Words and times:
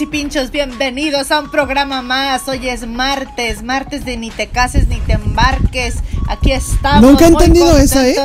Y 0.00 0.06
pinchos? 0.06 0.50
Bienvenidos 0.50 1.30
a 1.30 1.40
un 1.40 1.50
programa 1.50 2.02
más. 2.02 2.46
Hoy 2.46 2.68
es 2.68 2.86
martes, 2.86 3.62
martes 3.62 4.04
de 4.04 4.16
ni 4.16 4.30
te 4.30 4.48
cases 4.48 4.86
ni 4.86 4.98
te 5.00 5.14
embarques. 5.14 5.96
Aquí 6.28 6.52
estamos. 6.52 7.02
Nunca 7.02 7.24
he 7.24 7.28
entendido 7.28 7.76
esa, 7.78 8.06
¿eh? 8.06 8.16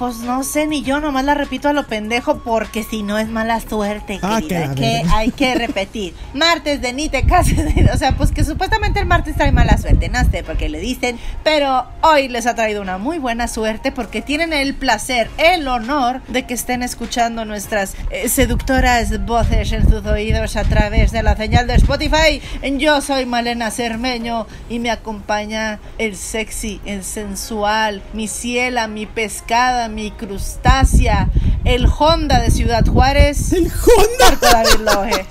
Pues 0.00 0.20
no 0.20 0.44
sé, 0.44 0.66
ni 0.66 0.80
yo 0.82 0.98
nomás 0.98 1.26
la 1.26 1.34
repito 1.34 1.68
a 1.68 1.74
lo 1.74 1.86
pendejo 1.86 2.38
porque 2.38 2.82
si 2.82 3.02
no 3.02 3.18
es 3.18 3.28
mala 3.28 3.60
suerte, 3.60 4.18
Ah, 4.22 4.40
querida. 4.40 4.74
que 4.74 5.02
Hay 5.12 5.30
que, 5.30 5.54
repetir. 5.54 6.14
Martes 6.32 6.80
de 6.80 6.94
ni 6.94 7.10
te 7.10 7.24
cases. 7.26 7.74
O 7.92 7.98
sea, 7.98 8.16
pues 8.16 8.32
que 8.32 8.42
supuestamente 8.42 8.98
el 8.98 9.04
martes 9.04 9.36
trae 9.36 9.52
mala 9.52 9.76
suerte, 9.76 10.08
no 10.08 10.18
sé 10.30 10.42
por 10.42 10.56
qué 10.56 10.70
le 10.70 10.80
dicen. 10.80 11.18
Pero 11.44 11.84
hoy 12.00 12.28
les 12.28 12.46
ha 12.46 12.54
traído 12.54 12.80
una 12.80 12.96
muy 12.96 13.18
buena 13.18 13.46
suerte 13.46 13.92
porque 13.92 14.22
tienen 14.22 14.54
el 14.54 14.72
placer, 14.74 15.28
el 15.36 15.68
honor 15.68 16.22
de 16.28 16.46
que 16.46 16.54
estén 16.54 16.82
escuchando 16.82 17.44
nuestras 17.44 17.94
eh, 18.10 18.30
seductoras 18.30 19.26
voces 19.26 19.70
en 19.72 19.86
sus 19.86 20.06
oídos 20.06 20.56
a 20.56 20.64
través 20.64 21.12
de 21.12 21.22
la 21.22 21.36
señal 21.36 21.66
de 21.66 21.74
Spotify. 21.74 22.40
Yo 22.78 23.02
soy 23.02 23.26
Malena 23.26 23.70
Cermeño 23.70 24.46
y 24.70 24.78
me 24.78 24.90
acompaña 24.90 25.78
el 25.98 26.16
sexy, 26.16 26.80
el 26.86 27.04
sensual, 27.04 28.00
mi 28.14 28.28
ciela, 28.28 28.86
mi 28.88 29.04
pescada, 29.04 29.89
mi 29.90 30.10
crustácea, 30.10 31.28
el 31.64 31.86
Honda 31.86 32.40
de 32.40 32.50
Ciudad 32.50 32.86
Juárez. 32.86 33.52
¡El 33.52 33.66
Honda! 33.66 34.38
David. 34.40 35.26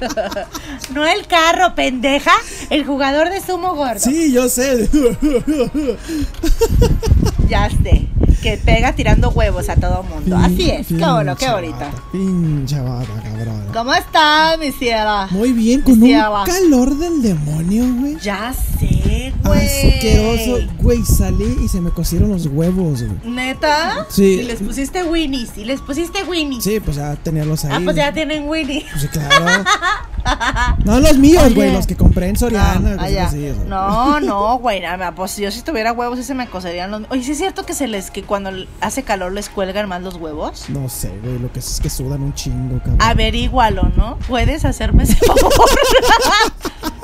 No 0.94 1.06
el 1.06 1.26
carro, 1.26 1.74
pendeja. 1.74 2.32
El 2.70 2.84
jugador 2.84 3.30
de 3.30 3.40
sumo 3.40 3.74
gordo. 3.74 4.00
Sí, 4.00 4.32
yo 4.32 4.48
sé. 4.48 4.88
Ya 7.48 7.68
sé. 7.82 8.06
Que 8.42 8.56
pega 8.56 8.94
tirando 8.94 9.30
huevos 9.30 9.68
a 9.68 9.76
todo 9.76 10.02
mundo. 10.02 10.36
Así 10.36 10.70
es. 10.70 10.86
Qué 10.86 10.94
bueno, 10.94 11.36
qué 11.36 11.48
vato, 11.48 12.00
Pinche 12.12 12.80
vato, 12.80 13.08
cabrón. 13.22 13.66
¿Cómo 13.72 13.94
está, 13.94 14.56
mi 14.58 14.72
ciela? 14.72 15.28
Muy 15.30 15.52
bien, 15.52 15.82
con 15.82 16.02
un 16.02 16.12
calor 16.46 16.96
del 16.96 17.22
demonio, 17.22 17.84
güey. 18.00 18.16
Ya 18.20 18.52
sé, 18.52 18.89
güey. 19.44 19.92
Asqueroso, 19.94 20.66
güey. 20.78 21.02
Salí 21.04 21.58
y 21.64 21.68
se 21.68 21.80
me 21.80 21.90
cocieron 21.90 22.30
los 22.30 22.46
huevos, 22.46 23.02
güey. 23.02 23.18
¿Neta? 23.32 24.06
Sí. 24.08 24.24
Y 24.40 24.42
les 24.42 24.60
pusiste 24.60 25.02
Winnies. 25.04 25.56
Y 25.56 25.64
les 25.64 25.80
pusiste 25.80 26.22
Winnies. 26.24 26.64
Sí, 26.64 26.80
pues 26.80 26.96
ya 26.96 27.16
tenerlos 27.16 27.64
ahí. 27.64 27.72
Ah, 27.74 27.80
pues 27.82 27.96
ya 27.96 28.12
tienen 28.12 28.48
Winnie. 28.48 28.86
Pues 28.90 29.02
sí, 29.02 29.08
claro. 29.08 29.64
No 30.84 31.00
los 31.00 31.16
míos, 31.18 31.54
güey, 31.54 31.72
los 31.72 31.86
que 31.86 31.96
compré 31.96 32.28
en 32.28 32.36
Soriana. 32.36 32.96
Ah, 32.98 33.26
así. 33.26 33.52
No, 33.66 34.20
no, 34.20 34.58
güey. 34.58 34.80
nada, 34.80 35.14
Pues 35.14 35.32
si 35.32 35.42
yo 35.42 35.50
si 35.50 35.62
tuviera 35.62 35.92
huevos, 35.92 36.18
ese 36.18 36.34
me 36.34 36.46
cocerían 36.46 36.90
los. 36.90 37.02
Oye, 37.10 37.22
¿sí 37.22 37.32
es 37.32 37.38
cierto 37.38 37.64
que 37.64 37.74
se 37.74 37.86
les 37.88 38.10
que 38.10 38.22
cuando 38.22 38.50
hace 38.80 39.02
calor 39.02 39.32
les 39.32 39.48
cuelgan 39.48 39.88
más 39.88 40.02
los 40.02 40.16
huevos? 40.16 40.66
No 40.68 40.88
sé, 40.88 41.10
güey, 41.22 41.38
lo 41.38 41.50
que 41.52 41.60
es, 41.60 41.72
es 41.74 41.80
que 41.80 41.90
sudan 41.90 42.22
un 42.22 42.34
chingo, 42.34 42.78
cabrón. 42.78 42.98
Averígualo, 43.00 43.90
¿no? 43.96 44.18
¿Puedes 44.28 44.64
hacerme 44.64 45.04
ese 45.04 45.16
favor? 45.16 45.50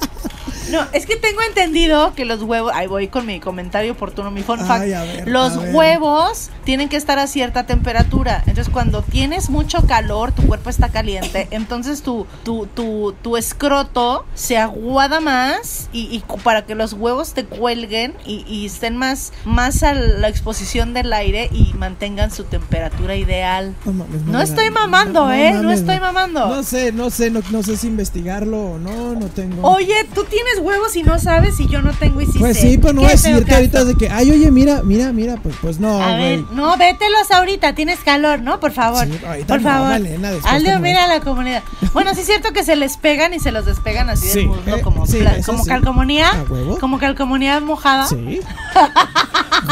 No, 0.71 0.87
es 0.93 1.07
que 1.07 1.17
tengo 1.17 1.41
entendido 1.43 2.15
que 2.15 2.25
los 2.25 2.43
huevos. 2.43 2.73
Ahí 2.75 2.87
voy 2.87 3.09
con 3.09 3.27
mi 3.27 3.41
comentario 3.41 3.93
oportuno, 3.93 4.31
mi 4.31 4.43
fun 4.43 4.59
fact. 4.61 4.83
Ay, 4.83 4.93
a 4.93 5.03
ver, 5.03 5.29
los 5.29 5.53
a 5.55 5.61
ver. 5.61 5.75
huevos 5.75 6.51
tienen 6.65 6.89
que 6.89 6.97
estar 6.97 7.19
a 7.19 7.27
cierta 7.27 7.67
temperatura. 7.67 8.43
Entonces, 8.47 8.69
cuando 8.73 9.03
tienes 9.03 9.51
mucho 9.51 9.87
calor, 9.87 10.33
tu 10.33 10.43
cuerpo 10.47 10.71
está 10.71 10.89
caliente. 10.89 11.49
Entonces, 11.51 12.03
tu, 12.03 12.27
tu, 12.45 12.67
tu, 12.67 13.15
tu 13.23 13.37
escroto 13.37 14.25
se 14.35 14.59
aguada 14.59 15.21
más 15.21 15.89
y, 15.93 16.03
y 16.15 16.25
para 16.43 16.67
que 16.67 16.75
los 16.75 16.93
huevos 16.93 17.33
te 17.33 17.45
cuelguen 17.45 18.15
y, 18.25 18.45
y 18.49 18.67
estén 18.67 18.97
más, 18.97 19.33
más 19.45 19.83
a 19.83 19.95
la 19.95 20.29
exposición 20.29 20.95
del 20.95 21.13
aire 21.13 21.49
y 21.53 21.73
mantengan 21.75 22.31
su 22.31 22.45
temperatura 22.45 23.17
ideal. 23.17 23.75
No, 23.85 23.93
mames, 23.93 24.23
No 24.23 24.41
estoy 24.41 24.71
mamando, 24.71 25.31
¿eh? 25.33 25.53
No 25.53 25.63
mames, 25.65 25.81
estoy 25.81 26.01
mamando. 26.01 26.49
No 26.49 26.63
sé, 26.63 26.93
no 26.93 27.11
sé, 27.11 27.31
no, 27.31 27.41
no 27.51 27.63
sé 27.63 27.77
si 27.77 27.87
investigarlo 27.87 28.73
o 28.73 28.79
no, 28.79 29.13
no 29.15 29.27
tengo. 29.27 29.69
Oye, 29.69 30.07
tú 30.15 30.25
tienes 30.25 30.56
huevos 30.59 30.95
y 30.97 31.03
no 31.03 31.19
sabes 31.19 31.59
y 31.61 31.67
yo 31.69 31.83
no 31.83 31.93
tengo 31.93 32.21
y 32.21 32.27
sí 32.27 32.39
pues 32.39 32.57
sé. 32.57 32.71
sí, 32.71 32.79
pero 32.79 32.93
no 32.95 33.03
Qué 33.03 33.09
decirte 33.09 33.45
feo 33.47 33.57
ahorita 33.57 33.73
caso. 33.79 33.85
de 33.87 33.95
que, 33.97 34.09
ay, 34.11 34.31
oye, 34.31 34.51
mira, 34.51 34.83
mira, 34.83 35.13
mira, 35.13 35.37
pues, 35.43 35.55
pues 35.61 35.79
no, 35.81 36.03
A 36.03 36.17
ver, 36.17 36.43
güey. 36.43 36.57
no, 36.57 36.77
vételos 36.77 37.31
ahorita, 37.31 37.75
tienes 37.75 38.01
calor, 38.01 38.41
¿no? 38.41 38.61
Por 38.61 38.73
favor. 38.73 39.07
Sí, 39.07 39.19
ahorita 39.27 39.47
por 39.47 39.63
no, 39.63 39.69
favor. 39.71 39.89
Malena, 39.89 40.31
después 40.33 40.53
Hazle 40.55 40.71
te 40.71 40.77
un 40.77 40.83
mira 40.83 41.05
a 41.05 41.09
la 41.09 41.21
comunidad. 41.21 41.63
Bueno, 41.93 42.15
sí 42.15 42.21
es 42.21 42.27
cierto 42.27 42.53
que 42.53 42.65
se 42.65 42.77
les 42.77 42.97
pegan 42.97 43.35
y 43.35 43.41
se 43.41 43.53
los 43.53 43.65
despegan 43.67 44.11
así 44.11 44.27
Sí, 44.29 44.39
del 44.41 44.49
muslo 44.49 44.77
eh, 44.77 44.81
como, 44.83 45.07
sí, 45.07 45.19
pla- 45.19 45.37
eso 45.37 45.53
como 45.53 45.65
sí. 45.65 45.71
calcomanía. 45.71 46.29
¿A 46.31 46.43
huevo? 46.51 46.79
Como 46.79 46.99
calcomanía 46.99 47.61
mojada. 47.61 48.07
Sí. 48.07 48.41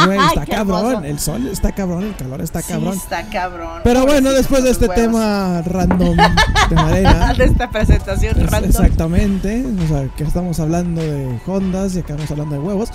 Güey, 0.07 0.19
Ay, 0.19 0.29
está 0.29 0.45
qué 0.47 0.53
cabrón. 0.53 1.05
El 1.05 1.19
sol 1.21 1.47
está 1.47 1.73
cabrón, 1.73 2.05
el 2.05 2.17
calor 2.17 2.41
está 2.41 2.63
Sí, 2.63 2.73
cabrón. 2.73 2.95
está 2.95 3.23
cabrón. 3.31 3.81
Pero 3.85 4.07
bueno, 4.07 4.33
después 4.33 4.63
de 4.65 4.71
los 4.71 4.81
este 4.81 4.89
huevos. 4.89 5.05
tema 5.05 5.63
random 5.63 6.17
de 6.71 6.75
Malena. 6.75 7.35
de 7.35 7.45
esta 7.45 7.71
presentación 7.71 8.41
Es- 8.41 8.51
random. 8.51 8.71
Exactamente, 8.71 9.65
o 9.85 9.89
sea, 9.89 10.09
que 10.17 10.25
estamos 10.25 10.59
hablando 10.75 11.03
de 11.03 11.39
Hondas 11.47 11.95
y 11.95 12.01
acá 12.01 12.15
estamos 12.15 12.31
hablando 12.33 12.57
de 12.57 12.61
huevos. 12.61 12.89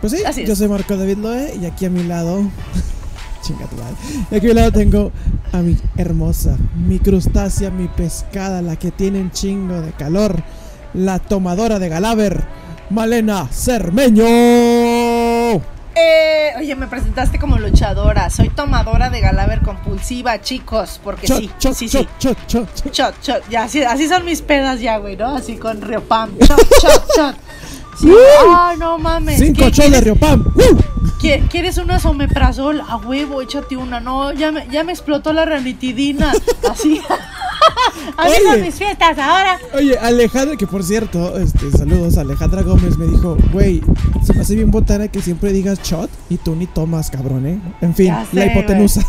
Pues 0.00 0.12
sí, 0.12 0.24
Así 0.24 0.44
yo 0.44 0.54
soy 0.54 0.68
Marco 0.68 0.96
David 0.96 1.18
Loe 1.18 1.54
y 1.60 1.64
aquí 1.64 1.86
a 1.86 1.90
mi 1.90 2.02
lado, 2.02 2.42
chinga 3.42 3.66
tu 3.66 3.76
madre, 3.76 3.94
y 4.30 4.34
aquí 4.36 4.46
a 4.46 4.48
mi 4.50 4.54
lado 4.54 4.72
tengo 4.72 5.12
a 5.52 5.58
mi 5.58 5.76
hermosa, 5.96 6.56
mi 6.74 6.98
crustácea, 6.98 7.70
mi 7.70 7.88
pescada, 7.88 8.60
la 8.62 8.76
que 8.76 8.90
tiene 8.90 9.20
un 9.20 9.30
chingo 9.30 9.80
de 9.80 9.92
calor, 9.92 10.42
la 10.92 11.18
tomadora 11.18 11.78
de 11.78 11.88
Galaver, 11.88 12.44
Malena 12.90 13.48
Cermeño. 13.50 15.01
Oye, 16.62 16.76
me 16.76 16.86
presentaste 16.86 17.40
como 17.40 17.58
luchadora. 17.58 18.30
Soy 18.30 18.48
tomadora 18.48 19.10
de 19.10 19.20
Galaver 19.20 19.62
compulsiva, 19.62 20.40
chicos. 20.40 21.00
Porque 21.02 21.26
Chot, 21.26 21.38
sí, 21.40 21.50
chot, 21.58 21.74
sí, 21.74 21.88
chot, 21.88 22.06
sí. 22.08 22.36
chot, 22.46 22.92
chot, 22.92 23.20
chot. 23.20 23.42
Ya, 23.50 23.64
así, 23.64 23.82
así 23.82 24.06
son 24.08 24.24
mis 24.24 24.42
pedas 24.42 24.80
ya, 24.80 24.98
güey, 24.98 25.16
¿no? 25.16 25.34
Así 25.34 25.56
con 25.56 25.80
Río 25.82 26.04
Pam. 26.04 26.30
Shot, 26.38 26.60
shot, 26.80 27.02
shot. 27.16 27.36
Sí. 27.98 28.12
Ah, 28.48 28.74
no 28.78 28.96
mames. 28.96 29.40
Cinco 29.40 29.56
¿Qué 29.58 29.64
shots 29.72 29.76
de 29.76 29.82
quieres? 29.82 30.04
Río 30.04 30.14
Pam. 30.14 30.46
¡Uh! 30.54 30.76
¿Qui- 31.20 31.48
¿Quieres 31.48 31.78
una 31.78 31.98
someprazol? 31.98 32.80
A 32.80 32.96
huevo, 32.96 33.42
échate 33.42 33.76
una. 33.76 33.98
No, 33.98 34.32
ya 34.32 34.52
me, 34.52 34.68
ya 34.70 34.84
me 34.84 34.92
explotó 34.92 35.32
la 35.32 35.44
ranitidina. 35.44 36.32
Así. 36.70 37.00
mis 38.60 38.74
fiestas 38.74 39.18
ahora. 39.18 39.58
Oye, 39.74 39.98
Alejandra, 39.98 40.56
que 40.56 40.66
por 40.66 40.82
cierto, 40.82 41.38
este, 41.38 41.70
saludos, 41.70 42.18
Alejandra 42.18 42.62
Gómez 42.62 42.96
me 42.96 43.06
dijo, 43.06 43.36
güey, 43.52 43.82
se 44.22 44.34
me 44.34 44.40
hace 44.40 44.54
bien 44.54 44.70
botana 44.70 45.08
que 45.08 45.20
siempre 45.20 45.52
digas 45.52 45.80
shot 45.82 46.10
y 46.28 46.36
tú 46.36 46.54
ni 46.54 46.66
tomas, 46.66 47.10
cabrón, 47.10 47.46
¿eh? 47.46 47.60
En 47.80 47.94
fin, 47.94 48.14
la 48.32 48.46
hipotenusa. 48.46 49.06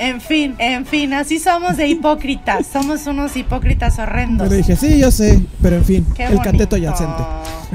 En 0.00 0.22
fin, 0.22 0.54
en 0.58 0.86
fin, 0.86 1.12
así 1.12 1.38
somos 1.38 1.76
de 1.76 1.86
hipócritas. 1.86 2.66
Somos 2.72 3.06
unos 3.06 3.36
hipócritas 3.36 3.98
horrendos. 3.98 4.48
Le 4.48 4.56
dije, 4.56 4.74
sí, 4.74 4.98
yo 4.98 5.10
sé, 5.10 5.42
pero 5.60 5.76
en 5.76 5.84
fin, 5.84 6.06
Qué 6.16 6.24
el 6.24 6.38
cateto 6.38 6.76
bonito, 6.76 6.76
yacente. 6.78 7.22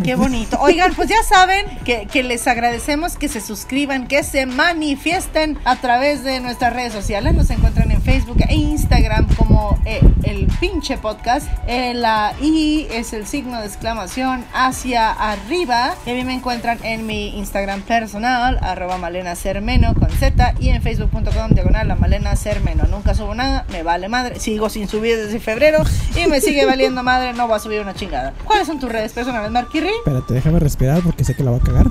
Qué 0.03 0.15
bonito. 0.15 0.57
Oigan, 0.59 0.93
pues 0.93 1.07
ya 1.07 1.21
saben 1.23 1.65
que, 1.85 2.07
que 2.11 2.23
les 2.23 2.47
agradecemos 2.47 3.15
que 3.15 3.29
se 3.29 3.39
suscriban, 3.39 4.07
que 4.07 4.23
se 4.23 4.45
manifiesten 4.45 5.57
a 5.63 5.77
través 5.77 6.23
de 6.23 6.39
nuestras 6.39 6.73
redes 6.73 6.91
sociales. 6.91 7.33
Nos 7.33 7.49
encuentran 7.49 7.91
en 7.91 8.01
Facebook 8.01 8.37
e 8.49 8.55
Instagram 8.55 9.27
como 9.35 9.79
eh, 9.85 10.01
el 10.23 10.47
pinche 10.59 10.97
podcast. 10.97 11.47
Eh, 11.67 11.93
la 11.93 12.33
I 12.41 12.87
es 12.91 13.13
el 13.13 13.25
signo 13.25 13.59
de 13.61 13.67
exclamación 13.67 14.43
hacia 14.53 15.11
arriba. 15.11 15.95
Y 16.05 16.09
a 16.09 16.13
mí 16.13 16.25
me 16.25 16.33
encuentran 16.33 16.79
en 16.83 17.05
mi 17.05 17.37
Instagram 17.37 17.81
personal, 17.81 18.59
arroba 18.61 18.97
malena 18.97 19.35
con 19.97 20.09
Z 20.09 20.55
y 20.59 20.69
en 20.69 20.81
facebook.com 20.81 21.51
diagonal 21.51 21.87
la 21.87 21.95
malena 21.95 22.14
sermeno. 22.35 22.85
Nunca 22.89 23.13
subo 23.13 23.35
nada, 23.35 23.65
me 23.71 23.83
vale 23.83 24.09
madre. 24.09 24.39
Sigo 24.39 24.69
sin 24.69 24.87
subir 24.87 25.17
desde 25.17 25.39
febrero 25.39 25.79
y 26.15 26.27
me 26.27 26.41
sigue 26.41 26.65
valiendo 26.67 27.03
madre, 27.03 27.33
no 27.33 27.47
voy 27.47 27.57
a 27.57 27.59
subir 27.59 27.81
una 27.81 27.93
chingada. 27.93 28.33
¿Cuáles 28.43 28.67
son 28.67 28.79
tus 28.79 28.91
redes 28.91 29.13
personales, 29.13 29.51
Marquirri? 29.51 29.89
Espérate, 29.89 30.33
déjame 30.33 30.59
respirar 30.59 31.01
porque 31.01 31.23
sé 31.23 31.35
que 31.35 31.43
la 31.43 31.51
va 31.51 31.57
a 31.57 31.61
cagar. 31.61 31.87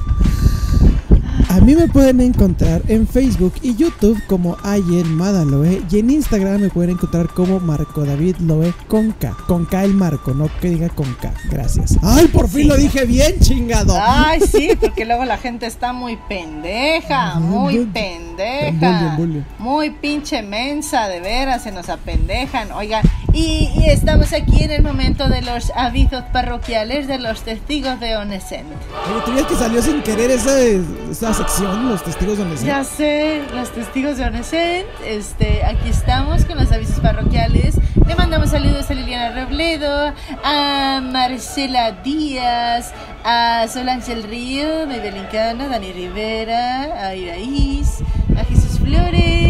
A 1.55 1.61
mí 1.61 1.77
me 1.77 1.87
pueden 1.87 2.21
encontrar 2.21 2.83
en 2.89 3.07
Facebook 3.07 3.55
y 3.63 3.77
YouTube 3.77 4.21
como 4.27 4.57
Ayer 4.65 5.05
Madaloe 5.07 5.85
y 5.89 6.01
en 6.01 6.11
Instagram 6.11 6.63
me 6.63 6.69
pueden 6.69 6.91
encontrar 6.91 7.29
como 7.29 7.61
Marco 7.61 8.05
David 8.05 8.39
Loe 8.41 8.75
con 8.89 9.13
K. 9.13 9.37
Con 9.47 9.65
K 9.65 9.85
el 9.85 9.95
Marco, 9.95 10.35
no 10.35 10.51
que 10.61 10.71
diga 10.71 10.89
con 10.89 11.15
K. 11.15 11.33
Gracias. 11.53 11.97
¡Ay, 12.03 12.27
por 12.27 12.49
fin 12.49 12.67
lo 12.67 12.77
dije 12.77 13.05
bien, 13.05 13.39
chingado! 13.39 13.97
Ay, 13.97 14.41
sí, 14.41 14.71
porque 14.81 15.05
luego 15.05 15.25
la 15.25 15.39
gente 15.39 15.67
está 15.67 15.93
muy 15.93 16.19
pendeja, 16.29 17.39
muy 17.39 17.85
pendeja. 17.85 19.17
Muy 19.61 19.91
pinche 19.91 20.43
mensa, 20.43 21.07
de 21.07 21.21
veras, 21.21 21.63
se 21.63 21.71
nos 21.71 21.89
apendejan. 21.89 22.73
Oigan, 22.73 23.05
y, 23.35 23.71
y 23.77 23.91
estamos 23.91 24.33
aquí 24.33 24.63
en 24.63 24.71
el 24.71 24.83
momento 24.83 25.29
de 25.29 25.43
los 25.43 25.73
avisos 25.75 26.23
parroquiales 26.33 27.09
de 27.09 27.19
los 27.19 27.43
testigos 27.43 28.01
de 28.01 28.17
Onescent. 28.17 28.65
Oye, 28.65 29.23
¿tú 29.27 29.35
ves 29.35 29.45
que 29.45 29.57
salió 29.57 29.83
sin 29.83 30.03
querer 30.03 30.31
esa, 30.31 30.59
esa 30.59 31.35
sección, 31.35 31.89
los 31.89 32.03
testigos 32.03 32.39
de 32.39 32.45
Onescent? 32.45 32.67
Ya 32.67 32.85
sé, 32.85 33.43
los 33.55 33.71
testigos 33.73 34.17
de 34.17 34.25
Onescent. 34.25 34.87
Este, 35.05 35.65
aquí 35.65 35.91
estamos 35.91 36.45
con 36.45 36.57
los 36.57 36.71
avisos 36.73 37.01
parroquiales. 37.01 37.75
Le 38.07 38.15
mandamos 38.15 38.51
saludos 38.51 38.91
a 38.91 38.95
Liliana 38.95 39.45
Robledo, 39.45 40.13
a 40.45 41.01
Marcela 41.03 41.93
Díaz, 42.03 42.93
a 43.25 43.67
Solange 43.69 44.13
El 44.13 44.23
Río, 44.23 44.87
Maybelline 44.87 45.29
Cano, 45.33 45.69
Dani 45.69 45.93
Rivera, 45.93 47.07
a 47.07 47.15
Iraís, 47.15 47.99
a 48.37 48.45
Jesús 48.45 48.79
Flores, 48.79 49.44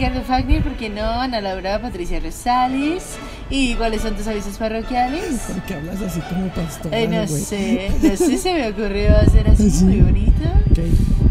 Ricardo 0.00 0.22
Fagner, 0.22 0.62
¿por 0.62 0.72
qué 0.78 0.88
no? 0.88 1.02
Ana 1.04 1.42
Laura, 1.42 1.78
Patricia 1.78 2.20
Rosales. 2.20 3.02
¿Y 3.50 3.74
cuáles 3.74 4.00
son 4.00 4.14
tus 4.16 4.26
avisos 4.26 4.56
parroquiales? 4.56 5.40
¿Por 5.46 5.60
qué 5.64 5.74
hablas 5.74 6.00
así 6.00 6.20
como 6.22 6.48
pastor? 6.54 6.94
Ay, 6.94 7.06
no 7.06 7.26
sé, 7.26 7.90
no 8.02 8.16
sé, 8.16 8.38
se 8.38 8.54
me 8.54 8.68
ocurrió 8.70 9.14
hacer 9.18 9.46
así 9.50 9.70
Sí. 9.70 9.84
muy 9.84 10.00
bonito. 10.00 10.48
Ok. 10.70 10.78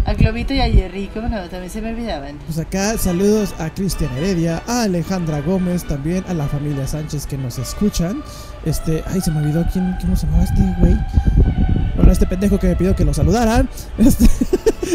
A 0.06 0.14
Globito 0.14 0.54
y 0.54 0.60
a 0.62 0.70
Jerry, 0.70 1.08
como 1.08 1.30
no, 1.30 1.50
también 1.50 1.72
se 1.72 1.82
me 1.82 1.90
olvidaban. 1.90 2.38
Pues 2.46 2.60
acá 2.60 2.96
saludos 3.00 3.56
a 3.58 3.72
Cristian 3.74 4.16
Heredia, 4.16 4.62
a 4.68 4.84
Alejandra 4.84 5.42
Gómez, 5.42 5.86
también 5.86 6.24
a 6.28 6.36
la 6.36 6.48
familia 6.48 6.86
Sánchez 6.86 7.26
que 7.26 7.40
nos 7.40 7.58
escuchan. 7.58 8.22
Este, 8.66 9.04
ay, 9.08 9.20
se 9.20 9.32
me 9.32 9.40
olvidó 9.40 9.66
quién, 9.74 9.96
cómo 10.00 10.16
se 10.16 10.28
llamaba 10.28 10.44
este 10.44 10.62
güey. 10.80 10.96
Bueno, 11.96 12.12
este 12.12 12.28
pendejo 12.28 12.60
que 12.60 12.68
me 12.68 12.76
pidió 12.76 12.96
que 12.96 13.04
lo 13.04 13.16
saludaran. 13.16 13.68
Este, 13.98 14.26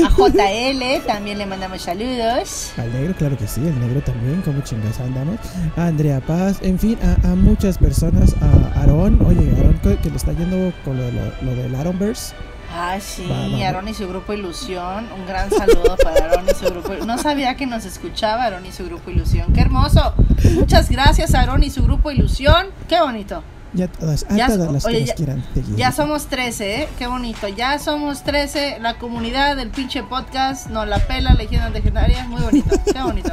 A 0.05 0.11
JL 0.11 1.07
también 1.07 1.39
le 1.39 1.47
mandamos 1.47 1.83
saludos. 1.83 2.73
al 2.77 2.93
negro, 2.93 3.15
claro 3.17 3.37
que 3.37 3.47
sí, 3.47 3.61
el 3.61 3.79
negro 3.81 4.01
también, 4.03 4.43
como 4.43 4.61
chingas 4.63 4.99
andamos. 5.01 5.39
A 5.77 5.87
Andrea 5.87 6.21
Paz, 6.21 6.59
en 6.63 6.79
fin, 6.79 6.99
a, 7.03 7.29
a 7.31 7.35
muchas 7.35 7.79
personas. 7.79 8.35
A 8.41 8.81
Aarón, 8.81 9.19
oye, 9.27 9.51
Aarón 9.57 9.79
que, 9.83 9.97
que 9.99 10.11
le 10.11 10.17
está 10.17 10.33
yendo 10.33 10.73
con 10.85 10.97
lo, 10.97 11.11
lo, 11.11 11.23
lo 11.43 11.55
del 11.55 11.75
Aaronverse. 11.75 12.35
Ah, 12.77 12.99
sí. 13.01 13.29
Aaron 13.63 13.87
y 13.87 13.95
su 13.95 14.09
grupo 14.09 14.33
Ilusión. 14.33 15.07
Un 15.17 15.27
gran 15.27 15.49
saludo 15.49 15.97
para 16.03 16.25
Aaron 16.25 16.45
y 16.51 16.55
su 16.55 16.65
grupo. 16.73 16.93
No 17.07 17.19
sabía 17.19 17.55
que 17.57 17.67
nos 17.67 17.85
escuchaba 17.85 18.45
Aaron 18.45 18.67
y 18.67 18.73
su 18.73 18.85
grupo 18.85 19.11
Ilusión. 19.13 19.53
¡Qué 19.53 19.61
hermoso! 19.61 20.13
Muchas 20.55 20.91
gracias, 20.91 21.35
Aaron 21.35 21.63
y 21.63 21.71
su 21.71 21.85
grupo 21.85 22.11
Ilusión. 22.11 22.67
¡Qué 22.89 23.01
bonito! 23.01 23.45
Ya 23.75 23.89
todas, 23.89 24.25
a 24.31 24.37
Ya- 24.37 24.47
todas 24.47 24.73
las 24.73 24.85
oye, 24.85 24.95
que 24.95 25.01
nos 25.01 25.09
ya- 25.09 25.15
quieran 25.17 25.45
seguir. 25.53 25.77
Ya 25.77 25.91
somos 25.93 26.27
13, 26.27 26.83
¿eh? 26.83 26.89
Qué 26.99 27.07
bonito. 27.09 27.49
Ya 27.49 27.79
somos 27.79 28.23
13. 28.23 28.79
La 28.81 28.99
comunidad 28.99 29.57
del 29.57 29.71
pinche 29.71 30.03
podcast 30.05 30.69
nos 30.71 30.87
la 30.87 30.99
pela, 31.07 31.35
leyendas 31.35 31.73
legendarias. 31.73 32.29
Muy 32.29 32.41
bonito. 32.43 32.71
Qué 32.93 33.03
bonito. 33.03 33.31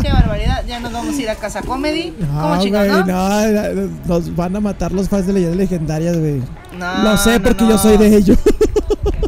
Qué 0.00 0.10
barbaridad. 0.12 0.64
Ya 0.66 0.80
nos 0.80 0.92
vamos 0.92 1.16
a 1.16 1.20
ir 1.22 1.28
a 1.30 1.34
Casa 1.34 1.60
Comedy. 1.62 2.12
¿Cómo 2.18 2.54
No, 2.56 2.62
chicos, 2.62 2.78
güey, 2.86 2.90
no? 2.90 3.04
no, 3.04 3.90
nos 4.06 4.34
van 4.34 4.56
a 4.56 4.60
matar 4.60 4.92
los 4.92 5.08
fans 5.08 5.26
de 5.26 5.34
leyendas 5.34 5.58
legendarias, 5.58 6.16
güey. 6.18 6.42
No, 6.78 7.02
Lo 7.04 7.16
sé 7.18 7.38
no, 7.38 7.44
porque 7.44 7.64
no. 7.64 7.70
yo 7.70 7.78
soy 7.78 7.98
de 7.98 8.16
ellos. 8.16 8.38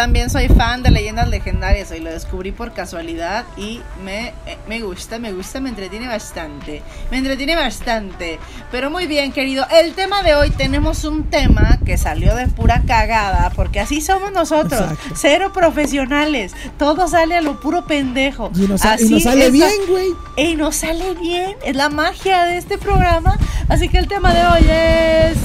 También 0.00 0.30
soy 0.30 0.48
fan 0.48 0.82
de 0.82 0.90
leyendas 0.90 1.28
legendarias 1.28 1.92
y 1.94 2.00
lo 2.00 2.08
descubrí 2.10 2.52
por 2.52 2.72
casualidad 2.72 3.44
y 3.58 3.82
me, 4.02 4.28
eh, 4.46 4.56
me 4.66 4.80
gusta, 4.80 5.18
me 5.18 5.30
gusta, 5.30 5.60
me 5.60 5.68
entretiene 5.68 6.06
bastante. 6.08 6.80
Me 7.10 7.18
entretiene 7.18 7.54
bastante. 7.54 8.38
Pero 8.72 8.90
muy 8.90 9.06
bien, 9.06 9.30
querido. 9.30 9.66
El 9.70 9.92
tema 9.92 10.22
de 10.22 10.34
hoy 10.34 10.48
tenemos 10.48 11.04
un 11.04 11.24
tema 11.24 11.78
que 11.84 11.98
salió 11.98 12.34
de 12.34 12.48
pura 12.48 12.80
cagada 12.86 13.50
porque 13.54 13.78
así 13.78 14.00
somos 14.00 14.32
nosotros. 14.32 14.80
Exacto. 14.80 15.14
Cero 15.16 15.52
profesionales. 15.52 16.54
Todo 16.78 17.06
sale 17.06 17.36
a 17.36 17.42
lo 17.42 17.60
puro 17.60 17.84
pendejo. 17.84 18.50
Y 18.54 18.60
nos, 18.60 18.80
sa- 18.80 18.92
y 18.92 19.04
Así 19.04 19.10
nos 19.10 19.22
sale 19.24 19.50
bien, 19.50 19.70
güey. 19.86 20.08
y 20.38 20.54
nos 20.56 20.76
sale 20.76 21.14
bien. 21.16 21.56
Es 21.62 21.76
la 21.76 21.90
magia 21.90 22.44
de 22.44 22.56
este 22.56 22.78
programa. 22.78 23.36
Así 23.68 23.90
que 23.90 23.98
el 23.98 24.08
tema 24.08 24.32
de 24.32 24.46
hoy 24.46 24.66
es 24.70 25.36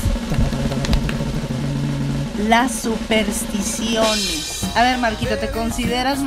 las 2.40 2.72
supersticiones. 2.72 4.64
A 4.76 4.84
ver, 4.84 4.98
Marquito, 5.00 5.38
¿te 5.38 5.50
consideras, 5.50 6.20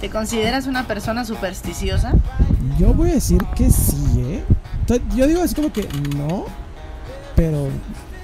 ¿te 0.00 0.10
consideras 0.10 0.66
una 0.66 0.86
persona 0.86 1.24
supersticiosa? 1.24 2.12
Yo 2.78 2.92
voy 2.94 3.10
a 3.10 3.14
decir 3.14 3.44
que 3.54 3.70
sí, 3.70 4.14
¿eh? 4.18 4.44
Yo 5.14 5.26
digo 5.26 5.42
así 5.42 5.54
como 5.54 5.72
que 5.72 5.88
no, 6.16 6.46
pero 7.34 7.68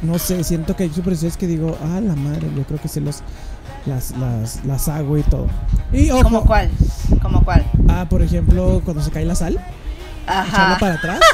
no 0.00 0.18
sé, 0.18 0.42
siento 0.44 0.76
que 0.76 0.84
hay 0.84 0.90
supersticiones 0.90 1.36
que 1.36 1.46
digo, 1.46 1.76
ah, 1.82 2.00
la 2.00 2.14
madre, 2.14 2.48
yo 2.56 2.62
creo 2.64 2.80
que 2.80 2.88
sí 2.88 3.00
los, 3.00 3.22
las, 3.86 4.12
las, 4.12 4.64
las 4.64 4.88
hago 4.88 5.18
y 5.18 5.22
todo. 5.22 5.48
Y 5.92 6.10
ojo, 6.10 6.22
¿Cómo 6.24 6.44
cuál? 6.44 6.70
¿Cómo 7.20 7.44
cuál? 7.44 7.64
ah, 7.88 8.06
por 8.08 8.22
ejemplo, 8.22 8.80
cuando 8.84 9.02
se 9.02 9.10
cae 9.10 9.24
la 9.24 9.34
sal, 9.34 9.54
echarla 10.24 10.40
Ajá. 10.72 10.78
para 10.78 10.94
atrás. 10.94 11.20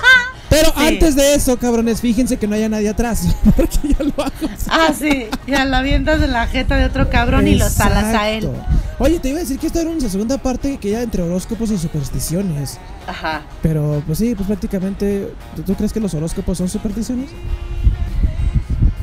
Pero 0.50 0.68
Sí. 0.76 0.86
antes 0.86 1.14
de 1.14 1.34
eso, 1.34 1.58
cabrones, 1.58 2.00
fíjense 2.00 2.36
que 2.38 2.46
no 2.46 2.54
haya 2.54 2.68
nadie 2.68 2.88
atrás, 2.88 3.22
porque 3.56 3.78
yo 3.82 4.04
lo 4.04 4.24
hago. 4.24 4.48
Ah, 4.70 4.92
sí. 4.98 5.26
Ya 5.46 5.64
la 5.64 5.78
avientas 5.78 6.22
en 6.22 6.32
la 6.32 6.46
jeta 6.46 6.76
de 6.76 6.84
otro 6.86 7.10
cabrón 7.10 7.46
y 7.48 7.54
lo 7.54 7.68
salas 7.68 8.14
a 8.14 8.30
él. 8.30 8.48
Oye, 9.00 9.20
te 9.20 9.28
iba 9.28 9.38
a 9.38 9.40
decir 9.42 9.58
que 9.58 9.68
esto 9.68 9.78
era 9.80 9.90
una 9.90 10.08
segunda 10.08 10.38
parte 10.38 10.76
que 10.78 10.90
ya 10.90 11.02
entre 11.02 11.22
horóscopos 11.22 11.70
y 11.70 11.78
supersticiones. 11.78 12.78
Ajá. 13.06 13.42
Pero 13.62 14.02
pues 14.06 14.18
sí, 14.18 14.34
pues 14.34 14.46
prácticamente, 14.48 15.32
¿tú, 15.54 15.62
tú 15.62 15.74
crees 15.74 15.92
que 15.92 16.00
los 16.00 16.14
horóscopos 16.14 16.58
son 16.58 16.68
supersticiones? 16.68 17.30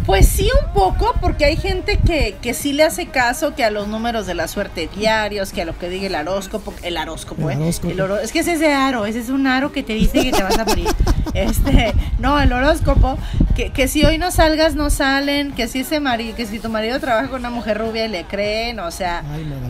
Pues 0.05 0.27
sí, 0.27 0.47
un 0.67 0.71
poco, 0.73 1.15
porque 1.19 1.45
hay 1.45 1.57
gente 1.57 1.97
que, 1.97 2.37
que 2.39 2.53
sí 2.53 2.73
le 2.73 2.83
hace 2.83 3.07
caso 3.07 3.55
que 3.55 3.63
a 3.63 3.71
los 3.71 3.87
números 3.87 4.27
de 4.27 4.35
la 4.35 4.47
suerte 4.47 4.87
diarios, 4.95 5.51
que 5.51 5.63
a 5.63 5.65
lo 5.65 5.75
que 5.77 5.89
diga 5.89 6.05
el 6.05 6.27
horóscopo, 6.27 6.75
el 6.83 6.95
horóscopo, 6.97 7.49
El 7.49 7.57
¿eh? 7.57 7.61
horóscopo. 7.63 7.91
El 7.91 8.01
oro- 8.01 8.19
es 8.19 8.31
que 8.31 8.39
ese 8.39 8.53
es 8.53 8.59
de 8.59 8.71
aro, 8.71 9.07
ese 9.07 9.19
es 9.19 9.29
un 9.29 9.47
aro 9.47 9.71
que 9.71 9.81
te 9.81 9.93
dice 9.93 10.21
que 10.21 10.31
te 10.31 10.43
vas 10.43 10.57
a 10.59 10.65
morir. 10.65 10.87
Este, 11.33 11.93
no, 12.17 12.39
el 12.39 12.53
horóscopo, 12.53 13.17
que, 13.57 13.69
que 13.71 13.89
si 13.89 14.05
hoy 14.05 14.17
no 14.17 14.31
salgas, 14.31 14.75
no 14.75 14.89
salen, 14.89 15.51
que 15.51 15.67
si 15.67 15.79
ese 15.81 15.99
marido, 15.99 16.33
que 16.33 16.45
si 16.45 16.59
tu 16.59 16.69
marido 16.69 16.97
trabaja 17.01 17.27
con 17.27 17.39
una 17.41 17.49
mujer 17.49 17.77
rubia 17.77 18.05
y 18.05 18.07
le 18.09 18.23
creen, 18.23 18.79
o 18.79 18.89
sea, 18.89 19.21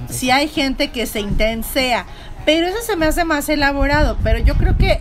si 0.09 0.29
hay 0.29 0.47
gente 0.47 0.89
que 0.91 1.07
se 1.07 1.21
intensea, 1.21 2.05
pero 2.45 2.67
eso 2.67 2.77
se 2.85 2.95
me 2.97 3.07
hace 3.07 3.25
más 3.25 3.49
elaborado, 3.49 4.15
pero 4.23 4.37
yo 4.37 4.53
creo 4.55 4.77
que 4.77 4.99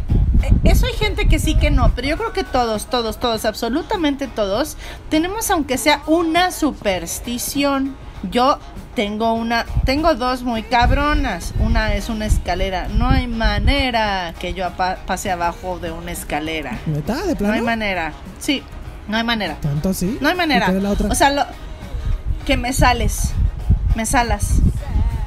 eso 0.64 0.86
hay 0.86 0.92
gente 0.94 1.28
que 1.28 1.38
sí 1.38 1.54
que 1.56 1.70
no, 1.70 1.92
pero 1.94 2.08
yo 2.08 2.16
creo 2.16 2.32
que 2.32 2.44
todos, 2.44 2.86
todos, 2.86 3.18
todos, 3.18 3.44
absolutamente 3.44 4.26
todos, 4.26 4.76
tenemos 5.08 5.50
aunque 5.50 5.78
sea 5.78 6.02
una 6.06 6.50
superstición. 6.50 7.96
Yo 8.30 8.58
tengo 8.94 9.34
una, 9.34 9.66
tengo 9.84 10.14
dos 10.14 10.42
muy 10.42 10.62
cabronas. 10.62 11.52
Una 11.60 11.94
es 11.94 12.08
una 12.08 12.26
escalera. 12.26 12.88
No 12.88 13.08
hay 13.08 13.26
manera 13.26 14.34
que 14.38 14.54
yo 14.54 14.70
pase 15.06 15.30
abajo 15.30 15.78
de 15.78 15.90
una 15.90 16.12
escalera. 16.12 16.78
¿Neta? 16.86 17.16
¿De 17.22 17.32
No 17.32 17.38
plano? 17.38 17.54
hay 17.54 17.60
manera. 17.60 18.12
Sí, 18.38 18.62
no 19.08 19.16
hay 19.16 19.24
manera. 19.24 19.56
¿Tanto 19.60 19.90
así? 19.90 20.16
No 20.20 20.28
hay 20.28 20.34
manera. 20.34 20.72
O 21.10 21.14
sea, 21.14 21.30
lo, 21.30 21.44
que 22.46 22.56
me 22.56 22.72
sales. 22.72 23.32
Me 23.94 24.06
salas. 24.06 24.60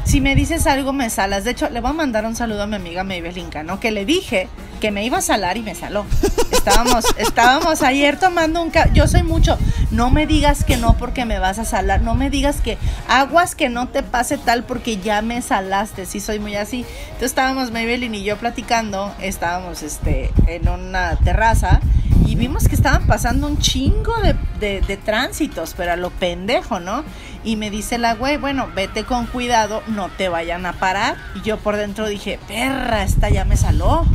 Si 0.06 0.22
me 0.22 0.36
dices 0.36 0.68
algo, 0.68 0.94
me 0.94 1.10
salas. 1.10 1.44
De 1.44 1.52
hecho, 1.52 1.70
le 1.70 1.82
voy 1.82 1.92
a 1.92 1.94
mandar 1.94 2.26
un 2.26 2.36
saludo 2.36 2.64
a 2.64 2.68
mi 2.68 2.76
amiga 2.76 3.04
Maybelline 3.04 3.50
¿no? 3.66 3.80
Que 3.80 3.92
le 3.92 4.06
dije 4.06 4.48
que 4.80 4.92
me 4.92 5.04
iba 5.04 5.18
a 5.18 5.22
salar 5.22 5.58
y 5.58 5.62
me 5.62 5.76
saló. 5.76 6.06
Estábamos, 6.52 7.06
estábamos 7.18 7.82
ayer 7.82 8.20
tomando 8.20 8.62
un 8.62 8.70
ca 8.70 8.92
Yo 8.94 9.08
soy 9.08 9.24
mucho. 9.24 9.58
No 9.92 10.10
me 10.10 10.28
digas 10.28 10.64
que 10.64 10.78
no 10.78 10.98
porque 10.98 11.26
me 11.26 11.40
vas 11.40 11.60
a 11.60 11.66
salar. 11.66 12.02
No 12.02 12.16
me 12.16 12.30
digas 12.30 12.62
que 12.62 12.78
aguas 13.08 13.56
que 13.56 13.70
no 13.70 13.88
te 13.90 14.04
pase 14.04 14.38
tal 14.38 14.64
porque 14.64 14.98
ya 14.98 15.22
me 15.22 15.42
salaste. 15.42 16.06
Sí, 16.06 16.20
soy 16.20 16.40
muy 16.40 16.56
así. 16.56 16.86
Entonces 17.06 17.30
estábamos 17.32 17.72
Maybelline 17.72 18.16
y 18.16 18.24
yo 18.24 18.38
platicando. 18.38 19.14
Estábamos 19.22 19.84
este, 19.84 20.32
en 20.48 20.68
una 20.68 21.16
terraza. 21.18 21.80
Y 22.28 22.36
vimos 22.36 22.68
que 22.68 22.76
estaban 22.76 23.08
pasando 23.08 23.48
un 23.48 23.58
chingo 23.60 24.14
de, 24.22 24.36
de- 24.60 24.82
de 24.82 24.98
tránsitos, 24.98 25.74
pero 25.78 25.94
a 25.94 25.96
lo 25.96 26.10
pendejo, 26.10 26.80
¿no? 26.80 27.04
Y 27.44 27.56
me 27.56 27.70
dice 27.70 27.98
la 27.98 28.16
güey, 28.16 28.38
bueno, 28.38 28.68
vete 28.76 29.06
con 29.06 29.26
cuidado, 29.28 29.82
no 29.88 30.10
te 30.10 30.28
vayan 30.28 30.66
a 30.66 30.74
parar. 30.74 31.16
Y 31.36 31.42
yo 31.48 31.58
por 31.58 31.78
dentro 31.78 32.08
dije, 32.08 32.38
perra, 32.48 33.04
esta 33.04 33.30
ya 33.30 33.46
me 33.46 33.56
saló. 33.56 34.06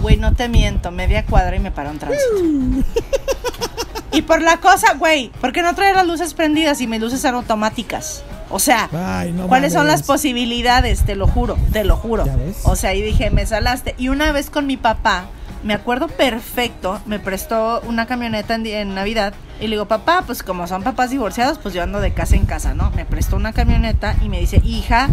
Güey, 0.00 0.16
no 0.16 0.32
te 0.34 0.48
miento, 0.48 0.90
media 0.90 1.24
cuadra 1.26 1.56
y 1.56 1.58
me 1.60 1.70
paró 1.70 1.90
un 1.90 1.98
tránsito. 1.98 2.36
y 4.12 4.22
por 4.22 4.40
la 4.40 4.58
cosa, 4.58 4.94
güey, 4.94 5.30
¿por 5.40 5.52
qué 5.52 5.62
no 5.62 5.74
traer 5.74 5.94
las 5.96 6.06
luces 6.06 6.32
prendidas 6.32 6.80
y 6.80 6.86
mis 6.86 7.00
luces 7.00 7.22
eran 7.24 7.34
automáticas? 7.36 8.22
O 8.48 8.58
sea, 8.60 8.88
Ay, 8.92 9.32
no 9.32 9.48
¿cuáles 9.48 9.72
son 9.72 9.86
las 9.88 10.02
posibilidades? 10.04 11.04
Te 11.04 11.16
lo 11.16 11.26
juro, 11.26 11.58
te 11.72 11.84
lo 11.84 11.96
juro. 11.96 12.24
O 12.64 12.76
sea, 12.76 12.94
y 12.94 13.02
dije, 13.02 13.30
me 13.30 13.44
salaste. 13.44 13.94
Y 13.98 14.08
una 14.08 14.30
vez 14.32 14.48
con 14.50 14.66
mi 14.66 14.76
papá, 14.76 15.26
me 15.62 15.74
acuerdo 15.74 16.08
perfecto, 16.08 17.00
me 17.06 17.18
prestó 17.18 17.80
una 17.82 18.06
camioneta 18.06 18.54
en, 18.54 18.94
Navidad. 18.94 19.34
Y 19.60 19.64
le 19.64 19.76
digo, 19.76 19.86
papá, 19.86 20.22
pues 20.26 20.42
como 20.42 20.66
son 20.66 20.82
papás 20.82 21.10
divorciados, 21.10 21.58
pues 21.58 21.74
yo 21.74 21.82
ando 21.82 22.00
de 22.00 22.12
casa 22.12 22.36
en 22.36 22.46
casa, 22.46 22.74
¿no? 22.74 22.90
Me 22.92 23.04
prestó 23.04 23.36
una 23.36 23.52
camioneta 23.52 24.16
y 24.22 24.28
me 24.28 24.40
dice, 24.40 24.60
hija, 24.64 25.08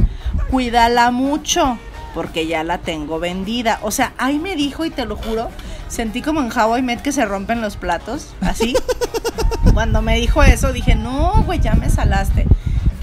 cuídala 0.50 1.12
mucho, 1.12 1.78
porque 2.14 2.46
ya 2.46 2.64
la 2.64 2.78
tengo 2.80 3.20
vendida. 3.20 3.80
O 3.82 3.92
sea, 3.92 4.14
ahí 4.18 4.40
me 4.40 4.56
dijo, 4.56 4.86
y 4.86 4.90
te 4.90 5.06
lo 5.06 5.16
juro, 5.16 5.50
sentí 5.88 6.22
como 6.22 6.42
en 6.42 6.52
How 6.52 6.78
I 6.78 6.82
Met 6.82 7.02
que 7.02 7.12
se 7.12 7.26
rompen 7.26 7.62
los 7.62 7.78
platos, 7.78 8.34
así. 8.42 8.76
Cuando 9.74 10.02
me 10.02 10.16
dijo 10.18 10.44
eso, 10.44 10.74
dije, 10.74 10.96
no, 10.96 11.44
güey, 11.46 11.60
ya 11.60 11.74
me 11.74 11.90
salaste. 11.90 12.46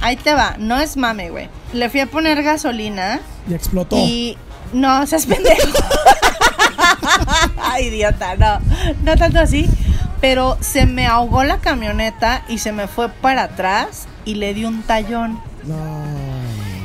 Ahí 0.02 0.16
te 0.16 0.34
va, 0.34 0.56
no 0.58 0.78
es 0.78 0.96
mame, 0.96 1.30
güey. 1.30 1.48
Le 1.72 1.90
fui 1.90 2.00
a 2.00 2.06
poner 2.06 2.42
gasolina 2.42 3.20
Y 3.48 3.54
explotó. 3.54 3.96
y 3.96 4.36
no, 4.72 5.06
seas 5.06 5.26
pendejo. 5.26 5.68
Idiota, 7.80 8.36
no, 8.36 8.60
no 9.02 9.16
tanto 9.16 9.40
así. 9.40 9.68
Pero 10.20 10.58
se 10.60 10.84
me 10.84 11.06
ahogó 11.06 11.44
la 11.44 11.58
camioneta 11.58 12.42
y 12.48 12.58
se 12.58 12.72
me 12.72 12.88
fue 12.88 13.08
para 13.08 13.44
atrás 13.44 14.06
y 14.24 14.34
le 14.34 14.52
di 14.52 14.64
un 14.66 14.82
tallón. 14.82 15.40
No. 15.64 15.76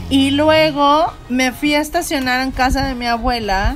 Y 0.10 0.32
luego 0.32 1.12
me 1.30 1.52
fui 1.52 1.74
a 1.74 1.82
estacionar 1.82 2.42
en 2.42 2.52
casa 2.52 2.86
de 2.86 2.96
mi 2.96 3.08
abuela 3.08 3.76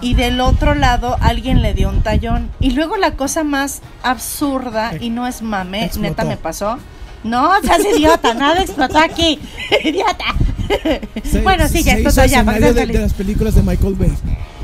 y 0.00 0.14
del 0.14 0.40
otro 0.40 0.74
lado 0.74 1.16
alguien 1.20 1.62
le 1.62 1.74
dio 1.74 1.88
un 1.88 2.02
tallón. 2.02 2.50
Y 2.60 2.70
luego 2.70 2.96
la 2.96 3.12
cosa 3.12 3.42
más 3.44 3.82
absurda, 4.02 4.92
y 5.00 5.10
no 5.10 5.26
es 5.26 5.42
mame, 5.42 5.84
Explotó. 5.84 6.08
neta 6.08 6.24
me 6.24 6.36
pasó. 6.36 6.78
No, 7.24 7.50
seas 7.62 7.80
idiota, 7.84 8.34
nada 8.34 8.60
explotó 8.60 8.98
aquí. 8.98 9.40
idiota. 9.84 10.26
Se- 11.24 11.40
bueno, 11.42 11.68
sí, 11.68 11.82
ya 11.82 11.94
se 11.94 12.02
explotó 12.02 12.26
ya. 12.28 12.42
de, 12.44 12.72
de 12.86 12.98
las 13.00 13.12
películas 13.14 13.54
de 13.54 13.62
Michael 13.62 13.94
Bay. 13.94 14.12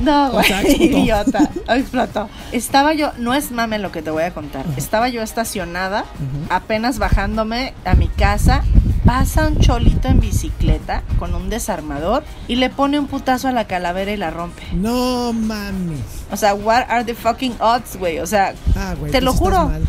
No, 0.02 0.28
O 0.28 0.32
güey, 0.32 0.46
sea, 0.46 0.62
idiota. 0.66 1.50
Explotó. 1.68 2.28
Estaba 2.52 2.94
yo, 2.94 3.12
no 3.18 3.34
es 3.34 3.50
mame 3.50 3.78
lo 3.78 3.92
que 3.92 4.00
te 4.02 4.10
voy 4.10 4.22
a 4.22 4.32
contar. 4.32 4.64
Estaba 4.76 5.08
yo 5.08 5.22
estacionada, 5.22 6.04
apenas 6.48 6.98
bajándome 6.98 7.74
a 7.84 7.94
mi 7.94 8.08
casa. 8.08 8.62
Pasa 9.04 9.46
un 9.48 9.58
cholito 9.58 10.08
en 10.08 10.20
bicicleta 10.20 11.02
con 11.18 11.34
un 11.34 11.48
desarmador 11.48 12.22
y 12.48 12.56
le 12.56 12.68
pone 12.68 12.98
un 12.98 13.06
putazo 13.06 13.48
a 13.48 13.52
la 13.52 13.66
calavera 13.66 14.12
y 14.12 14.16
la 14.18 14.30
rompe. 14.30 14.62
No 14.74 15.32
mames. 15.32 16.00
O 16.30 16.36
sea, 16.36 16.54
what 16.54 16.84
are 16.88 17.02
the 17.04 17.14
fucking 17.14 17.54
odds, 17.60 17.96
güey? 17.96 18.18
O 18.20 18.26
sea, 18.26 18.52
Ah. 18.76 18.94
Te 19.10 19.18
tú 19.20 19.24
lo 19.24 19.32
juro. 19.32 19.68
mal. 19.68 19.82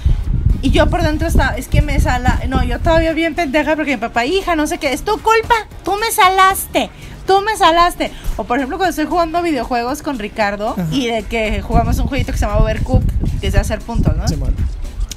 Y 0.61 0.71
yo 0.71 0.87
por 0.89 1.01
dentro 1.01 1.27
estaba, 1.27 1.55
es 1.55 1.67
que 1.67 1.81
me 1.81 1.99
sala. 1.99 2.39
No, 2.47 2.63
yo 2.63 2.79
todavía 2.79 3.13
bien 3.13 3.35
pendeja 3.35 3.75
porque 3.75 3.95
mi 3.95 4.01
papá, 4.01 4.25
hija, 4.25 4.55
no 4.55 4.67
sé 4.67 4.77
qué, 4.77 4.93
es 4.93 5.03
tu 5.03 5.13
culpa. 5.13 5.55
Tú 5.83 5.95
me 5.97 6.11
salaste. 6.11 6.89
Tú 7.25 7.41
me 7.41 7.55
salaste. 7.55 8.11
O 8.37 8.43
por 8.43 8.57
ejemplo, 8.57 8.77
cuando 8.77 8.89
estoy 8.89 9.05
jugando 9.05 9.41
videojuegos 9.41 10.01
con 10.01 10.19
Ricardo 10.19 10.69
Ajá. 10.69 10.85
y 10.91 11.07
de 11.07 11.23
que 11.23 11.61
jugamos 11.61 11.97
un 11.99 12.07
jueguito 12.07 12.31
que 12.31 12.37
se 12.37 12.45
llama 12.45 12.59
Overcook, 12.59 13.03
que 13.39 13.47
es 13.47 13.53
de 13.53 13.59
hacer 13.59 13.79
puntos, 13.79 14.15
¿no? 14.15 14.27
Simón. 14.27 14.55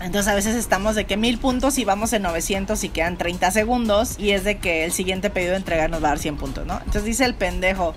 Entonces 0.01 0.31
a 0.31 0.35
veces 0.35 0.55
estamos 0.55 0.95
de 0.95 1.07
que 1.07 1.17
mil 1.17 1.39
puntos 1.39 1.79
y 1.79 1.85
vamos 1.85 2.13
en 2.13 2.23
900 2.23 2.83
y 2.85 2.89
quedan 2.91 3.17
30 3.17 3.51
segundos 3.51 4.17
y 4.19 4.31
es 4.33 4.45
de 4.45 4.59
que 4.59 4.85
el 4.85 4.93
siguiente 4.93 5.31
pedido 5.31 5.53
de 5.53 5.59
entrega 5.59 5.89
nos 5.89 6.03
va 6.03 6.09
a 6.09 6.11
dar 6.11 6.19
100 6.19 6.37
puntos, 6.37 6.67
¿no? 6.67 6.79
Entonces 6.79 7.05
dice 7.05 7.25
el 7.25 7.35
pendejo, 7.35 7.95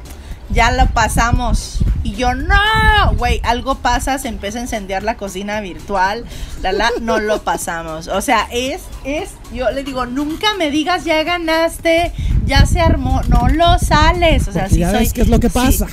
ya 0.50 0.72
lo 0.72 0.86
pasamos. 0.88 1.80
Y 2.08 2.16
yo, 2.16 2.34
no, 2.34 2.56
güey, 3.18 3.42
algo 3.44 3.76
pasa, 3.76 4.18
se 4.18 4.30
empieza 4.30 4.60
a 4.60 4.62
incendiar 4.62 5.04
la 5.04 5.18
cocina 5.18 5.60
virtual, 5.60 6.24
la, 6.62 6.72
la, 6.72 6.90
no 7.02 7.20
lo 7.20 7.42
pasamos. 7.44 8.08
O 8.08 8.22
sea, 8.22 8.48
es, 8.50 8.84
es, 9.04 9.32
yo 9.54 9.70
le 9.72 9.84
digo, 9.84 10.06
nunca 10.06 10.54
me 10.58 10.72
digas 10.72 11.04
ya 11.04 11.22
ganaste, 11.24 12.14
ya 12.46 12.66
se 12.66 12.80
armó, 12.80 13.22
no 13.28 13.50
lo 13.50 13.78
sales. 13.80 14.48
O 14.48 14.54
sea, 14.54 14.70
sí 14.70 14.80
ya 14.80 14.92
soy, 14.92 15.00
ves 15.00 15.12
qué 15.12 15.22
es 15.24 15.28
lo 15.28 15.42
que 15.42 15.50
pasa. 15.50 15.88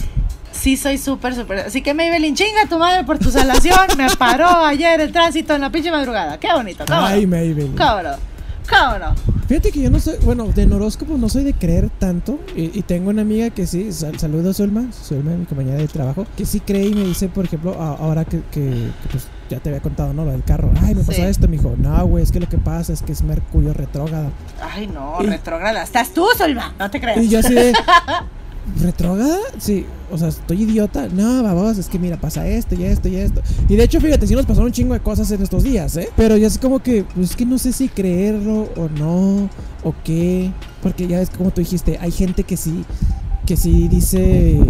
Sí, 0.52 0.76
soy 0.76 0.98
súper, 0.98 1.34
súper. 1.34 1.58
Así 1.58 1.82
que 1.82 1.94
Maybelline, 1.94 2.36
chinga 2.36 2.66
tu 2.68 2.78
madre 2.78 3.02
por 3.02 3.18
tu 3.18 3.32
salación. 3.32 3.88
Me 3.98 4.08
paró 4.14 4.64
ayer 4.64 5.00
el 5.00 5.10
tránsito 5.10 5.56
en 5.56 5.62
la 5.62 5.70
pinche 5.70 5.90
madrugada. 5.90 6.38
Qué 6.38 6.52
bonito, 6.52 6.84
cómo 6.86 7.06
Ay. 7.06 7.26
Maybelline. 7.26 7.74
No. 7.74 8.33
Cómo 8.68 8.98
no. 8.98 9.14
Fíjate 9.46 9.70
que 9.72 9.82
yo 9.82 9.90
no 9.90 10.00
soy, 10.00 10.14
bueno, 10.24 10.44
de 10.46 10.64
horóscopo 10.64 11.18
no 11.18 11.28
soy 11.28 11.44
de 11.44 11.52
creer 11.52 11.90
tanto. 11.98 12.38
Y, 12.56 12.76
y 12.78 12.82
tengo 12.82 13.10
una 13.10 13.22
amiga 13.22 13.50
que 13.50 13.66
sí, 13.66 13.92
sal- 13.92 14.18
saludos 14.18 14.56
Zulma, 14.56 14.86
Zulma, 14.92 15.32
mi 15.32 15.44
compañera 15.44 15.76
de 15.76 15.86
trabajo, 15.88 16.26
que 16.36 16.46
sí 16.46 16.60
cree 16.60 16.86
y 16.86 16.94
me 16.94 17.04
dice, 17.04 17.28
por 17.28 17.44
ejemplo, 17.44 17.74
a- 17.80 17.96
ahora 17.96 18.24
que, 18.24 18.40
que- 18.50 18.60
que, 19.02 19.08
pues 19.10 19.28
ya 19.50 19.60
te 19.60 19.68
había 19.68 19.82
contado, 19.82 20.14
¿no? 20.14 20.24
Lo 20.24 20.32
del 20.32 20.42
carro. 20.44 20.70
Ay, 20.82 20.94
me 20.94 21.02
pasó 21.02 21.12
Sí. 21.12 21.22
esto, 21.22 21.46
me 21.46 21.58
dijo, 21.58 21.74
no, 21.76 22.06
güey, 22.06 22.24
es 22.24 22.32
que 22.32 22.40
lo 22.40 22.48
que 22.48 22.56
pasa 22.56 22.94
es 22.94 23.02
que 23.02 23.12
es 23.12 23.22
Mercurio 23.22 23.74
retrógrado. 23.74 24.30
Ay, 24.62 24.86
no, 24.86 25.18
Y- 25.20 25.26
retrógrada. 25.26 25.82
Estás 25.82 26.10
tú, 26.14 26.26
Solma. 26.38 26.72
No 26.78 26.90
te 26.90 27.00
creas. 27.00 27.18
Y 27.22 27.28
yo 27.28 27.40
así 27.40 27.52
de. 27.52 27.74
¿Retrógrada? 28.80 29.38
Sí, 29.58 29.84
o 30.10 30.18
sea, 30.18 30.28
estoy 30.28 30.62
idiota. 30.62 31.08
No, 31.08 31.42
babos, 31.42 31.78
es 31.78 31.88
que 31.88 31.98
mira, 31.98 32.16
pasa 32.16 32.46
esto 32.46 32.74
y 32.74 32.84
esto 32.84 33.08
y 33.08 33.16
esto. 33.16 33.42
Y 33.68 33.76
de 33.76 33.84
hecho, 33.84 34.00
fíjate, 34.00 34.26
sí 34.26 34.34
nos 34.34 34.46
pasaron 34.46 34.66
un 34.66 34.72
chingo 34.72 34.94
de 34.94 35.00
cosas 35.00 35.30
en 35.30 35.42
estos 35.42 35.62
días, 35.62 35.96
¿eh? 35.96 36.08
Pero 36.16 36.36
ya 36.36 36.46
es 36.46 36.58
como 36.58 36.80
que, 36.80 37.04
pues 37.14 37.30
es 37.30 37.36
que 37.36 37.44
no 37.46 37.58
sé 37.58 37.72
si 37.72 37.88
creerlo 37.88 38.68
o 38.76 38.88
no, 38.98 39.50
o 39.82 39.94
qué. 40.02 40.50
Porque 40.82 41.06
ya 41.06 41.20
es 41.20 41.30
como 41.30 41.50
tú 41.50 41.60
dijiste, 41.60 41.98
hay 42.00 42.10
gente 42.10 42.44
que 42.44 42.56
sí, 42.56 42.84
que 43.46 43.56
sí 43.56 43.88
dice. 43.88 44.60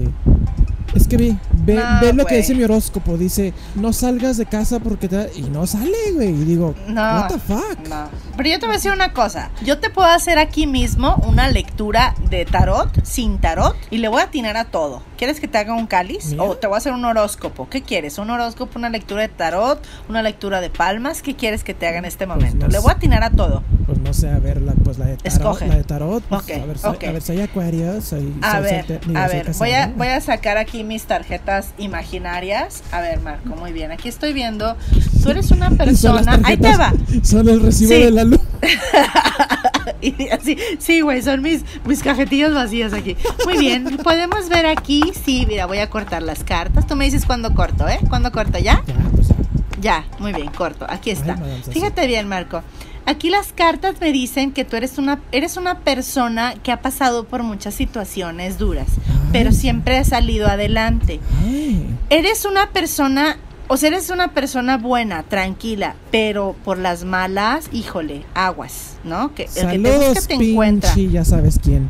Es 0.94 1.08
que 1.08 1.16
ve, 1.16 1.36
ve, 1.52 1.74
No, 1.74 2.00
ve 2.00 2.12
lo 2.12 2.24
que 2.26 2.36
dice 2.36 2.54
mi 2.54 2.62
horóscopo. 2.64 3.16
Dice, 3.16 3.52
no 3.74 3.92
salgas 3.92 4.36
de 4.36 4.46
casa 4.46 4.78
porque 4.80 5.08
te... 5.08 5.30
Y 5.36 5.42
no 5.42 5.66
sale, 5.66 5.92
güey. 6.14 6.30
Y 6.30 6.44
digo, 6.44 6.74
No. 6.88 7.00
what 7.02 7.28
the 7.28 7.38
fuck. 7.38 7.78
No. 7.88 8.08
Pero 8.36 8.48
yo 8.48 8.58
te 8.58 8.66
voy 8.66 8.74
a 8.74 8.76
decir 8.78 8.92
una 8.92 9.12
cosa. 9.12 9.50
Yo 9.64 9.78
te 9.78 9.90
puedo 9.90 10.08
hacer 10.08 10.38
aquí 10.38 10.66
mismo 10.66 11.16
una 11.26 11.48
lectura 11.48 12.14
de 12.30 12.44
tarot 12.44 13.04
sin 13.04 13.38
tarot 13.38 13.76
y 13.90 13.98
le 13.98 14.08
voy 14.08 14.20
a 14.20 14.24
atinar 14.24 14.56
a 14.56 14.64
todo. 14.66 15.02
¿Quieres 15.16 15.40
que 15.40 15.48
te 15.48 15.58
haga 15.58 15.74
un 15.74 15.86
cáliz? 15.86 16.26
Mira. 16.30 16.42
O 16.44 16.56
te 16.56 16.66
voy 16.66 16.74
a 16.74 16.78
hacer 16.78 16.92
un 16.92 17.04
horóscopo. 17.04 17.68
¿Qué 17.68 17.82
quieres? 17.82 18.18
¿Un 18.18 18.30
horóscopo, 18.30 18.78
una 18.78 18.88
lectura 18.90 19.22
de 19.22 19.28
tarot, 19.28 19.80
una 20.08 20.22
lectura 20.22 20.60
de 20.60 20.70
palmas? 20.70 21.22
¿Qué 21.22 21.34
quieres 21.34 21.64
que 21.64 21.74
te 21.74 21.86
haga 21.86 21.98
en 21.98 22.04
este 22.04 22.26
momento? 22.26 22.66
no 22.66 22.68
le 22.68 22.78
voy 22.78 22.90
a 22.90 22.94
atinar 22.94 23.22
a 23.22 23.30
todo. 23.30 23.62
Pues 23.86 23.98
no 23.98 24.12
sé, 24.14 24.28
a 24.28 24.38
ver, 24.38 24.60
la, 24.62 24.72
pues 24.72 24.98
la 24.98 25.06
de 25.06 25.16
tarot. 25.16 25.26
Escoge. 25.32 25.66
La 25.68 25.76
de 25.76 25.84
tarot. 25.84 26.22
pues, 26.24 26.42
Ok, 26.42 26.50
a, 26.50 26.66
ver, 26.66 26.78
soy, 26.78 26.94
ok. 26.96 27.04
a 27.04 27.12
ver, 27.12 27.22
soy 27.22 27.40
acuario, 27.40 28.00
soy... 28.02 28.34
A 28.42 28.52
soy 28.52 28.62
ver, 28.62 29.00
a 29.14 29.28
soy 29.28 29.36
ver, 29.38 29.52
voy 29.58 29.70
a, 29.72 29.92
voy 29.96 30.08
a 30.08 30.20
sacar 30.20 30.56
aquí 30.58 30.83
mis 30.84 31.04
tarjetas 31.04 31.70
imaginarias. 31.78 32.82
A 32.92 33.00
ver, 33.00 33.20
Marco, 33.20 33.56
muy 33.56 33.72
bien. 33.72 33.90
Aquí 33.92 34.08
estoy 34.08 34.32
viendo. 34.32 34.76
Tú 35.22 35.30
eres 35.30 35.50
una 35.50 35.70
persona. 35.70 36.40
Ahí 36.44 36.56
te 36.56 36.76
va. 36.76 36.92
Son 37.22 37.48
el 37.48 37.60
recibo 37.60 37.88
Sí. 37.92 38.00
de 38.00 38.10
la 38.10 38.24
luz. 38.24 38.40
Y 40.00 40.28
así, 40.28 40.56
sí, 40.78 41.00
güey, 41.00 41.22
son 41.22 41.40
mis, 41.42 41.62
mis 41.86 42.02
cajetillas 42.02 42.52
vacías 42.54 42.92
aquí. 42.92 43.16
Muy 43.46 43.56
bien, 43.58 43.98
podemos 44.02 44.48
ver 44.50 44.66
aquí. 44.66 45.02
Sí, 45.24 45.46
mira, 45.48 45.64
voy 45.66 45.78
a 45.78 45.88
cortar 45.88 46.22
las 46.22 46.44
cartas. 46.44 46.86
Tú 46.86 46.94
me 46.96 47.04
dices 47.06 47.24
cuándo 47.24 47.54
corto, 47.54 47.88
¿eh? 47.88 47.98
¿Cuándo 48.08 48.30
corto 48.32 48.58
ya? 48.58 48.82
Ya, 48.86 48.94
pues 49.14 49.28
ya. 49.28 49.34
Ya, 49.80 50.04
muy 50.18 50.32
bien, 50.32 50.48
corto. 50.50 50.86
Aquí 50.88 51.10
está. 51.10 51.38
Fíjate 51.70 52.06
bien, 52.06 52.28
Marco. 52.28 52.62
Aquí 53.06 53.28
las 53.28 53.52
cartas 53.52 54.00
me 54.00 54.12
dicen 54.12 54.52
que 54.52 54.64
tú 54.64 54.76
eres 54.76 54.96
una, 54.96 55.20
eres 55.30 55.56
una 55.58 55.80
persona 55.80 56.54
que 56.62 56.72
ha 56.72 56.80
pasado 56.80 57.24
por 57.24 57.42
muchas 57.42 57.74
situaciones 57.74 58.56
duras, 58.58 58.86
pero 59.30 59.52
siempre 59.52 59.98
ha 59.98 60.04
salido 60.04 60.48
adelante. 60.48 61.20
Ay, 61.44 61.86
Eres 62.08 62.46
una 62.46 62.70
persona, 62.70 63.36
o 63.68 63.76
sea, 63.76 63.88
eres 63.88 64.08
una 64.08 64.28
persona 64.28 64.78
buena, 64.78 65.22
tranquila, 65.22 65.96
pero 66.10 66.56
por 66.64 66.78
las 66.78 67.04
malas, 67.04 67.68
híjole, 67.72 68.24
aguas, 68.34 68.96
¿no? 69.04 69.34
Que 69.34 69.48
el 69.54 69.70
que 69.70 69.78
te 69.78 69.98
busca 70.08 70.26
te 70.26 70.34
encuentra. 70.34 70.94
pinche, 70.94 71.12
ya 71.12 71.24
sabes 71.26 71.58
quién. 71.62 71.88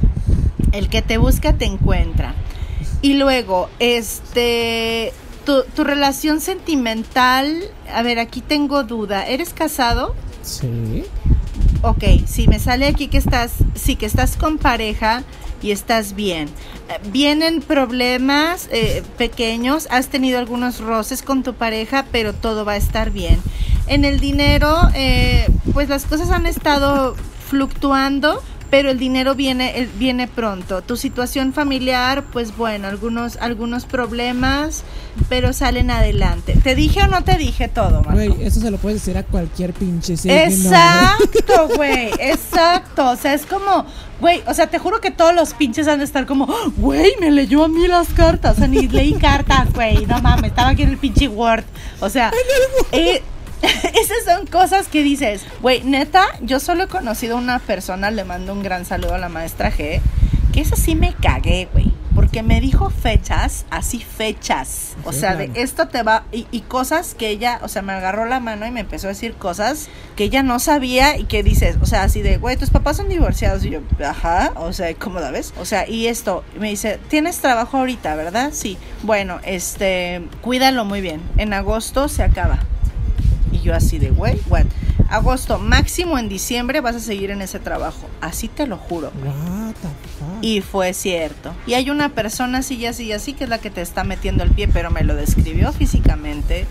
El 0.72 0.88
que 0.88 1.02
te 1.02 1.18
busca 1.18 1.52
te 1.52 1.64
encuentra. 1.66 2.34
Y 3.02 3.14
luego, 3.14 3.68
este, 3.78 5.12
tu, 5.44 5.62
tu 5.76 5.84
relación 5.84 6.40
sentimental, 6.40 7.62
a 7.92 8.02
ver, 8.02 8.18
aquí 8.18 8.40
tengo 8.40 8.82
duda. 8.82 9.26
¿Eres 9.28 9.52
casado? 9.52 10.16
Sí. 10.44 11.04
Ok, 11.82 12.04
si 12.26 12.46
me 12.48 12.58
sale 12.58 12.86
aquí 12.86 13.08
que 13.08 13.18
estás, 13.18 13.52
sí, 13.74 13.96
que 13.96 14.06
estás 14.06 14.36
con 14.36 14.58
pareja 14.58 15.22
y 15.62 15.70
estás 15.70 16.14
bien. 16.14 16.48
Vienen 17.10 17.62
problemas 17.62 18.68
eh, 18.70 19.02
pequeños, 19.16 19.88
has 19.90 20.08
tenido 20.08 20.38
algunos 20.38 20.80
roces 20.80 21.22
con 21.22 21.42
tu 21.42 21.54
pareja, 21.54 22.04
pero 22.12 22.34
todo 22.34 22.64
va 22.64 22.72
a 22.72 22.76
estar 22.76 23.10
bien. 23.10 23.40
En 23.86 24.04
el 24.04 24.20
dinero, 24.20 24.76
eh, 24.94 25.46
pues 25.72 25.88
las 25.88 26.04
cosas 26.04 26.30
han 26.30 26.46
estado 26.46 27.16
fluctuando, 27.48 28.42
pero 28.74 28.90
el 28.90 28.98
dinero 28.98 29.36
viene, 29.36 29.88
viene 30.00 30.26
pronto. 30.26 30.82
Tu 30.82 30.96
situación 30.96 31.52
familiar, 31.52 32.24
pues 32.32 32.56
bueno, 32.56 32.88
algunos, 32.88 33.36
algunos 33.36 33.84
problemas, 33.84 34.82
pero 35.28 35.52
salen 35.52 35.92
adelante. 35.92 36.58
¿Te 36.60 36.74
dije 36.74 37.00
o 37.04 37.06
no 37.06 37.22
te 37.22 37.36
dije 37.36 37.68
todo, 37.68 38.02
Marco? 38.02 38.14
Güey, 38.14 38.34
eso 38.40 38.58
se 38.58 38.72
lo 38.72 38.78
puedes 38.78 39.00
decir 39.00 39.16
a 39.16 39.22
cualquier 39.22 39.74
pinche. 39.74 40.14
Exacto, 40.24 41.68
güey, 41.76 42.10
exacto. 42.18 43.10
O 43.10 43.14
sea, 43.14 43.34
es 43.34 43.46
como, 43.46 43.86
güey, 44.20 44.42
o 44.48 44.54
sea, 44.54 44.66
te 44.66 44.80
juro 44.80 45.00
que 45.00 45.12
todos 45.12 45.36
los 45.36 45.54
pinches 45.54 45.86
han 45.86 46.00
de 46.00 46.04
estar 46.04 46.26
como, 46.26 46.48
"Ah, 46.50 46.68
güey, 46.76 47.12
me 47.20 47.30
leyó 47.30 47.62
a 47.62 47.68
mí 47.68 47.86
las 47.86 48.08
cartas. 48.08 48.56
O 48.56 48.58
sea, 48.58 48.66
ni 48.66 48.88
leí 48.88 49.12
cartas, 49.12 49.72
güey, 49.72 50.04
no 50.06 50.20
mames, 50.20 50.50
estaba 50.50 50.70
aquí 50.70 50.82
en 50.82 50.90
el 50.90 50.98
pinche 50.98 51.28
Word. 51.28 51.62
O 52.00 52.10
sea, 52.10 52.32
eh, 52.90 53.22
esas 53.84 54.24
son 54.26 54.46
cosas 54.46 54.88
que 54.88 55.02
dices, 55.02 55.44
güey, 55.62 55.82
neta, 55.82 56.24
yo 56.40 56.60
solo 56.60 56.84
he 56.84 56.88
conocido 56.88 57.36
a 57.36 57.40
una 57.40 57.58
persona, 57.58 58.10
le 58.10 58.24
mando 58.24 58.52
un 58.52 58.62
gran 58.62 58.84
saludo 58.84 59.14
a 59.14 59.18
la 59.18 59.28
maestra 59.28 59.70
G, 59.72 60.00
que 60.52 60.60
esa 60.60 60.76
sí 60.76 60.94
me 60.94 61.14
cagué, 61.14 61.68
güey. 61.72 61.92
Porque 62.14 62.44
me 62.44 62.60
dijo 62.60 62.90
fechas, 62.90 63.66
así 63.70 63.98
fechas. 63.98 64.94
O 65.02 65.12
Sí, 65.12 65.18
sea, 65.18 65.34
de 65.34 65.50
esto 65.56 65.88
te 65.88 66.04
va. 66.04 66.26
Y, 66.30 66.46
y 66.52 66.60
cosas 66.60 67.14
que 67.16 67.28
ella, 67.28 67.58
o 67.62 67.66
sea, 67.68 67.82
me 67.82 67.92
agarró 67.92 68.24
la 68.26 68.38
mano 68.38 68.64
y 68.66 68.70
me 68.70 68.78
empezó 68.80 69.08
a 69.08 69.10
decir 69.10 69.34
cosas 69.34 69.88
que 70.14 70.22
ella 70.22 70.44
no 70.44 70.60
sabía 70.60 71.16
y 71.18 71.24
que 71.24 71.42
dices, 71.42 71.76
o 71.82 71.86
sea, 71.86 72.04
así 72.04 72.22
de, 72.22 72.36
güey, 72.36 72.56
tus 72.56 72.70
papás 72.70 72.98
son 72.98 73.08
divorciados. 73.08 73.64
Y 73.64 73.70
yo, 73.70 73.80
ajá, 74.06 74.52
o 74.54 74.72
sea, 74.72 74.94
¿cómo 74.94 75.18
la 75.18 75.32
ves? 75.32 75.52
O 75.58 75.64
sea, 75.64 75.88
y 75.88 76.06
esto, 76.06 76.44
y 76.54 76.60
me 76.60 76.68
dice, 76.68 77.00
tienes 77.08 77.38
trabajo 77.38 77.78
ahorita, 77.78 78.14
¿verdad? 78.14 78.50
Sí. 78.52 78.78
Bueno, 79.02 79.40
este, 79.44 80.22
cuídalo 80.40 80.84
muy 80.84 81.00
bien. 81.00 81.20
En 81.36 81.52
agosto 81.52 82.08
se 82.08 82.22
acaba. 82.22 82.60
Y 83.54 83.60
yo 83.60 83.74
así 83.74 83.98
de, 83.98 84.10
güey, 84.10 84.38
what? 84.48 84.64
Agosto, 85.08 85.58
máximo 85.58 86.18
en 86.18 86.28
diciembre 86.28 86.80
vas 86.80 86.96
a 86.96 87.00
seguir 87.00 87.30
en 87.30 87.40
ese 87.40 87.58
trabajo. 87.60 88.08
Así 88.20 88.48
te 88.48 88.66
lo 88.66 88.76
juro. 88.78 89.12
What 89.24 89.74
the 89.74 89.88
fuck. 89.88 90.42
Y 90.42 90.60
fue 90.60 90.92
cierto. 90.92 91.54
Y 91.66 91.74
hay 91.74 91.88
una 91.90 92.08
persona 92.10 92.58
así 92.58 92.74
y 92.76 92.86
así 92.86 93.04
y 93.04 93.12
así 93.12 93.32
que 93.32 93.44
es 93.44 93.50
la 93.50 93.58
que 93.58 93.70
te 93.70 93.80
está 93.80 94.02
metiendo 94.02 94.42
el 94.42 94.50
pie, 94.50 94.66
pero 94.68 94.90
me 94.90 95.04
lo 95.04 95.14
describió 95.14 95.72
físicamente. 95.72 96.66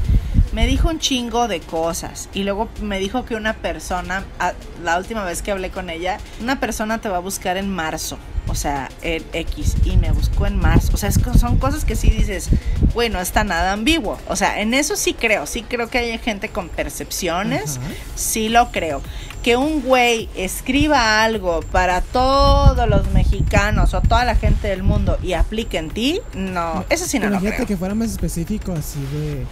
Me 0.51 0.67
dijo 0.67 0.89
un 0.89 0.99
chingo 0.99 1.47
de 1.47 1.61
cosas. 1.61 2.27
Y 2.33 2.43
luego 2.43 2.67
me 2.81 2.99
dijo 2.99 3.23
que 3.25 3.35
una 3.35 3.53
persona, 3.53 4.23
a- 4.39 4.53
la 4.83 4.97
última 4.97 5.23
vez 5.23 5.41
que 5.41 5.51
hablé 5.51 5.69
con 5.71 5.89
ella, 5.89 6.17
una 6.41 6.59
persona 6.59 6.99
te 6.99 7.09
va 7.09 7.17
a 7.17 7.21
buscar 7.21 7.57
en 7.57 7.69
marzo. 7.73 8.17
O 8.47 8.55
sea, 8.55 8.89
el 9.01 9.23
X. 9.33 9.75
Y 9.85 9.97
me 9.97 10.11
buscó 10.11 10.45
en 10.45 10.57
marzo. 10.57 10.91
O 10.93 10.97
sea, 10.97 11.09
es 11.09 11.19
son 11.39 11.57
cosas 11.57 11.85
que 11.85 11.95
sí 11.95 12.09
dices, 12.09 12.49
bueno, 12.93 13.19
está 13.19 13.43
nada 13.43 13.73
ambiguo. 13.73 14.17
O 14.27 14.35
sea, 14.35 14.61
en 14.61 14.73
eso 14.73 14.95
sí 14.95 15.13
creo. 15.13 15.45
Sí 15.45 15.63
creo 15.63 15.89
que 15.89 15.97
hay 15.99 16.17
gente 16.17 16.49
con 16.49 16.69
percepciones. 16.69 17.79
Sí 18.15 18.49
lo 18.49 18.71
creo. 18.71 19.01
Que 19.41 19.57
un 19.57 19.81
güey 19.81 20.29
escriba 20.35 21.23
algo 21.23 21.61
para 21.71 22.01
todos 22.01 22.87
los 22.87 23.11
mexicanos 23.11 23.93
o 23.93 24.01
toda 24.01 24.23
la 24.23 24.35
gente 24.35 24.69
del 24.69 24.83
mundo 24.83 25.17
y 25.21 25.33
aplique 25.33 25.77
en 25.77 25.89
ti, 25.89 26.21
no, 26.33 26.85
eso 26.89 27.05
sí 27.05 27.19
no 27.19 27.25
lo 27.25 27.31
Imagínate 27.31 27.57
creo. 27.57 27.67
que 27.67 27.75
fuera 27.75 27.93
más 27.93 28.11
específico 28.11 28.71
así 28.71 28.99
de 29.11 29.45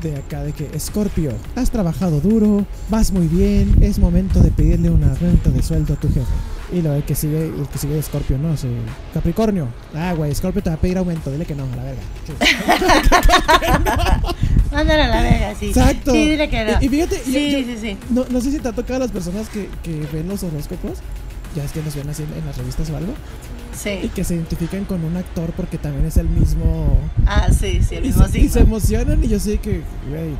de 0.00 0.16
acá 0.16 0.42
de 0.42 0.52
que 0.52 0.78
Scorpio, 0.78 1.32
has 1.54 1.70
trabajado 1.70 2.20
duro, 2.20 2.66
vas 2.88 3.12
muy 3.12 3.26
bien, 3.26 3.78
es 3.80 3.98
momento 3.98 4.40
de 4.40 4.50
pedirle 4.50 4.90
un 4.90 5.02
aumento 5.04 5.50
de 5.50 5.62
sueldo 5.62 5.94
a 5.94 5.96
tu 5.96 6.08
jefe. 6.08 6.26
Y 6.72 6.82
lo 6.82 6.94
el 6.94 7.04
que 7.04 7.14
sigue, 7.14 7.46
el 7.46 7.68
que 7.72 7.78
sigue 7.78 8.02
Scorpio, 8.02 8.38
no, 8.38 8.56
sí. 8.56 8.66
Capricornio. 9.14 9.68
Ah, 9.94 10.14
güey, 10.14 10.34
Scorpio 10.34 10.62
te 10.62 10.70
va 10.70 10.74
a 10.74 10.78
pedir 10.80 10.98
aumento, 10.98 11.30
dile 11.30 11.44
que 11.46 11.54
no, 11.54 11.62
a 11.64 11.76
la 11.76 11.82
verga. 11.84 12.02
Mándale 14.72 15.02
a 15.02 15.08
la 15.08 15.22
verga, 15.22 15.54
sí. 15.58 15.66
Exacto. 15.68 16.10
Sí, 16.12 16.30
dile 16.30 16.48
que 16.50 16.64
no. 16.64 16.72
Y, 16.80 16.86
y 16.86 16.88
fíjate, 16.88 17.18
sí, 17.24 17.50
yo- 17.52 17.58
sí, 17.58 17.76
sí. 17.80 17.96
No, 18.10 18.24
no 18.30 18.40
sé 18.40 18.50
si 18.50 18.58
te 18.58 18.68
ha 18.68 18.72
tocado 18.72 18.96
a 18.96 18.98
las 19.00 19.10
personas 19.12 19.48
que, 19.48 19.68
que 19.82 20.06
ven 20.12 20.28
los 20.28 20.42
horóscopos, 20.42 20.98
ya 21.54 21.64
es 21.64 21.72
que 21.72 21.82
nos 21.82 21.94
ven 21.94 22.08
así 22.10 22.22
en, 22.24 22.32
en 22.38 22.44
las 22.46 22.56
revistas 22.58 22.90
o 22.90 22.96
algo, 22.96 23.12
y 23.12 23.76
Sí. 23.76 24.10
que 24.14 24.24
se 24.24 24.34
identifican 24.34 24.86
con 24.86 25.04
un 25.04 25.16
actor 25.18 25.52
porque 25.54 25.76
también 25.76 26.06
es 26.06 26.16
el 26.16 26.28
mismo 26.30 26.98
Ah, 27.26 27.48
sí, 27.52 27.80
sí, 27.86 27.96
el 27.96 28.04
y, 28.06 28.08
mismo 28.08 28.26
se, 28.26 28.38
y 28.40 28.48
se 28.48 28.60
emocionan 28.60 29.22
y 29.22 29.28
yo 29.28 29.38
sé 29.38 29.58
que, 29.58 29.82
güey, 30.08 30.30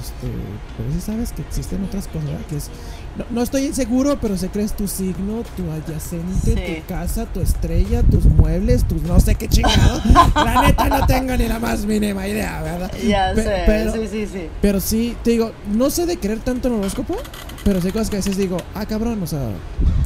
este, 0.00 0.28
pero 0.76 1.00
sabes 1.04 1.32
que 1.32 1.42
existen 1.42 1.82
otras 1.84 2.06
cosas, 2.06 2.26
¿verdad? 2.28 2.46
Que 2.48 2.56
es, 2.56 2.70
no, 3.18 3.24
no 3.30 3.42
estoy 3.42 3.72
seguro, 3.72 4.18
pero 4.20 4.36
sé 4.36 4.48
que 4.48 4.62
es 4.62 4.74
tu 4.74 4.86
signo, 4.88 5.42
tu 5.56 5.70
adyacente, 5.70 6.54
Sí. 6.54 6.80
tu 6.82 6.86
casa, 6.88 7.26
tu 7.26 7.40
estrella, 7.40 8.02
tus 8.02 8.24
muebles, 8.26 8.86
tus 8.86 9.02
no 9.02 9.18
sé 9.20 9.34
qué 9.34 9.48
chingados. 9.48 10.02
la 10.34 10.62
neta 10.62 10.88
no 10.88 11.06
tengo 11.06 11.36
ni 11.36 11.46
la 11.48 11.58
más 11.58 11.84
mínima 11.86 12.26
idea, 12.26 12.62
¿verdad? 12.62 12.90
Ya 13.06 13.32
Pe- 13.34 13.42
sé, 13.42 13.62
pero- 13.66 13.92
sí, 13.92 14.08
sí, 14.10 14.26
sí. 14.32 14.48
Pero 14.60 14.80
sí, 14.80 15.16
te 15.22 15.30
digo, 15.30 15.52
no 15.72 15.90
sé 15.90 16.06
de 16.06 16.18
creer 16.18 16.40
tanto 16.40 16.68
en 16.68 16.74
el 16.74 16.80
horóscopo, 16.80 17.16
pero 17.64 17.80
sé 17.80 17.92
cosas 17.92 18.10
que 18.10 18.16
a 18.16 18.20
veces 18.20 18.36
digo, 18.36 18.56
ah, 18.74 18.86
cabrón, 18.86 19.22
o 19.22 19.26
sea, 19.26 19.48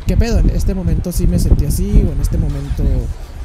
¿qué 0.07 0.17
pedo? 0.17 0.39
En 0.39 0.51
este 0.51 0.75
momento 0.75 1.13
sí 1.13 1.27
me 1.27 1.39
sentí 1.39 1.67
así, 1.67 2.05
o 2.09 2.13
en 2.13 2.21
este 2.21 2.39
momento 2.39 2.85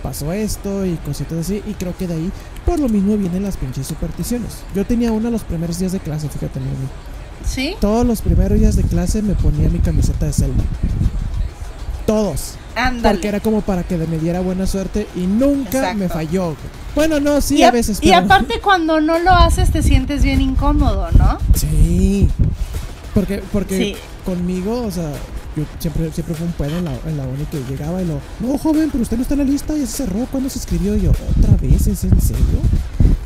pasó 0.04 0.32
esto 0.34 0.86
y 0.86 0.96
cositas 0.98 1.40
así, 1.40 1.64
y 1.66 1.74
creo 1.74 1.98
que 1.98 2.08
de 2.08 2.14
ahí, 2.14 2.32
por 2.66 2.80
lo 2.80 2.88
mismo, 2.88 3.18
vienen 3.18 3.42
las 3.44 3.58
pinches 3.58 3.88
supersticiones. 3.88 4.58
Yo 4.76 4.86
tenía 4.86 5.12
una 5.12 5.32
los 5.32 5.44
primeros 5.44 5.80
días 5.80 5.92
de 5.94 6.00
clase, 6.00 6.30
fíjate, 6.30 6.60
mira, 6.60 6.72
mira. 6.80 6.92
¿Sí? 7.48 7.76
todos 7.80 8.06
los 8.06 8.22
primeros 8.22 8.60
días 8.60 8.76
de 8.76 8.84
clase 8.84 9.22
me 9.22 9.36
ponía 9.36 9.70
mi 9.70 9.80
camiseta 9.80 10.26
de 10.26 10.34
Zelda. 10.34 10.64
Todos. 12.06 12.56
Ándale. 12.76 13.16
Porque 13.16 13.28
era 13.30 13.40
como 13.40 13.62
para 13.62 13.84
que 13.84 13.98
me 13.98 14.18
diera 14.20 14.42
buena 14.42 14.68
suerte 14.68 15.08
y 15.16 15.22
nunca 15.22 15.78
Exacto. 15.80 15.98
me 15.98 16.10
falló. 16.10 16.56
Bueno, 16.94 17.20
no, 17.20 17.40
sí, 17.42 17.58
y, 17.58 17.64
a 17.64 17.70
a- 17.70 17.72
veces. 17.72 18.00
y 18.02 18.10
pero- 18.10 18.26
aparte 18.26 18.60
cuando 18.62 19.00
no 19.02 19.18
lo 19.20 19.32
haces 19.32 19.72
te 19.72 19.82
sientes 19.82 20.22
bien 20.24 20.42
incómodo, 20.42 21.10
¿no? 21.18 21.38
Sí. 21.56 22.28
Porque, 23.14 23.42
porque 23.52 23.78
Sí. 23.78 23.96
conmigo, 24.26 24.82
o 24.84 24.92
sea, 24.92 25.10
yo 25.56 25.64
siempre, 25.80 26.12
siempre 26.12 26.36
fue 26.36 26.46
un 26.48 26.54
pedo 26.54 26.78
en 26.80 26.86
la, 26.86 26.92
en 27.08 27.16
la 27.18 27.24
uni 27.24 27.46
que 27.46 27.64
llegaba 27.70 28.02
y 28.02 28.06
lo, 28.06 28.20
no, 28.42 28.58
joven, 28.58 28.90
pero 28.92 29.02
usted 29.04 29.16
no 29.16 29.24
está 29.24 29.36
en 29.36 29.40
la 29.40 29.46
lista, 29.46 29.74
ya 29.76 29.86
se 29.88 30.04
cerró, 30.04 30.26
¿cuándo 30.30 30.50
se 30.50 30.60
escribió? 30.60 30.96
Y 30.98 31.02
yo, 31.04 31.12
¿otra 31.12 31.56
vez? 31.62 31.88
¿Es 31.88 32.04
en 32.04 32.20
serio? 32.22 32.60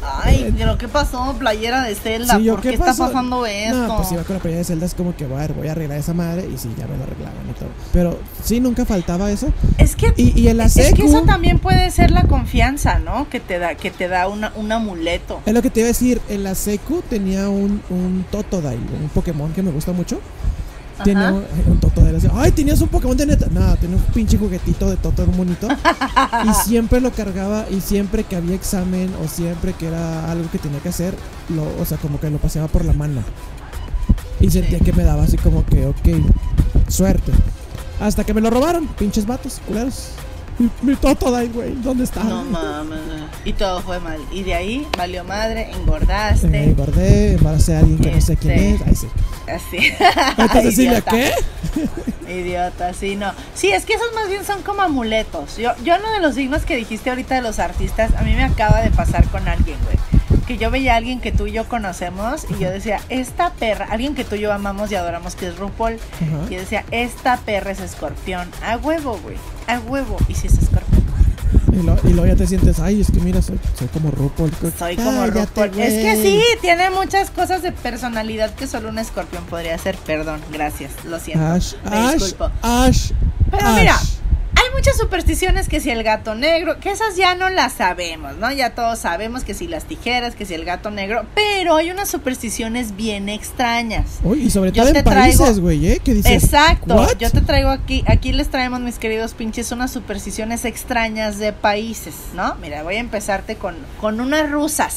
Ay, 0.01 0.53
pero 0.57 0.77
¿qué 0.77 0.88
pasó? 0.88 1.35
Playera 1.38 1.83
de 1.83 1.95
Zelda, 1.95 2.38
Sí, 2.38 2.43
yo, 2.43 2.53
¿por 2.53 2.62
qué, 2.62 2.69
¿qué 2.69 2.75
está 2.75 2.93
pasando 2.93 3.45
esto? 3.45 3.88
No, 3.88 3.97
pues 3.97 4.12
iba 4.12 4.23
con 4.23 4.35
la 4.35 4.41
primera 4.41 4.59
de 4.59 4.63
Zelda, 4.65 4.85
es 4.85 4.93
como 4.93 5.15
que, 5.15 5.25
a 5.25 5.27
ver, 5.27 5.53
voy 5.53 5.67
a 5.67 5.73
arreglar 5.73 5.97
esa 5.97 6.13
madre 6.13 6.47
y 6.53 6.57
sí, 6.57 6.73
ya 6.77 6.88
me 6.88 6.97
lo 6.97 7.03
arreglaban 7.03 7.38
y 7.49 7.53
todo. 7.53 7.69
Pero 7.91 8.19
sí, 8.43 8.59
nunca 8.59 8.85
faltaba 8.85 9.29
eso. 9.31 9.51
Es 9.77 9.95
que 9.95 10.13
Y, 10.15 10.39
y 10.39 10.47
en 10.47 10.57
la 10.57 10.65
es 10.65 10.75
que 10.75 10.83
secu, 10.83 11.07
eso 11.07 11.21
también 11.23 11.59
puede 11.59 11.89
ser 11.91 12.12
la 12.12 12.23
confianza, 12.23 12.99
¿no? 12.99 13.29
Que 13.29 13.39
te 13.39 13.59
da 13.59 13.75
que 13.75 13.91
te 13.91 14.07
da 14.07 14.27
una, 14.27 14.51
un 14.55 14.71
amuleto. 14.71 15.41
es 15.45 15.53
lo 15.53 15.62
que 15.62 15.69
te 15.69 15.81
iba 15.81 15.88
a 15.88 15.89
decir, 15.89 16.21
en 16.29 16.43
la 16.43 16.55
secu 16.55 17.01
tenía 17.09 17.49
un, 17.49 17.81
un 17.89 18.25
Totodile, 18.31 18.77
un 19.01 19.09
Pokémon 19.09 19.51
que 19.53 19.62
me 19.62 19.71
gusta 19.71 19.91
mucho. 19.91 20.19
Ajá. 20.99 21.33
un, 21.33 21.43
un 21.71 21.79
Totodile. 21.79 22.17
así, 22.17 22.27
Ay, 22.33 22.51
tenías 22.51 22.81
un 22.81 22.89
Pokémon 22.89 23.15
de 23.15 23.25
neta. 23.25 23.47
No, 23.51 23.75
tenía 23.77 23.97
un 23.97 24.03
pinche 24.13 24.38
juguetito 24.38 24.89
de 24.89 24.97
Toto 24.97 25.25
bonito. 25.25 25.67
y 26.45 26.53
siempre 26.65 27.01
lo 27.01 27.12
cargaba 27.12 27.65
y 27.69 27.81
siempre 27.81 28.23
que 28.23 28.35
había 28.35 28.55
examen 28.55 29.12
o 29.23 29.27
siempre 29.27 29.73
que 29.73 29.88
era 29.88 30.31
algo 30.31 30.49
que 30.51 30.59
tenía 30.59 30.79
que 30.79 30.89
hacer, 30.89 31.15
lo, 31.49 31.63
o 31.81 31.85
sea, 31.85 31.97
como 31.97 32.19
que 32.19 32.29
lo 32.29 32.38
paseaba 32.38 32.67
por 32.67 32.85
la 32.85 32.93
mano. 32.93 33.21
Y 34.39 34.49
sentía 34.49 34.79
que 34.79 34.93
me 34.93 35.03
daba 35.03 35.23
así 35.23 35.38
como 35.38 35.65
que, 35.65 35.85
ok, 35.85 36.07
suerte. 36.88 37.31
Hasta 37.99 38.23
que 38.23 38.33
me 38.33 38.41
lo 38.41 38.49
robaron, 38.49 38.88
pinches 38.88 39.25
vatos, 39.25 39.59
culeros. 39.67 40.12
Mi, 40.60 40.69
mi 40.82 40.95
Totodile, 40.95 41.48
güey, 41.48 41.74
¿dónde 41.82 42.04
está? 42.04 42.24
No 42.24 42.43
mames. 42.43 43.00
Y 43.45 43.54
todo 43.54 43.82
fue 43.82 44.00
mal. 44.00 44.19
Y 44.32 44.43
de 44.43 44.54
ahí 44.54 44.88
valió 44.98 45.24
madre, 45.24 45.72
engordaste. 45.72 46.48
Me 46.48 46.65
engordé, 46.65 47.34
embaracé 47.34 47.76
a 47.76 47.80
alguien 47.80 47.98
que 48.00 48.12
no 48.12 48.22
sé 48.22 48.36
quién 48.38 48.54
Este. 48.60 48.74
es. 48.76 48.82
Ay, 48.88 48.95
sí. 48.95 49.08
Así. 49.50 50.72
Silvia, 50.76 51.00
Idiota. 51.02 51.12
¿qué? 51.12 51.34
Idiota, 52.28 52.93
sí, 52.93 53.15
no. 53.15 53.32
Sí, 53.56 53.72
es 53.72 53.86
que 53.86 53.93
esos 53.93 54.13
más 54.13 54.28
bien 54.30 54.45
son 54.45 54.62
como 54.62 54.82
amuletos. 54.82 55.58
Yo, 55.58 55.72
yo 55.84 55.95
uno 55.98 56.12
de 56.12 56.19
los 56.19 56.36
signos 56.36 56.63
que 56.63 56.76
dijiste 56.76 57.10
ahorita 57.10 57.36
de 57.36 57.41
los 57.41 57.58
artistas, 57.60 58.12
a 58.17 58.22
mí 58.24 58.34
me 58.36 58.43
acaba 58.43 58.82
de 58.82 58.91
pasar 58.91 59.26
con 59.30 59.48
alguien, 59.48 59.78
güey. 59.86 59.98
Que 60.49 60.57
yo 60.57 60.71
veía 60.71 60.95
a 60.95 60.97
alguien 60.97 61.21
que 61.21 61.31
tú 61.31 61.45
y 61.45 61.51
yo 61.51 61.67
conocemos 61.69 62.47
y 62.49 62.59
yo 62.59 62.71
decía, 62.71 62.99
esta 63.09 63.51
perra, 63.53 63.85
alguien 63.91 64.15
que 64.15 64.23
tú 64.25 64.33
y 64.33 64.39
yo 64.39 64.51
amamos 64.51 64.91
y 64.91 64.95
adoramos 64.95 65.35
que 65.35 65.47
es 65.47 65.57
RuPaul. 65.59 65.99
Y 66.49 66.53
yo 66.55 66.59
decía, 66.59 66.83
esta 66.89 67.38
perra 67.38 67.69
es 67.69 67.79
escorpión. 67.79 68.49
A 68.65 68.75
huevo, 68.77 69.19
güey. 69.21 69.35
A 69.67 69.77
huevo. 69.79 70.17
Y 70.27 70.33
si 70.33 70.47
es 70.47 70.53
escorpión. 70.57 71.03
Y, 71.71 71.83
lo- 71.83 71.99
y 72.03 72.13
luego 72.13 72.25
ya 72.25 72.35
te 72.35 72.47
sientes, 72.47 72.79
ay, 72.79 72.99
es 73.01 73.12
que 73.12 73.19
mira, 73.19 73.43
soy, 73.43 73.59
soy 73.77 73.88
como 73.89 74.09
RuPaul. 74.09 74.51
Soy 74.77 74.95
como 74.95 75.12
Cállate, 75.21 75.39
RuPaul. 75.41 75.79
Es 75.79 75.93
que 76.03 76.15
sí, 76.23 76.41
tiene 76.62 76.89
muchas 76.89 77.29
cosas 77.29 77.62
de 77.62 77.71
personalidad 77.71 78.51
que 78.55 78.65
solo 78.65 78.89
un 78.89 78.97
escorpión 78.97 79.43
podría 79.45 79.75
hacer. 79.75 79.97
Perdón, 79.97 80.41
gracias. 80.51 80.91
Lo 81.05 81.19
siento. 81.19 81.45
Ash, 81.45 81.73
Me 81.88 81.95
Ash, 81.95 82.13
disculpo. 82.15 82.51
Ash. 82.63 83.12
Pero 83.51 83.67
Ash. 83.67 83.75
mira, 83.79 83.95
hay 84.69 84.75
muchas 84.75 84.97
supersticiones 84.97 85.67
que 85.67 85.79
si 85.79 85.89
el 85.89 86.03
gato 86.03 86.36
negro, 86.36 86.79
que 86.79 86.91
esas 86.91 87.15
ya 87.15 87.36
no 87.36 87.49
las 87.49 87.73
sabemos, 87.73 88.36
¿no? 88.38 88.51
Ya 88.51 88.75
todos 88.75 88.99
sabemos 88.99 89.43
que 89.43 89.53
si 89.53 89.67
las 89.67 89.86
tijeras, 89.86 90.36
que 90.36 90.45
si 90.45 90.53
el 90.53 90.65
gato 90.65 90.91
negro, 90.91 91.25
pero 91.34 91.75
hay 91.75 91.91
unas 91.91 92.10
supersticiones 92.10 92.95
bien 92.95 93.29
extrañas. 93.29 94.19
Uy, 94.23 94.43
y 94.43 94.49
sobre 94.49 94.71
todo 94.71 94.88
en 94.88 95.03
países, 95.03 95.60
güey, 95.60 95.88
¿eh? 95.88 96.01
Que 96.03 96.13
dices, 96.13 96.43
Exacto, 96.43 96.95
"What?". 96.95 97.17
yo 97.19 97.32
te 97.32 97.41
traigo 97.41 97.69
aquí, 97.69 98.03
aquí 98.08 98.32
les 98.32 98.49
traemos 98.49 98.79
mis 98.82 98.99
queridos 98.99 99.34
pinches 99.34 99.71
unas 99.71 99.91
supersticiones 99.91 100.65
extrañas 100.65 101.39
de 101.39 101.53
países, 101.53 102.13
¿no? 102.34 102.55
Mira, 102.55 102.84
voy 102.84 102.95
a 102.95 102.99
empezarte 102.99 103.55
con, 103.55 103.75
con 103.99 104.21
unas 104.21 104.49
rusas, 104.51 104.93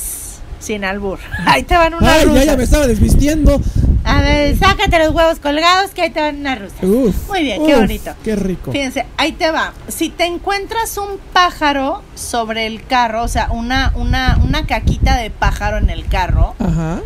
sin 0.62 0.84
albur. 0.84 1.18
Ahí 1.46 1.62
te 1.64 1.76
van 1.76 1.92
unas 1.94 2.08
Ay, 2.10 2.20
ya, 2.20 2.28
rusas. 2.30 2.44
ya 2.46 2.56
me 2.56 2.62
estaba 2.64 2.86
desvistiendo. 2.86 3.60
A 4.04 4.20
ver, 4.22 4.56
sácate 4.58 4.98
los 4.98 5.14
huevos 5.14 5.38
colgados 5.38 5.92
que 5.92 6.02
ahí 6.02 6.10
te 6.10 6.20
van 6.20 6.38
una 6.40 6.56
rusa. 6.56 6.74
Uf, 6.82 7.28
Muy 7.28 7.42
bien, 7.44 7.64
qué 7.64 7.76
bonito. 7.76 8.12
Qué 8.24 8.34
rico. 8.34 8.72
Fíjense, 8.72 9.06
ahí 9.16 9.30
te 9.30 9.52
va. 9.52 9.74
Si 9.86 10.08
te 10.10 10.24
encuentras 10.24 10.98
un 10.98 11.18
pájaro 11.32 12.02
sobre 12.16 12.66
el 12.66 12.84
carro, 12.84 13.22
o 13.22 13.28
sea, 13.28 13.46
una, 13.52 13.92
una, 13.94 14.40
una 14.44 14.66
caquita 14.66 15.16
de 15.18 15.30
pájaro 15.30 15.76
en 15.78 15.88
el 15.88 16.06
carro, 16.08 16.56
Ajá. 16.58 17.00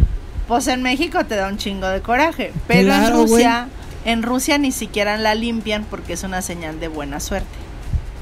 pues 0.48 0.68
en 0.68 0.82
México 0.82 1.22
te 1.26 1.36
da 1.36 1.48
un 1.48 1.58
chingo 1.58 1.86
de 1.86 2.00
coraje. 2.00 2.52
Pero 2.66 2.86
Claro, 2.88 3.06
en 3.20 3.28
Rusia, 3.28 3.68
en 4.06 4.22
Rusia 4.22 4.56
ni 4.56 4.72
siquiera 4.72 5.18
la 5.18 5.34
limpian 5.34 5.84
porque 5.90 6.14
es 6.14 6.22
una 6.22 6.40
señal 6.40 6.80
de 6.80 6.88
buena 6.88 7.20
suerte. 7.20 7.46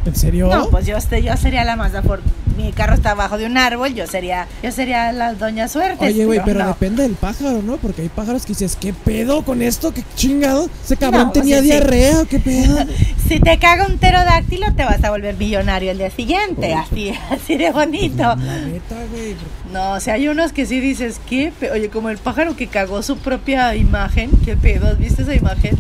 ¿En 0.05 0.17
serio? 0.17 0.49
No, 0.49 0.69
pues 0.71 0.85
yo, 0.85 0.97
este- 0.97 1.23
yo 1.23 1.37
sería 1.37 1.63
la 1.65 1.77
más 1.77 1.93
afor- 1.95 2.21
Mi 2.57 2.73
carro 2.73 2.95
está 2.95 3.11
abajo 3.13 3.37
de 3.37 3.47
un 3.47 3.57
árbol, 3.59 3.95
yo 3.95 4.07
sería, 4.07 4.47
yo 4.63 4.71
sería 4.71 5.11
la 5.13 5.35
doña 5.35 5.67
suerte. 5.67 6.05
Oye, 6.07 6.25
güey, 6.25 6.41
pero 6.45 6.61
no. 6.61 6.69
depende 6.69 7.03
del 7.03 7.15
pájaro, 7.15 7.63
¿no? 7.63 7.79
Porque 7.79 8.03
hay 8.03 8.09
pájaros 8.09 8.43
que 8.47 8.51
dices, 8.53 8.77
¿qué 8.81 8.93
pedo 8.93 9.43
con 9.45 9.61
esto? 9.61 9.93
¿Qué 9.93 10.05
chingado? 10.15 10.69
¿Ese 10.85 10.97
cabrón 10.97 11.27
No, 11.27 11.33
tenía 11.33 11.57
sí, 11.57 11.63
sí. 11.65 11.71
diarrea 11.71 12.21
o 12.21 12.27
qué 12.27 12.39
pedo? 12.39 12.79
Si 13.29 13.41
te 13.41 13.59
caga 13.59 13.87
un 13.87 13.97
pterodáctilo, 13.97 14.67
te 14.77 14.85
vas 14.85 15.03
a 15.03 15.11
volver 15.11 15.35
millonario 15.37 15.91
el 15.91 15.97
día 15.99 16.11
siguiente. 16.11 16.75
Así, 16.75 17.11
así 17.31 17.57
de 17.57 17.71
bonito. 17.73 18.23
La 18.23 18.37
neta, 18.37 18.97
güey. 19.11 19.35
No, 19.73 19.93
o 19.93 20.01
sea, 20.01 20.15
hay 20.15 20.29
unos 20.29 20.53
que 20.53 20.67
sí 20.67 20.79
dices, 20.79 21.19
¿qué? 21.29 21.51
pe- 21.59 21.71
Oye, 21.71 21.89
como 21.89 22.11
el 22.11 22.19
pájaro 22.19 22.55
que 22.55 22.67
cagó 22.67 23.03
su 23.03 23.17
propia 23.17 23.75
imagen. 23.77 24.31
¿Qué 24.45 24.57
pedo? 24.59 24.89
¿Has 24.89 24.99
visto 24.99 25.23
esa 25.23 25.35
imagen? 25.35 25.77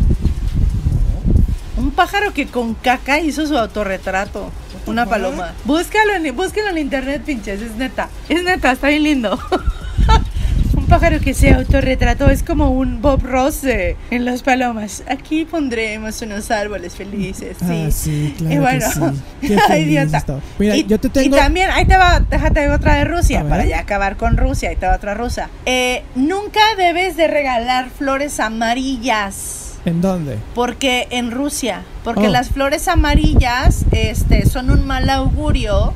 Un 1.76 1.90
pájaro 1.90 2.32
que 2.32 2.46
con 2.46 2.74
caca 2.74 3.20
hizo 3.20 3.46
su 3.46 3.56
autorretrato. 3.58 4.50
Una 4.86 5.06
paloma. 5.06 5.52
Búscalo 5.64 6.14
en, 6.14 6.36
búscalo 6.36 6.68
en 6.68 6.78
internet, 6.78 7.22
pinches. 7.24 7.60
Es 7.60 7.76
neta. 7.76 8.08
Es 8.28 8.42
neta, 8.42 8.72
está 8.72 8.88
bien 8.88 9.02
lindo. 9.02 9.38
un 10.76 10.86
pájaro 10.86 11.20
que 11.20 11.34
se 11.34 11.52
autorretrató. 11.52 12.30
Es 12.30 12.42
como 12.42 12.70
un 12.70 13.00
Bob 13.00 13.22
Ross 13.22 13.64
eh, 13.64 13.96
en 14.10 14.24
las 14.24 14.42
palomas. 14.42 15.02
Aquí 15.08 15.44
pondremos 15.44 16.20
unos 16.22 16.50
árboles 16.50 16.94
felices. 16.94 17.56
Sí. 17.58 17.84
Ah, 17.86 17.90
sí, 17.90 18.34
claro 18.36 18.54
Y 18.54 18.58
bueno, 18.58 18.86
que 19.40 19.48
sí. 19.48 19.56
Qué 19.68 19.78
idiota. 19.80 20.24
Mira, 20.58 20.76
y, 20.76 20.84
yo 20.84 20.98
te 20.98 21.08
y 21.08 21.10
tengo... 21.10 21.36
también, 21.36 21.70
ahí 21.70 21.86
te 21.86 21.96
va, 21.96 22.20
déjate 22.20 22.68
otra 22.70 22.96
de 22.96 23.04
Rusia, 23.04 23.44
para 23.48 23.64
ya 23.64 23.80
acabar 23.80 24.16
con 24.16 24.36
Rusia, 24.36 24.70
ahí 24.70 24.76
te 24.76 24.86
va 24.86 24.96
otra 24.96 25.14
rusa. 25.14 25.48
Eh, 25.66 26.02
nunca 26.14 26.60
debes 26.76 27.16
de 27.16 27.28
regalar 27.28 27.88
flores 27.90 28.40
amarillas. 28.40 29.63
¿En 29.84 30.00
dónde? 30.00 30.38
Porque 30.54 31.06
en 31.10 31.30
Rusia, 31.30 31.82
porque 32.04 32.28
Oh. 32.28 32.30
las 32.30 32.48
flores 32.50 32.88
amarillas 32.88 33.84
este, 33.92 34.46
son 34.46 34.70
un 34.70 34.86
mal 34.86 35.10
augurio 35.10 35.94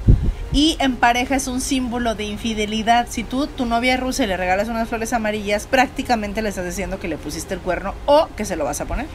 y 0.52 0.76
en 0.80 0.96
pareja 0.96 1.36
es 1.36 1.46
un 1.46 1.60
símbolo 1.60 2.14
de 2.14 2.24
infidelidad. 2.24 3.06
Si 3.08 3.24
tú, 3.24 3.46
tu 3.46 3.64
novia 3.66 3.96
rusa 3.96 4.26
le 4.26 4.36
regalas 4.36 4.68
unas 4.68 4.88
flores 4.88 5.12
amarillas, 5.12 5.66
prácticamente 5.66 6.42
le 6.42 6.50
estás 6.50 6.66
diciendo 6.66 6.98
que 6.98 7.08
le 7.08 7.16
pusiste 7.16 7.54
el 7.54 7.60
cuerno 7.60 7.94
o 8.06 8.28
que 8.36 8.44
se 8.44 8.56
lo 8.56 8.64
vas 8.64 8.80
a 8.80 8.84
poner. 8.84 9.06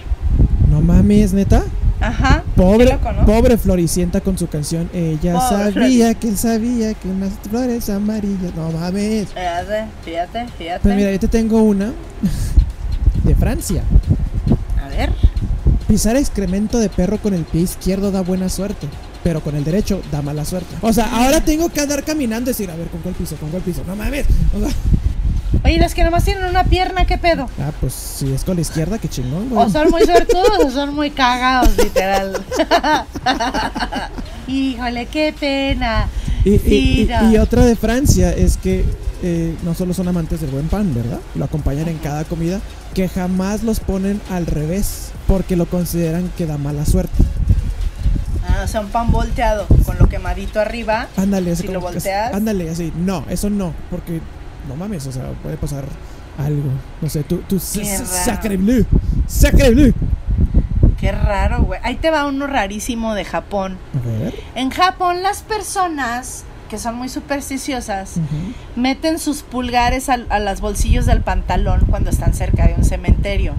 No 0.69 0.81
mames, 0.81 1.33
neta. 1.33 1.63
Ajá. 2.01 2.43
Pobre, 2.55 2.86
qué 2.86 2.93
loco, 2.93 3.12
¿no? 3.13 3.25
pobre 3.25 3.57
Floricienta 3.57 4.21
con 4.21 4.38
su 4.38 4.47
canción. 4.47 4.89
Ella 4.93 5.33
Pobre 5.33 5.71
sabía 5.73 6.13
que 6.15 6.36
sabía 6.36 6.93
que 6.95 7.07
unas 7.07 7.31
flores 7.49 7.89
amarillas. 7.89 8.53
No 8.55 8.71
mames. 8.71 9.29
Fíjate, 9.29 9.86
fíjate, 10.03 10.47
fíjate. 10.57 10.79
Pues 10.81 10.95
mira, 10.95 11.12
yo 11.12 11.19
te 11.19 11.27
tengo 11.27 11.62
una 11.62 11.91
de 13.23 13.36
Francia. 13.36 13.83
Ver. 14.97 15.12
Pisar 15.88 16.15
excremento 16.15 16.79
de 16.79 16.89
perro 16.89 17.17
con 17.17 17.34
el 17.34 17.43
pie 17.43 17.62
izquierdo 17.62 18.12
da 18.12 18.21
buena 18.21 18.49
suerte, 18.49 18.88
pero 19.23 19.41
con 19.41 19.56
el 19.56 19.63
derecho 19.63 20.01
da 20.12 20.21
mala 20.21 20.45
suerte. 20.45 20.75
O 20.82 20.91
sea, 20.93 21.06
ahora 21.15 21.41
tengo 21.41 21.69
que 21.69 21.82
andar 21.82 22.03
caminando 22.03 22.49
y 22.49 22.53
decir, 22.53 22.69
a 22.71 22.75
ver, 22.75 22.88
¿con 22.88 23.01
cuál 23.01 23.13
piso? 23.15 23.36
¿Con 23.36 23.49
cuál 23.49 23.62
piso? 23.62 23.84
No 23.86 23.95
mames. 23.95 24.25
O 24.56 24.60
sea, 24.60 24.69
Oye, 25.65 25.77
los 25.77 25.93
que 25.93 26.03
nomás 26.03 26.25
tienen 26.25 26.45
una 26.45 26.63
pierna, 26.63 27.06
¿qué 27.06 27.17
pedo? 27.17 27.47
ah, 27.60 27.71
pues 27.79 27.93
si 27.93 28.34
es 28.34 28.43
con 28.43 28.56
la 28.56 28.62
izquierda, 28.62 28.97
qué 28.97 29.08
chingón, 29.08 29.49
güey. 29.49 29.65
O 29.65 29.69
son 29.69 29.89
muy 29.91 30.01
suertudos 30.03 30.65
o 30.65 30.71
son 30.71 30.95
muy 30.95 31.12
cagados, 31.12 31.77
literal. 31.77 32.43
Híjole, 34.47 35.06
qué 35.08 35.34
pena. 35.39 36.08
Y, 36.43 36.53
y- 36.56 36.60
Sí, 36.60 37.01
y- 37.01 37.06
no. 37.06 37.32
y 37.32 37.38
otra 37.38 37.65
de 37.65 37.75
Francia 37.75 38.32
es 38.32 38.58
que 38.58 38.84
eh, 39.25 39.55
no 39.63 39.73
solo 39.73 39.93
son 39.93 40.09
amantes 40.09 40.41
del 40.41 40.51
buen 40.51 40.67
pan, 40.67 40.93
¿verdad? 40.93 41.19
Lo 41.36 41.45
acompañan 41.45 41.88
en 41.88 41.97
cada 41.97 42.25
comida, 42.25 42.59
que 42.93 43.07
jamás 43.07 43.63
los 43.63 43.79
ponen 43.79 44.21
al 44.29 44.45
revés, 44.45 45.12
porque 45.27 45.55
lo 45.55 45.65
consideran 45.65 46.29
que 46.38 46.45
da 46.45 46.57
mala 46.57 46.86
suerte. 46.86 47.23
Ah, 48.45 48.63
o 48.65 48.67
sea, 48.67 48.81
un 48.81 48.89
pan 48.89 49.12
volteado 49.12 49.65
con 49.86 49.97
lo 49.97 50.09
quemadito 50.09 50.59
arriba. 50.59 51.07
Ándale, 51.15 51.53
así 51.53 51.65
Si 51.65 51.71
lo 51.73 51.79
volteas. 51.79 52.33
ándale, 52.33 52.69
así. 52.69 52.91
No, 52.97 53.25
eso 53.29 53.49
no, 53.49 53.73
porque 53.89 54.19
no 54.67 54.75
mames, 54.75 55.07
o 55.07 55.12
sea, 55.13 55.29
puede 55.41 55.55
pasar 55.55 55.86
algo. 56.38 56.69
No 57.01 57.09
sé, 57.09 57.23
tú, 57.23 57.38
tú, 57.47 57.62
bleu, 58.57 58.86
sacre 59.25 59.69
bleu. 59.69 59.93
Qué 60.99 61.12
raro, 61.12 61.63
güey. 61.63 61.79
Ahí 61.83 61.95
te 61.95 62.09
va 62.12 62.25
uno 62.25 62.47
rarísimo 62.47 63.13
de 63.13 63.23
Japón. 63.23 63.77
A 63.93 64.05
ver. 64.05 64.33
En 64.55 64.69
Japón, 64.69 65.23
las 65.23 65.41
personas 65.43 66.43
que 66.73 66.79
son 66.79 66.95
muy 66.95 67.07
supersticiosas 67.07 68.13
meten 68.75 69.19
sus 69.19 69.43
pulgares 69.43 70.09
al- 70.09 70.25
a, 70.31 70.39
los 70.39 70.59
bolsillos 70.59 71.05
del 71.05 71.21
pantalón 71.21 71.81
cuando 71.88 72.09
están 72.09 72.33
cerca 72.33 72.65
de 72.65 72.73
un 72.73 72.83
cementerio. 72.83 73.53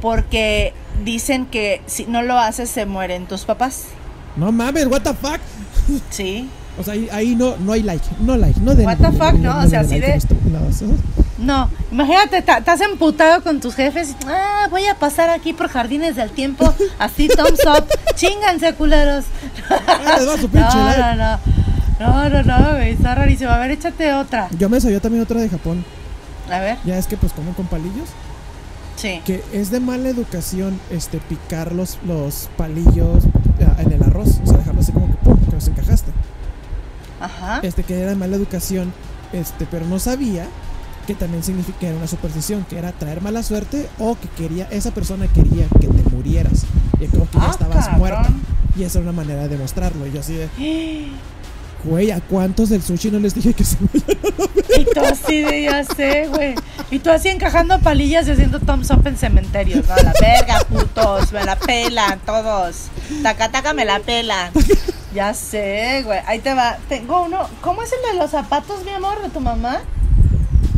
Porque 0.00 0.72
dicen 1.04 1.46
que 1.46 1.82
si 1.86 2.06
no 2.06 2.22
lo 2.22 2.38
haces, 2.38 2.70
se 2.70 2.86
mueren 2.86 3.26
tus 3.26 3.40
papás. 3.44 3.86
No 4.36 4.52
mames, 4.52 4.86
what 4.86 5.00
the 5.02 5.14
fuck. 5.14 5.40
Sí. 6.10 6.48
O 6.78 6.84
sea, 6.84 6.94
ahí, 6.94 7.08
ahí 7.10 7.34
no, 7.34 7.56
no 7.56 7.72
hay 7.72 7.82
like, 7.82 8.04
no 8.20 8.36
like, 8.36 8.60
no 8.60 8.76
den. 8.76 8.86
What 8.86 8.98
the 8.98 9.10
fuck, 9.10 9.32
¿no? 9.32 9.58
O 9.58 9.66
sea, 9.66 9.80
así 9.80 9.98
like 9.98 10.20
de- 10.20 10.36
no, 10.48 10.60
No, 11.38 11.70
imagínate, 11.90 12.38
estás 12.38 12.80
emputado 12.82 13.42
con 13.42 13.58
tus 13.58 13.74
jefes. 13.74 14.10
y, 14.10 14.26
Ah, 14.28 14.68
voy 14.70 14.86
a 14.86 14.94
pasar 14.94 15.28
aquí 15.28 15.52
por 15.52 15.68
jardines 15.68 16.14
del 16.14 16.30
tiempo. 16.30 16.72
Así, 17.00 17.26
thumbs 17.26 17.66
up. 17.66 17.84
Chínganse, 18.14 18.74
culeros. 18.74 19.24
Ah, 19.68 20.18
No, 20.54 20.96
no, 20.96 21.14
no. 21.16 21.67
No, 21.98 22.28
no, 22.28 22.42
no, 22.42 22.70
güey. 22.72 22.90
Está 22.92 23.14
rarísimo. 23.14 23.50
A 23.50 23.58
ver, 23.58 23.72
échate 23.72 24.12
otra. 24.14 24.48
Yo 24.58 24.68
me 24.68 24.80
sabía 24.80 25.00
también 25.00 25.22
otra 25.22 25.40
de 25.40 25.48
Japón. 25.48 25.84
A 26.50 26.58
ver. 26.60 26.78
Ya 26.84 26.96
es 26.98 27.06
que 27.06 27.16
pues 27.16 27.32
comen 27.32 27.54
con 27.54 27.66
palillos. 27.66 28.08
Sí. 28.96 29.20
Que 29.24 29.44
es 29.52 29.70
de 29.70 29.80
mala 29.80 30.08
educación 30.08 30.80
este 30.90 31.18
picar 31.18 31.72
los, 31.72 31.98
los 32.06 32.48
palillos 32.56 33.24
ah, 33.66 33.80
en 33.82 33.92
el 33.92 34.02
arroz. 34.02 34.40
O 34.42 34.46
sea, 34.46 34.58
dejarlo 34.58 34.80
así 34.80 34.92
como 34.92 35.06
que 35.08 35.14
pum, 35.24 35.36
que 35.44 35.52
los 35.52 35.68
encajaste. 35.68 36.10
Ajá. 37.20 37.60
Este 37.62 37.82
que 37.82 38.00
era 38.00 38.10
de 38.10 38.16
mala 38.16 38.36
educación. 38.36 38.92
Este, 39.32 39.66
pero 39.70 39.84
no 39.86 39.98
sabía 39.98 40.46
que 41.06 41.14
también 41.14 41.42
significa 41.42 41.86
era 41.86 41.96
una 41.96 42.06
superstición, 42.06 42.64
que 42.68 42.78
era 42.78 42.92
traer 42.92 43.22
mala 43.22 43.42
suerte 43.42 43.88
o 43.98 44.16
que 44.18 44.28
quería, 44.28 44.68
esa 44.70 44.90
persona 44.90 45.26
quería 45.26 45.66
que 45.80 45.86
te 45.88 46.10
murieras. 46.10 46.64
Y 47.00 47.06
como 47.06 47.28
que 47.30 47.38
ya 47.38 47.44
Ah, 47.46 47.50
estabas 47.50 47.84
cabrón. 47.86 47.98
muerta. 47.98 48.28
Y 48.76 48.82
esa 48.84 48.98
era 49.00 49.10
una 49.10 49.16
manera 49.16 49.42
de 49.42 49.48
demostrarlo. 49.48 50.06
Y 50.06 50.12
yo 50.12 50.20
así 50.20 50.34
de, 50.34 50.48
güey, 51.84 52.10
¿a 52.10 52.20
cuántos 52.20 52.68
del 52.68 52.82
sushi 52.82 53.10
no 53.10 53.18
les 53.18 53.34
dije 53.34 53.52
que 53.54 53.64
se 53.64 53.76
vayan? 53.80 54.18
Y 54.76 54.84
tú 54.84 55.00
así 55.00 55.42
de, 55.42 55.62
ya 55.62 55.84
sé, 55.84 56.28
güey. 56.28 56.54
Y 56.90 56.98
tú 56.98 57.10
así 57.10 57.28
encajando 57.28 57.78
palillas 57.80 58.28
y 58.28 58.32
haciendo 58.32 58.60
thumbs 58.60 58.90
up 58.90 59.06
en 59.06 59.16
cementerios, 59.16 59.86
¿no? 59.86 59.96
La 59.96 60.12
verga, 60.20 60.60
putos. 60.68 61.32
Me 61.32 61.44
la 61.44 61.56
pelan 61.56 62.18
todos. 62.20 62.88
Taca, 63.22 63.50
taca, 63.50 63.74
me 63.74 63.84
la 63.84 64.00
pelan. 64.00 64.52
Ya 65.14 65.34
sé, 65.34 66.02
güey. 66.04 66.20
Ahí 66.26 66.38
te 66.38 66.54
va. 66.54 66.78
Tengo 66.88 67.24
uno. 67.24 67.48
¿Cómo 67.60 67.82
es 67.82 67.90
el 67.92 68.12
de 68.12 68.18
los 68.18 68.30
zapatos, 68.30 68.84
mi 68.84 68.90
amor, 68.90 69.20
de 69.22 69.30
tu 69.30 69.40
mamá? 69.40 69.80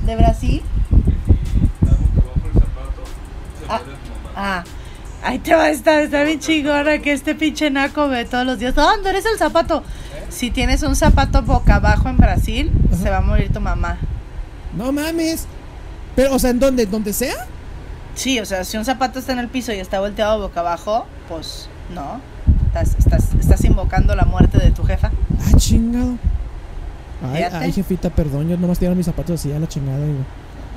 ¿De 0.07 0.17
Brasil? 0.17 0.63
Ah, 3.69 3.81
ah. 4.37 4.65
Ahí 5.23 5.39
te 5.39 5.55
va 5.55 5.65
a 5.65 5.71
estar, 5.71 6.01
está 6.01 6.25
bien 6.25 6.41
chingona 6.41 6.99
que 6.99 7.13
este 7.13 7.35
pinche 7.35 7.71
naco 7.71 8.09
ve 8.09 8.25
todos 8.25 8.47
los 8.47 8.59
días. 8.59 8.75
¿Dónde 8.75 9.11
eres 9.11 9.27
el 9.27 9.37
zapato? 9.39 9.85
Si 10.31 10.51
tienes 10.51 10.83
un 10.83 10.97
zapato 10.97 11.43
boca 11.43 11.77
abajo 11.77 12.09
en 12.09 12.17
Brasil, 12.17 12.73
Ajá. 12.93 13.03
se 13.03 13.11
va 13.11 13.19
a 13.19 13.21
morir 13.21 13.53
tu 13.53 13.61
mamá. 13.61 13.99
No 14.77 14.93
mames. 14.93 15.47
Pero, 16.17 16.35
o 16.35 16.39
sea, 16.39 16.51
¿en 16.51 16.59
dónde? 16.61 16.87
¿Donde 16.87 17.13
sea? 17.13 17.35
Sí, 18.15 18.41
o 18.41 18.47
sea, 18.47 18.65
si 18.65 18.77
un 18.77 18.85
zapato 18.85 19.19
está 19.19 19.33
en 19.33 19.39
el 19.41 19.49
piso 19.49 19.73
y 19.73 19.79
está 19.79 20.01
volteado 20.01 20.41
boca 20.41 20.61
abajo, 20.61 21.07
pues 21.29 21.69
no. 21.95 22.21
Estás, 22.67 22.95
estás, 22.99 23.35
estás 23.39 23.65
invocando 23.65 24.15
la 24.15 24.25
muerte 24.25 24.59
de 24.59 24.71
tu 24.71 24.85
jefa. 24.85 25.11
Ah, 25.41 25.57
chingado. 25.57 26.17
Ay, 27.33 27.45
ay, 27.53 27.73
jefita, 27.73 28.09
perdón, 28.11 28.49
yo 28.49 28.57
nomás 28.57 28.79
tiraron 28.79 28.97
mis 28.97 29.07
zapatos 29.07 29.39
así 29.41 29.53
a 29.53 29.59
la 29.59 29.69
chingada. 29.69 29.99
digo. 30.07 30.25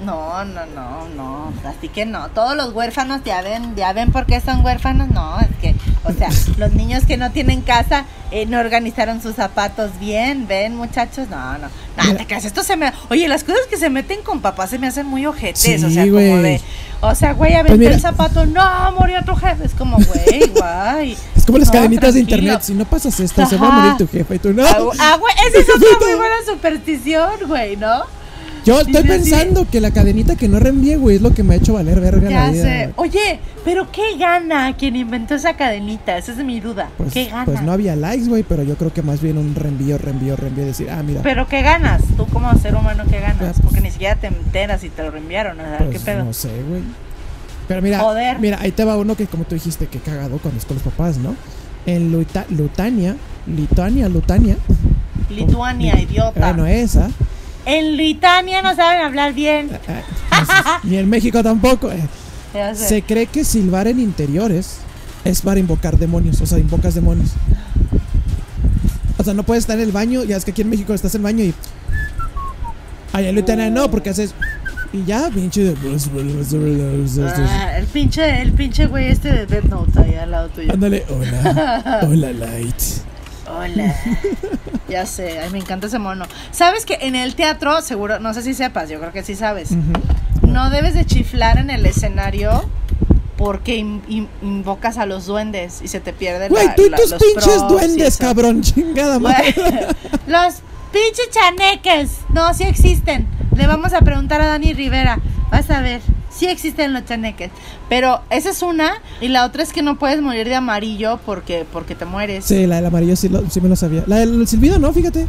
No, 0.05 0.43
no, 0.43 0.65
no, 0.65 1.07
no. 1.15 1.53
Así 1.69 1.87
que 1.87 2.05
no. 2.05 2.27
Todos 2.29 2.57
los 2.57 2.73
huérfanos 2.73 3.21
ya 3.23 3.41
ven, 3.41 3.75
ya 3.75 3.93
ven 3.93 4.11
por 4.11 4.25
qué 4.25 4.41
son 4.41 4.65
huérfanos. 4.65 5.09
No, 5.09 5.39
es 5.39 5.47
que, 5.61 5.75
o 6.05 6.11
sea, 6.11 6.29
los 6.57 6.73
niños 6.73 7.05
que 7.05 7.17
no 7.17 7.31
tienen 7.31 7.61
casa 7.61 8.05
eh, 8.31 8.45
no 8.45 8.59
organizaron 8.59 9.21
sus 9.21 9.35
zapatos 9.35 9.91
bien. 9.99 10.47
Ven, 10.47 10.75
muchachos. 10.75 11.29
No, 11.29 11.57
no. 11.57 11.69
Mira. 12.03 12.17
te 12.17 12.25
creas. 12.25 12.45
Esto 12.45 12.63
se 12.63 12.75
me. 12.75 12.91
Oye, 13.09 13.27
las 13.27 13.43
cosas 13.43 13.61
que 13.69 13.77
se 13.77 13.89
meten 13.89 14.21
con 14.21 14.41
papá 14.41 14.67
se 14.67 14.79
me 14.79 14.87
hacen 14.87 15.05
muy 15.05 15.25
ojetes. 15.25 15.61
Sí, 15.61 15.75
o 15.75 15.89
sea, 15.89 16.03
como 16.03 16.37
de. 16.37 16.59
O 17.01 17.15
sea, 17.15 17.33
güey, 17.33 17.53
aventé 17.53 17.77
Pues 17.77 17.95
el 17.95 18.01
zapato. 18.01 18.45
No, 18.45 18.91
murió 18.99 19.23
tu 19.23 19.35
jefe. 19.35 19.65
Es 19.65 19.73
como, 19.73 19.97
güey, 19.97 20.49
guay. 20.55 21.17
Es 21.35 21.45
como 21.45 21.57
las 21.57 21.67
No, 21.67 21.73
cadenitas 21.73 22.13
de 22.13 22.21
internet. 22.21 22.61
Si 22.61 22.73
no 22.73 22.85
pasas 22.85 23.19
esto, 23.19 23.45
se 23.45 23.57
va 23.57 23.67
a 23.67 23.71
morir 23.71 23.97
tu 23.97 24.07
jefa 24.07 24.35
y 24.35 24.39
tú 24.39 24.53
no. 24.53 24.63
Ah, 24.65 25.17
güey, 25.19 25.33
esa 25.47 25.59
es 25.59 25.69
otra 25.75 26.07
muy 26.07 26.15
buena 26.15 26.35
superstición, 26.45 27.31
güey, 27.47 27.77
¿no? 27.77 28.03
Yo 28.65 28.79
estoy 28.79 29.03
pensando 29.03 29.67
que 29.69 29.81
la 29.81 29.91
cadenita 29.91 30.35
que 30.37 30.47
no 30.47 30.57
reenvié, 30.59 30.95
güey, 30.95 31.17
es 31.17 31.21
lo 31.21 31.33
que 31.33 31.43
me 31.43 31.53
ha 31.55 31.57
hecho 31.57 31.73
valer 31.73 31.99
verga 31.99 32.29
Ya 32.29 32.45
la 32.45 32.51
vida. 32.51 32.63
sé. 32.63 32.89
Oye, 32.95 33.39
pero 33.65 33.91
¿qué 33.91 34.17
gana 34.17 34.73
quien 34.77 34.95
inventó 34.95 35.35
esa 35.35 35.57
cadenita? 35.57 36.17
Esa 36.17 36.31
es 36.31 36.37
mi 36.37 36.61
duda. 36.61 36.89
Pues, 36.97 37.11
¿Qué 37.11 37.25
gana? 37.25 37.43
pues 37.45 37.61
no 37.61 37.73
había 37.73 37.95
likes, 37.97 38.25
güey, 38.29 38.43
pero 38.43 38.63
yo 38.63 38.75
creo 38.75 38.93
que 38.93 39.01
más 39.01 39.21
bien 39.21 39.37
un 39.37 39.53
reenvío, 39.53 39.97
reenvío, 39.97 40.37
reenvío, 40.37 40.65
decir, 40.65 40.89
ah, 40.89 41.03
mira, 41.03 41.21
Pero 41.23 41.47
¿qué 41.47 41.61
ganas? 41.61 42.01
Tú 42.15 42.25
como 42.27 42.53
ser 42.57 42.75
humano, 42.75 43.03
¿qué 43.09 43.19
ganas? 43.19 43.37
Pues- 43.37 43.61
Porque 43.61 43.81
ni 43.81 43.91
siquiera 43.91 44.15
te 44.15 44.27
enteras 44.27 44.81
y 44.85 44.89
te 44.89 45.03
lo 45.03 45.11
reenviaron. 45.11 45.59
O 45.59 45.63
sea, 45.63 45.77
¿qué 45.79 45.85
pues 45.85 46.01
pedo? 46.03 46.23
no 46.23 46.31
sé, 46.33 46.49
güey. 46.69 46.81
Pero 47.67 47.81
mira, 47.81 47.99
Joder. 47.99 48.39
mira, 48.39 48.59
ahí 48.61 48.71
te 48.71 48.85
va 48.85 48.97
uno 48.97 49.15
que 49.15 49.25
como 49.27 49.43
tú 49.43 49.55
dijiste, 49.55 49.87
que 49.87 49.99
cagado 49.99 50.37
cuando 50.37 50.59
es 50.59 50.65
con 50.65 50.75
los 50.75 50.83
papás, 50.83 51.17
¿no? 51.17 51.35
En 51.85 52.11
Luta- 52.13 52.45
Lutania, 52.49 53.15
Lituania, 53.45 54.07
Lutania. 54.07 54.55
Lituania, 55.29 55.99
idiota. 55.99 56.39
Bueno, 56.39 56.65
esa. 56.65 57.09
En 57.65 57.97
Lituania 57.97 58.61
no 58.61 58.75
saben 58.75 59.01
hablar 59.05 59.33
bien. 59.33 59.69
ni 60.83 60.97
en 60.97 61.09
México 61.09 61.41
tampoco. 61.43 61.91
eh. 61.91 62.01
Se 62.75 63.01
cree 63.01 63.27
que 63.27 63.43
silbar 63.43 63.87
en 63.87 63.99
interiores 63.99 64.77
es 65.23 65.41
para 65.41 65.59
invocar 65.59 65.97
demonios, 65.97 66.39
o 66.41 66.45
sea, 66.45 66.59
invocas 66.59 66.93
demonios. 66.93 67.31
O 69.17 69.23
sea, 69.23 69.33
no 69.33 69.43
puedes 69.43 69.63
estar 69.63 69.77
en 69.77 69.83
el 69.85 69.91
baño, 69.91 70.23
ya 70.23 70.37
es 70.37 70.45
que 70.45 70.51
aquí 70.51 70.61
en 70.61 70.69
México 70.69 70.93
estás 70.93 71.15
en 71.15 71.19
el 71.21 71.23
baño 71.23 71.43
y. 71.45 71.53
Ay, 73.13 73.27
en 73.27 73.35
Lutania 73.35 73.69
no, 73.69 73.89
porque 73.89 74.09
haces. 74.09 74.33
Y 74.91 75.05
ya, 75.05 75.29
pinche 75.33 75.63
de. 75.63 75.75
Ah, 77.47 77.77
el 77.77 77.85
pinche, 77.87 78.41
el 78.41 78.51
pinche 78.53 78.85
güey 78.85 79.07
este 79.07 79.31
de 79.31 79.45
Death 79.47 79.65
Note 79.65 79.99
ahí 79.99 80.15
al 80.15 80.29
lado 80.31 80.49
tuyo. 80.49 80.71
Ándale, 80.71 81.05
hola. 81.09 82.01
Hola, 82.07 82.33
Light. 82.33 82.75
Hola. 83.47 83.95
ya 84.89 85.05
sé, 85.05 85.39
ay, 85.39 85.49
me 85.49 85.59
encanta 85.59 85.87
ese 85.87 85.99
mono. 85.99 86.25
¿Sabes 86.51 86.85
que 86.85 86.97
en 87.01 87.15
el 87.15 87.35
teatro, 87.35 87.81
seguro, 87.81 88.19
no 88.19 88.33
sé 88.33 88.41
si 88.41 88.53
sepas, 88.53 88.89
yo 88.89 88.99
creo 88.99 89.11
que 89.11 89.23
sí 89.23 89.35
sabes, 89.35 89.69
no 90.41 90.69
debes 90.69 90.93
de 90.93 91.05
chiflar 91.05 91.57
en 91.57 91.69
el 91.69 91.85
escenario 91.85 92.63
porque 93.37 93.75
in- 93.77 94.01
in- 94.07 94.29
invocas 94.41 94.97
a 94.97 95.05
los 95.05 95.25
duendes 95.25 95.81
y 95.81 95.87
se 95.87 95.99
te 95.99 96.13
pierden 96.13 96.49
Güey, 96.49 96.73
tú 96.75 96.83
y 96.85 96.89
la- 96.89 96.97
tus 96.97 97.09
los 97.11 97.21
pinches 97.21 97.67
duendes, 97.67 98.17
cabrón, 98.17 98.61
chingada 98.61 99.19
madre. 99.19 99.53
Los 100.27 100.55
pinches 100.93 101.29
chaneques, 101.31 102.11
no, 102.29 102.53
sí 102.53 102.63
existen. 102.63 103.27
Le 103.55 103.67
vamos 103.67 103.91
a 103.93 103.99
preguntar 104.01 104.39
a 104.41 104.45
Dani 104.45 104.73
Rivera, 104.73 105.19
vas 105.51 105.69
a 105.69 105.81
ver, 105.81 106.01
sí 106.35 106.47
existen 106.47 106.93
los 106.93 107.05
chaneques. 107.05 107.51
Pero 107.89 108.21
esa 108.29 108.49
es 108.49 108.61
una 108.61 108.93
y 109.21 109.27
la 109.27 109.45
otra 109.45 109.63
es 109.63 109.71
que 109.73 109.81
no 109.81 109.97
puedes 109.99 110.21
morir 110.21 110.47
de 110.47 110.55
amarillo 110.55 111.19
porque, 111.25 111.65
porque 111.71 111.95
te 111.95 112.05
mueres. 112.05 112.45
Sí, 112.45 112.65
la 112.67 112.77
del 112.77 112.85
amarillo 112.87 113.15
sí, 113.15 113.29
lo- 113.29 113.49
sí 113.49 113.61
me 113.61 113.69
lo 113.69 113.75
sabía. 113.75 114.03
La 114.07 114.17
del 114.17 114.47
silbido, 114.47 114.79
¿no? 114.79 114.91
Fíjate. 114.93 115.27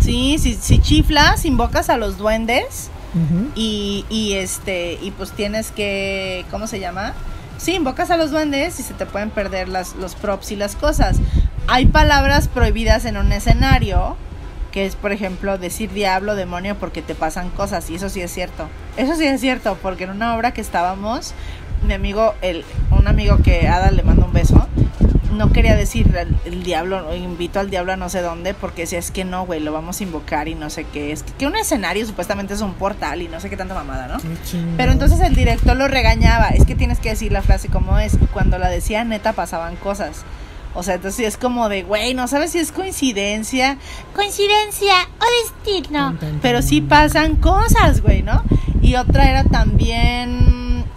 Sí, 0.00 0.38
si, 0.38 0.54
si 0.54 0.78
chiflas, 0.80 1.44
invocas 1.44 1.90
a 1.90 1.96
los 1.96 2.18
duendes 2.18 2.90
y, 3.56 4.04
y 4.10 4.34
este, 4.34 4.98
y 5.02 5.10
pues 5.10 5.32
tienes 5.32 5.70
que, 5.72 6.44
¿cómo 6.50 6.66
se 6.68 6.78
llama? 6.78 7.14
Sí, 7.56 7.72
invocas 7.74 8.10
a 8.12 8.16
los 8.16 8.30
duendes 8.30 8.78
y 8.78 8.84
se 8.84 8.94
te 8.94 9.06
pueden 9.06 9.30
perder 9.30 9.68
las, 9.68 9.96
los 9.96 10.14
props 10.14 10.52
y 10.52 10.56
las 10.56 10.76
cosas. 10.76 11.16
Hay 11.66 11.86
palabras 11.86 12.46
prohibidas 12.46 13.04
en 13.06 13.16
un 13.16 13.32
escenario, 13.32 14.16
que 14.72 14.86
es, 14.86 14.96
por 14.96 15.12
ejemplo, 15.12 15.58
decir 15.58 15.90
diablo, 15.90 16.34
demonio, 16.34 16.76
porque 16.76 17.02
te 17.02 17.14
pasan 17.14 17.50
cosas, 17.50 17.88
y 17.90 17.96
eso 17.96 18.08
sí 18.08 18.20
es 18.20 18.32
cierto. 18.32 18.68
Eso 18.96 19.16
sí 19.16 19.26
es 19.26 19.40
cierto, 19.40 19.78
porque 19.82 20.04
en 20.04 20.10
una 20.10 20.36
obra 20.36 20.52
que 20.52 20.60
estábamos, 20.60 21.34
mi 21.86 21.94
amigo, 21.94 22.34
el, 22.42 22.64
un 22.90 23.08
amigo 23.08 23.38
que 23.38 23.68
Ada 23.68 23.90
le 23.90 24.02
manda 24.02 24.26
un 24.26 24.32
beso, 24.32 24.66
no 25.32 25.52
quería 25.52 25.76
decir 25.76 26.14
el, 26.16 26.36
el 26.44 26.62
diablo, 26.64 27.14
invito 27.14 27.60
al 27.60 27.70
diablo 27.70 27.92
a 27.92 27.96
no 27.96 28.08
sé 28.08 28.22
dónde, 28.22 28.54
porque 28.54 28.86
si 28.86 28.96
es 28.96 29.10
que 29.10 29.24
no, 29.24 29.46
güey, 29.46 29.60
lo 29.60 29.72
vamos 29.72 30.00
a 30.00 30.02
invocar 30.02 30.48
y 30.48 30.54
no 30.54 30.68
sé 30.68 30.84
qué. 30.84 31.12
Es 31.12 31.22
que, 31.22 31.32
que 31.32 31.46
un 31.46 31.56
escenario 31.56 32.04
supuestamente 32.06 32.54
es 32.54 32.60
un 32.60 32.74
portal 32.74 33.22
y 33.22 33.28
no 33.28 33.40
sé 33.40 33.48
qué 33.48 33.56
tanta 33.56 33.74
mamada, 33.74 34.08
¿no? 34.08 34.18
Pero 34.76 34.92
entonces 34.92 35.20
el 35.20 35.34
director 35.34 35.76
lo 35.76 35.86
regañaba, 35.86 36.48
es 36.48 36.64
que 36.64 36.74
tienes 36.74 36.98
que 36.98 37.10
decir 37.10 37.30
la 37.30 37.42
frase 37.42 37.68
como 37.68 37.98
es, 37.98 38.14
y 38.14 38.26
cuando 38.26 38.58
la 38.58 38.68
decía 38.68 39.04
neta 39.04 39.32
pasaban 39.32 39.76
cosas. 39.76 40.24
O 40.78 40.84
sea, 40.84 40.94
entonces 40.94 41.26
es 41.26 41.36
como 41.36 41.68
de, 41.68 41.82
güey, 41.82 42.14
no 42.14 42.28
sabes 42.28 42.52
si 42.52 42.60
es 42.60 42.70
coincidencia, 42.70 43.78
Coincidencia 44.14 44.94
o 45.18 45.64
destino. 45.66 46.16
Pero 46.40 46.62
sí 46.62 46.80
pasan 46.80 47.34
cosas, 47.34 48.00
güey, 48.00 48.22
¿no? 48.22 48.44
Y 48.80 48.94
otra 48.94 49.28
era 49.28 49.42
también, 49.42 50.38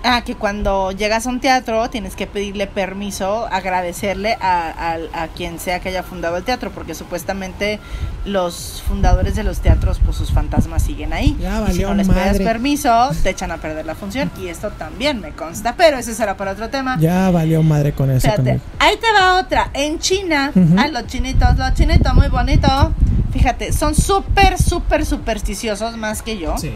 ah, 0.04 0.24
que 0.24 0.36
cuando 0.36 0.92
llegas 0.92 1.26
a 1.28 1.30
un 1.30 1.40
teatro 1.40 1.90
tienes 1.90 2.16
que 2.16 2.28
pedirle 2.28 2.68
permiso, 2.68 3.48
agradecerle 3.52 4.38
a, 4.42 4.70
a- 5.14 5.24
a 5.24 5.28
quien 5.28 5.60
sea 5.60 5.80
que 5.80 5.90
haya 5.90 6.04
fundado 6.04 6.38
el 6.38 6.44
teatro, 6.44 6.72
porque 6.72 6.94
supuestamente 6.96 7.80
los 8.26 8.84
fundadores 8.88 9.36
de 9.36 9.44
los 9.44 9.60
teatros, 9.62 10.00
pues 10.04 10.16
sus 10.18 10.32
fantasmas 10.32 10.84
siguen 10.84 11.12
ahí. 11.14 11.36
Ya 11.40 11.54
y 11.54 11.56
si 11.58 11.62
valió 11.64 11.88
no 11.90 11.96
les 11.96 12.08
madre. 12.08 12.44
permiso, 12.44 13.10
te 13.24 13.30
echan 13.32 13.52
a 13.52 13.58
perder 13.58 13.86
la 13.86 13.96
función. 13.96 14.30
Y 14.40 14.48
esto 14.48 14.70
también 14.72 15.20
me 15.22 15.32
consta, 15.32 15.76
pero 15.76 15.98
eso 15.98 16.14
será 16.14 16.38
para 16.38 16.52
otro 16.52 16.70
tema. 16.70 16.98
Ya 17.00 17.30
valió 17.32 17.64
madre 17.64 17.94
con 17.94 18.12
eso. 18.12 18.22
Fíjate, 18.22 18.44
carnal. 18.44 18.62
ahí 18.80 18.96
te 18.98 19.12
va 19.14 19.40
otra. 19.40 19.70
En 19.74 20.00
China, 20.00 20.52
Ujú. 20.56 20.76
ah, 20.78 20.88
los 20.88 21.08
chinitos, 21.08 21.58
los 21.58 21.74
chinitos, 21.74 22.14
muy 22.14 22.28
bonito. 22.28 22.68
Fíjate, 23.34 23.72
son 23.74 23.96
súper, 23.96 24.62
súper 24.62 25.06
supersticiosos 25.06 25.96
más 25.98 26.22
que 26.22 26.38
yo. 26.38 26.58
Sí. 26.58 26.72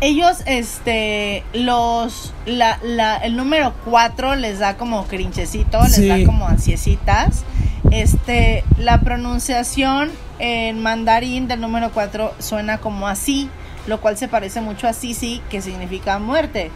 Ellos, 0.00 0.38
este, 0.46 1.42
los, 1.52 2.32
la, 2.46 2.78
la, 2.84 3.16
el 3.16 3.36
número 3.36 3.74
4 3.84 4.36
les 4.36 4.60
da 4.60 4.76
como 4.76 5.04
crinchecito, 5.06 5.82
les 5.82 5.94
Sí. 5.96 6.08
da 6.08 6.24
como 6.24 6.46
ansiecitas. 6.46 7.44
Este, 7.90 8.64
la 8.76 9.00
pronunciación 9.00 10.10
en 10.38 10.80
mandarín 10.82 11.48
del 11.48 11.60
número 11.60 11.90
4 11.92 12.34
suena 12.38 12.78
como 12.78 13.08
así, 13.08 13.48
lo 13.88 14.00
cual 14.00 14.16
se 14.16 14.28
parece 14.28 14.60
mucho 14.60 14.86
a 14.86 14.92
Sisi, 14.92 15.42
que 15.50 15.62
significa 15.62 16.18
muerte. 16.20 16.70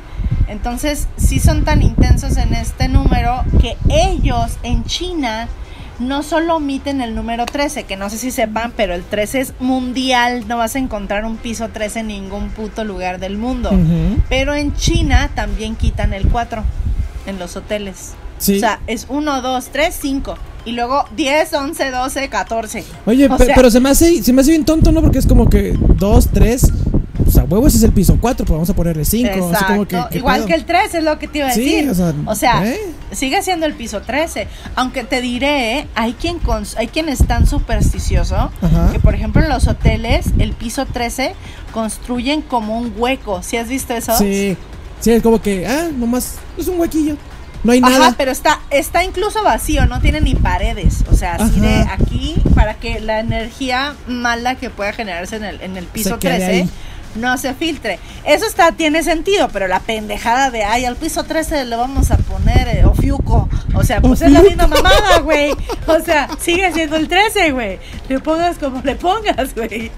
Entonces, 0.48 1.06
sí 1.16 1.38
son 1.38 1.64
tan 1.64 1.82
intensos 1.82 2.36
en 2.36 2.54
este 2.54 2.88
número 2.88 3.44
que 3.60 3.76
ellos 3.88 4.56
en 4.64 4.84
China 4.84 5.48
no 5.98 6.22
solo 6.22 6.56
omiten 6.56 7.00
el 7.00 7.14
número 7.14 7.46
13, 7.46 7.84
que 7.84 7.96
no 7.96 8.10
sé 8.10 8.18
si 8.18 8.30
sepan, 8.30 8.72
pero 8.76 8.94
el 8.94 9.02
13 9.02 9.40
es 9.40 9.54
mundial, 9.60 10.44
no 10.48 10.58
vas 10.58 10.76
a 10.76 10.78
encontrar 10.78 11.24
un 11.24 11.36
piso 11.36 11.68
13 11.68 12.00
en 12.00 12.06
ningún 12.08 12.50
puto 12.50 12.84
lugar 12.84 13.20
del 13.20 13.36
mundo. 13.36 13.70
Uh 13.72 13.76
-huh. 13.76 14.22
Pero 14.28 14.54
en 14.54 14.74
China 14.74 15.30
también 15.34 15.76
quitan 15.76 16.12
el 16.12 16.28
4 16.28 16.64
en 17.26 17.38
los 17.38 17.56
hoteles. 17.56 18.12
Sí. 18.38 18.56
O 18.56 18.60
sea, 18.60 18.80
es 18.86 19.06
1, 19.08 19.42
2, 19.42 19.68
3, 19.70 19.98
5. 20.00 20.34
Y 20.64 20.72
luego 20.72 21.04
10, 21.16 21.52
11, 21.54 21.90
12, 21.90 22.28
14. 22.28 22.84
Oye, 23.06 23.26
o 23.28 23.36
sea, 23.36 23.54
pero 23.54 23.70
se 23.70 23.80
me, 23.80 23.90
hace, 23.90 24.22
se 24.22 24.32
me 24.32 24.42
hace 24.42 24.50
bien 24.50 24.64
tonto, 24.64 24.92
¿no? 24.92 25.00
Porque 25.00 25.18
es 25.18 25.26
como 25.26 25.48
que 25.50 25.76
2, 25.96 26.28
3, 26.32 26.72
pues 27.32 27.42
a 27.42 27.44
huevo 27.48 27.66
ese 27.66 27.78
es 27.78 27.82
el 27.82 27.92
piso 27.92 28.18
4, 28.20 28.44
pues 28.44 28.54
vamos 28.54 28.68
a 28.68 28.74
ponerle 28.74 29.04
5. 29.04 29.86
Que, 29.88 30.18
Igual 30.18 30.44
que 30.44 30.54
el 30.54 30.64
13 30.64 30.98
es 30.98 31.04
lo 31.04 31.18
que 31.18 31.28
te 31.28 31.38
iba 31.38 31.48
a 31.48 31.54
decir. 31.54 31.94
Sí, 31.94 32.02
o 32.26 32.34
sea, 32.34 32.66
¿eh? 32.66 32.78
sigue 33.12 33.42
siendo 33.42 33.64
el 33.64 33.74
piso 33.74 34.02
13. 34.02 34.48
Aunque 34.76 35.04
te 35.04 35.22
diré, 35.22 35.86
hay 35.94 36.12
quien, 36.12 36.40
hay 36.76 36.88
quien 36.88 37.08
es 37.08 37.26
tan 37.26 37.46
supersticioso 37.46 38.50
que, 38.92 39.00
por 39.00 39.14
ejemplo, 39.14 39.42
en 39.42 39.48
los 39.48 39.66
hoteles, 39.66 40.26
el 40.38 40.52
piso 40.52 40.84
13 40.84 41.34
construyen 41.72 42.42
como 42.42 42.76
un 42.78 42.92
hueco. 42.96 43.42
¿Sí 43.42 43.56
has 43.56 43.68
visto 43.68 43.94
eso? 43.94 44.16
Sí. 44.18 44.56
Sí, 45.00 45.10
es 45.10 45.22
como 45.22 45.42
que, 45.42 45.66
ah, 45.66 45.88
nomás, 45.96 46.36
es 46.56 46.68
un 46.68 46.78
huequillo. 46.78 47.16
No 47.64 47.72
hay 47.72 47.80
Ajá, 47.82 47.90
nada. 47.90 48.14
pero 48.16 48.30
está, 48.30 48.60
está 48.70 49.04
incluso 49.04 49.42
vacío, 49.42 49.86
no 49.86 50.00
tiene 50.00 50.20
ni 50.20 50.34
paredes. 50.34 51.04
O 51.10 51.14
sea, 51.14 51.34
así 51.34 51.60
de 51.60 51.86
aquí, 51.90 52.36
para 52.54 52.74
que 52.74 53.00
la 53.00 53.20
energía 53.20 53.94
mala 54.06 54.56
que 54.56 54.68
pueda 54.68 54.92
generarse 54.92 55.36
en 55.36 55.44
el, 55.44 55.60
en 55.60 55.76
el 55.76 55.86
piso 55.86 56.18
13 56.18 56.44
ahí 56.44 56.70
no 57.14 57.36
se 57.38 57.54
filtre. 57.54 57.98
Eso 58.24 58.46
está, 58.46 58.72
tiene 58.72 59.02
sentido, 59.02 59.48
pero 59.52 59.68
la 59.68 59.80
pendejada 59.80 60.50
de 60.50 60.64
ay, 60.64 60.84
al 60.84 60.96
piso 60.96 61.24
13 61.24 61.64
le 61.64 61.76
vamos 61.76 62.10
a 62.10 62.16
poner 62.18 62.68
eh, 62.68 62.84
ofiuco. 62.84 63.48
O 63.74 63.84
sea, 63.84 64.00
pues 64.00 64.22
es 64.22 64.30
la 64.30 64.42
misma 64.42 64.66
mamada, 64.66 65.20
güey. 65.20 65.52
O 65.86 66.00
sea, 66.00 66.28
sigue 66.40 66.72
siendo 66.72 66.96
el 66.96 67.08
13, 67.08 67.52
güey. 67.52 67.78
Le 68.08 68.20
pongas 68.20 68.58
como 68.58 68.80
le 68.82 68.96
pongas, 68.96 69.54
güey. 69.54 69.90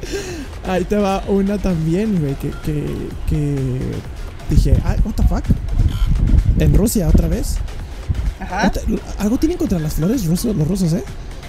Ahí 0.66 0.85
te 0.85 0.96
va 0.96 1.22
una 1.29 1.59
también, 1.59 2.20
güey, 2.20 2.35
que, 2.35 2.50
que, 2.64 2.85
que 3.29 3.57
dije, 4.50 4.77
ah, 4.85 4.96
what 5.05 5.14
the 5.14 5.22
fuck. 5.24 5.44
En 6.59 6.74
Rusia 6.74 7.09
otra 7.09 7.29
vez. 7.29 7.57
Ajá. 8.40 8.70
Algo 9.18 9.38
tienen 9.38 9.59
contra 9.59 9.79
las 9.79 9.94
flores 9.94 10.27
rusos, 10.27 10.55
los 10.55 10.66
rusos, 10.68 10.92
¿eh? 10.92 11.05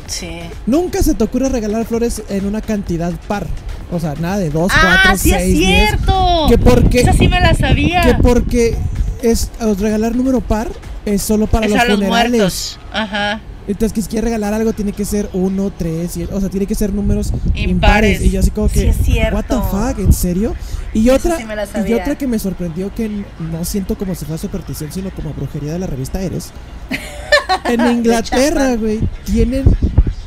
Sí. 0.07 0.39
Nunca 0.65 1.01
se 1.03 1.13
te 1.15 1.23
ocurre 1.23 1.49
regalar 1.49 1.85
flores 1.85 2.21
en 2.29 2.45
una 2.45 2.61
cantidad 2.61 3.11
par. 3.27 3.47
O 3.91 3.99
sea, 3.99 4.13
nada 4.15 4.37
de 4.37 4.49
dos, 4.49 4.71
Ah, 4.75 4.99
cuatro, 5.03 5.17
sí 5.17 5.31
es 5.31 5.37
seis, 5.41 5.57
diez. 5.57 5.89
cierto. 5.89 6.45
Que 6.49 6.57
porque- 6.57 7.01
Esa 7.01 7.13
sí 7.13 7.27
me 7.27 7.39
la 7.39 7.53
sabía. 7.53 8.01
Que 8.01 8.15
porque 8.15 8.75
es 9.21 9.51
al 9.59 9.77
regalar 9.77 10.15
número 10.15 10.41
par 10.41 10.67
es 11.05 11.21
solo 11.21 11.47
para 11.47 11.65
es 11.65 11.71
los 11.71 11.81
a 11.81 11.85
los 11.85 11.95
funerales. 11.95 12.31
muertos. 12.31 12.79
Ajá. 12.91 13.41
Entonces, 13.67 13.93
que 13.93 14.01
si 14.03 14.09
quieres 14.09 14.25
regalar 14.25 14.53
algo, 14.53 14.73
tiene 14.73 14.91
que 14.91 15.05
ser 15.05 15.27
uno, 15.33 15.71
tres, 15.75 16.11
siete, 16.13 16.31
o 16.31 16.39
sea, 16.39 16.49
tiene 16.49 16.67
que 16.67 16.75
ser 16.75 16.93
números 16.93 17.31
Impares. 17.55 17.69
impares. 17.69 18.21
Y 18.21 18.29
yo 18.29 18.39
así 18.39 18.51
como 18.51 18.69
Sí, 18.69 18.75
que, 18.81 18.89
es 18.89 18.97
cierto. 18.97 19.35
what 19.35 19.45
the 19.45 19.55
fuck, 19.71 19.99
¿en 20.05 20.13
serio? 20.13 20.53
Y 20.93 21.07
Eso 21.09 21.15
otra, 21.15 21.37
sí 21.37 21.45
me 21.45 21.55
la 21.55 21.63
y 21.87 21.93
otra 21.93 22.15
que 22.15 22.27
me 22.27 22.37
sorprendió 22.37 22.93
que 22.93 23.09
no 23.39 23.65
siento 23.65 23.97
como 23.97 24.13
si 24.13 24.25
fuera 24.25 24.37
superstición, 24.39 24.91
sino 24.91 25.09
como 25.09 25.33
brujería 25.33 25.73
de 25.73 25.79
la 25.79 25.87
revista 25.87 26.21
Eres. 26.21 26.51
en 27.65 27.81
Inglaterra, 27.91 28.75
güey, 28.75 28.99
tienen 29.25 29.63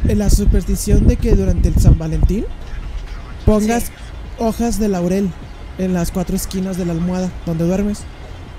la 0.04 0.30
superstición 0.30 1.06
de 1.06 1.16
que 1.16 1.34
durante 1.34 1.68
el 1.68 1.76
San 1.76 1.98
Valentín 1.98 2.44
pongas 3.44 3.84
Sí. 3.84 3.92
hojas 4.38 4.78
de 4.78 4.88
laurel 4.88 5.30
en 5.78 5.94
las 5.94 6.11
cuatro 6.11 6.37
esquinas 6.37 6.76
de 6.76 6.84
la 6.84 6.92
almohada 6.92 7.30
donde 7.46 7.64
duermes. 7.64 8.00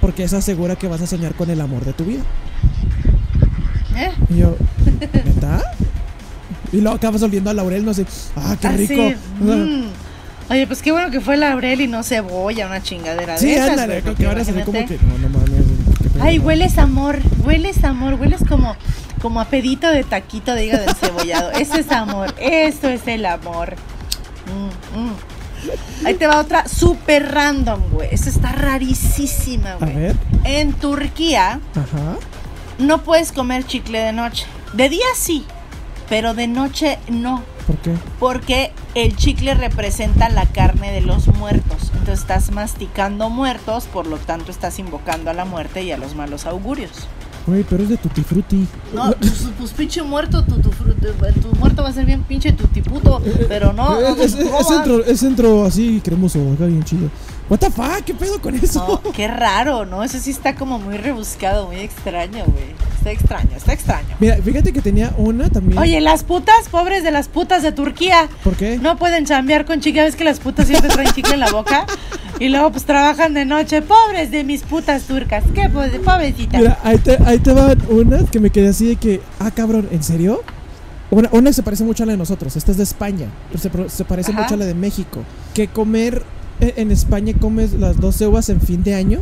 Porque 0.02 0.24
eso 0.24 0.38
asegura 0.38 0.76
que 0.78 0.88
vas 0.88 1.02
a 1.02 1.08
soñar 1.08 1.34
con 1.36 1.50
el 1.50 1.60
amor 1.60 1.84
de 1.84 1.92
tu 1.94 2.06
vida. 2.06 2.22
¿Eh? 3.98 4.12
Y 4.30 4.38
yo, 4.38 4.56
¿neta? 5.26 5.62
Y 6.72 6.80
luego 6.82 6.96
acabas 6.96 7.22
oliendo 7.24 7.50
a 7.50 7.54
laurel, 7.54 7.84
no 7.84 7.94
sé. 7.94 8.06
¡Ah, 8.36 8.56
qué 8.62 8.68
Así, 8.68 8.88
rico! 8.88 9.12
mm. 9.42 9.84
Oye, 10.52 10.66
pues 10.68 10.82
qué 10.82 10.92
bueno 10.92 11.12
que 11.12 11.20
fue 11.20 11.36
laurel 11.38 11.82
y 11.82 11.88
no 11.88 12.02
cebolla, 12.04 12.68
una 12.68 12.82
chingadera 12.82 13.34
de 13.34 13.40
Sí, 13.40 13.52
esas, 13.52 13.72
ándale, 13.72 14.02
que 14.02 14.26
ahora 14.26 14.44
se 14.44 14.52
ve 14.52 14.64
como 14.64 14.86
que. 14.86 14.98
No, 14.98 15.18
no 15.18 15.30
mames. 15.30 15.64
Ay, 16.22 16.40
hueles 16.40 16.78
amor, 16.78 17.20
hueles 17.44 17.84
amor, 17.84 18.16
hueles 18.16 18.42
como, 18.48 18.76
como 19.22 19.42
a 19.42 19.46
pedito 19.46 19.90
de 19.90 20.04
taquito 20.04 20.54
de 20.54 20.66
hígado 20.66 20.84
encebollado. 20.90 21.52
Ese 21.52 21.82
es 21.82 21.92
amor, 21.92 22.34
eso 22.40 22.88
es 22.90 23.08
el 23.08 23.26
amor. 23.26 23.76
Mm, 24.48 25.00
mm. 25.00 26.06
Ahí 26.06 26.14
te 26.16 26.26
va 26.28 26.40
otra 26.40 26.68
super 26.68 27.34
random, 27.34 27.82
güey. 27.92 28.08
Esta 28.12 28.30
está 28.30 28.52
rarísima, 28.54 29.74
A 29.74 29.76
güey. 29.76 29.94
ver. 29.96 30.16
En 30.46 30.74
Turquía 30.74 31.60
Ajá. 31.76 32.16
no 32.78 33.02
puedes 33.04 33.32
comer 33.32 33.66
chicle 33.66 34.00
de 34.00 34.14
noche. 34.14 34.46
De 34.74 34.88
día 34.88 35.06
sí, 35.16 35.46
pero 36.08 36.34
de 36.34 36.48
noche 36.48 36.98
no. 37.10 37.44
¿Por 37.68 37.78
qué? 37.78 37.94
Porque 38.20 38.72
el 38.96 39.16
chicle 39.18 39.54
representa 39.54 40.30
la 40.30 40.46
carne 40.46 40.92
de 40.92 41.02
los 41.02 41.28
muertos. 41.28 41.92
Entonces 41.94 42.22
estás 42.22 42.52
masticando 42.52 43.30
muertos, 43.30 43.86
por 43.86 44.08
lo 44.08 44.18
tanto 44.18 44.52
estás 44.52 44.80
invocando 44.80 45.30
a 45.30 45.34
la 45.34 45.46
muerte 45.46 45.84
y 45.84 45.92
a 45.92 45.98
los 45.98 46.16
malos 46.16 46.46
augurios. 46.46 47.08
Güey, 47.48 47.64
pero 47.68 47.84
es 47.84 47.90
de 47.90 47.98
tutti 47.98 48.22
frutti. 48.22 48.68
No, 48.94 49.12
pues, 49.20 49.48
pues 49.58 49.72
pinche 49.72 50.04
muerto, 50.04 50.44
tu, 50.44 50.56
tu, 50.60 50.70
fru- 50.70 50.94
tu- 50.96 51.40
tu 51.42 51.56
muerto 51.58 51.82
va 51.82 51.90
a 51.90 51.94
ser 51.94 52.06
bien 52.06 52.22
pinche 52.24 52.52
tutiputo, 52.52 53.22
pero 53.48 53.74
no, 53.74 54.00
Eh, 54.00 54.04
es, 54.22 54.36
no, 54.36 54.42
es- 54.42 54.52
no, 54.52 54.60
es 54.60 54.68
centro, 54.68 55.04
es 55.06 55.20
centro 55.20 55.66
así 55.66 56.02
cremoso, 56.04 56.40
acá 56.54 56.66
bien 56.66 56.84
chido. 56.84 57.10
What 57.50 57.60
the 57.60 57.72
fuck, 57.72 58.04
¿qué 58.06 58.14
pedo 58.14 58.40
con 58.40 58.54
eso? 58.56 59.02
no, 59.04 59.12
qué 59.12 59.28
raro, 59.28 59.86
¿no? 59.86 60.04
Eso 60.04 60.20
sí 60.20 60.30
está 60.30 60.56
como 60.56 60.78
muy 60.78 60.98
rebuscado, 60.98 61.66
muy 61.68 61.78
extraño, 61.78 62.44
güey. 62.46 62.66
Está 62.98 63.12
extraño, 63.12 63.50
está 63.56 63.74
extraño. 63.74 64.16
Mira, 64.20 64.36
fíjate 64.38 64.72
que 64.74 64.82
tenía 64.82 65.14
una 65.18 65.50
también. 65.50 65.80
Oye, 65.80 66.00
las 66.02 66.24
putas, 66.24 66.68
pobres 66.70 67.02
de 67.04 67.12
las 67.12 67.28
putas 67.28 67.64
de 67.64 67.72
Turquía, 67.72 68.28
¿Por 68.44 68.56
qué? 68.56 68.78
no 68.78 68.98
pueden 68.98 69.26
chambear 69.26 69.66
con 69.66 69.80
chicle, 69.80 70.04
ves 70.04 70.16
que 70.16 70.26
las 70.26 70.40
putas 70.40 70.68
siempre 70.68 70.90
traen 70.90 71.12
chicle 71.14 71.34
en 71.34 71.40
la 71.40 71.50
boca 71.50 71.86
y 72.40 72.50
luego 72.50 72.72
pues 72.72 72.86
trabajan 72.86 73.34
de 73.34 73.46
noche, 73.46 73.82
pobres 73.82 74.30
de 74.32 74.44
mis 74.44 74.62
putas 74.64 75.04
turcas, 75.04 75.44
qué 75.56 75.70
po- 75.70 75.82
pobrecita. 76.04 76.58
Mira, 76.60 76.78
ahí 76.84 76.98
te, 76.98 77.18
ahí 77.26 77.40
te 77.40 77.52
van 77.54 77.78
unas 77.90 78.30
que 78.30 78.40
me 78.40 78.50
quedé 78.52 78.68
así 78.68 78.86
de 78.86 78.96
que, 78.98 79.22
ah, 79.40 79.50
cabrón, 79.52 79.88
¿en 79.92 80.04
serio? 80.04 80.44
Una, 81.10 81.30
una 81.32 81.52
se 81.54 81.64
parece 81.64 81.84
mucho 81.84 82.04
a 82.04 82.06
la 82.06 82.12
de 82.12 82.18
nosotros, 82.18 82.56
esta 82.56 82.70
es 82.72 82.78
de 82.78 82.84
España, 82.84 83.28
pero 83.72 83.90
se, 83.90 84.04
parece 84.06 84.32
Ajá. 84.34 84.42
mucho 84.44 84.54
a 84.54 84.58
la 84.58 84.66
de 84.66 84.76
México. 84.76 85.24
Que 85.56 85.68
comer 85.68 86.24
en 86.60 86.92
España 86.92 87.34
comes 87.40 87.74
las 87.74 88.00
12 88.00 88.28
uvas 88.28 88.50
en 88.50 88.60
fin 88.62 88.84
de 88.84 88.96
año, 88.96 89.20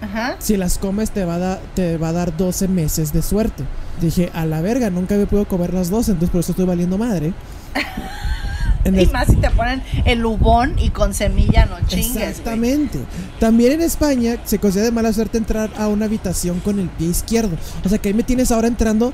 Ajá. 0.00 0.36
si 0.38 0.56
las 0.56 0.78
comes 0.78 1.10
te 1.10 1.24
va, 1.24 1.34
a 1.34 1.38
da- 1.38 1.60
te 1.74 1.96
va 1.98 2.08
a 2.08 2.12
dar 2.12 2.36
12 2.36 2.68
meses 2.68 3.12
de 3.12 3.22
suerte. 3.22 3.64
Dije, 4.00 4.30
a 4.34 4.44
la 4.46 4.60
verga, 4.60 4.90
nunca 4.90 5.14
había 5.14 5.26
podido 5.26 5.46
comer 5.48 5.72
las 5.74 5.88
12, 5.90 6.12
entonces 6.12 6.30
por 6.30 6.40
eso 6.40 6.52
estoy 6.52 6.66
valiendo 6.66 6.98
madre. 6.98 7.32
En 8.86 9.00
Y 9.00 9.06
más 9.06 9.26
si 9.28 9.36
te 9.36 9.50
ponen 9.50 9.82
el 10.04 10.24
ubón 10.24 10.78
y 10.78 10.90
con 10.90 11.12
semilla, 11.14 11.66
no 11.66 11.76
chingues. 11.86 12.16
Exactamente. 12.30 12.98
También 13.38 13.72
en 13.72 13.80
España 13.82 14.36
se 14.44 14.58
considera 14.58 14.86
de 14.86 14.92
mala 14.92 15.12
suerte 15.12 15.38
entrar 15.38 15.70
a 15.78 15.88
una 15.88 16.04
habitación 16.06 16.60
con 16.60 16.78
el 16.78 16.88
pie 16.88 17.08
izquierdo. 17.08 17.56
O 17.84 17.88
sea 17.88 17.98
que 17.98 18.08
ahí 18.08 18.14
me 18.14 18.22
tienes 18.22 18.50
ahora 18.52 18.68
entrando 18.68 19.12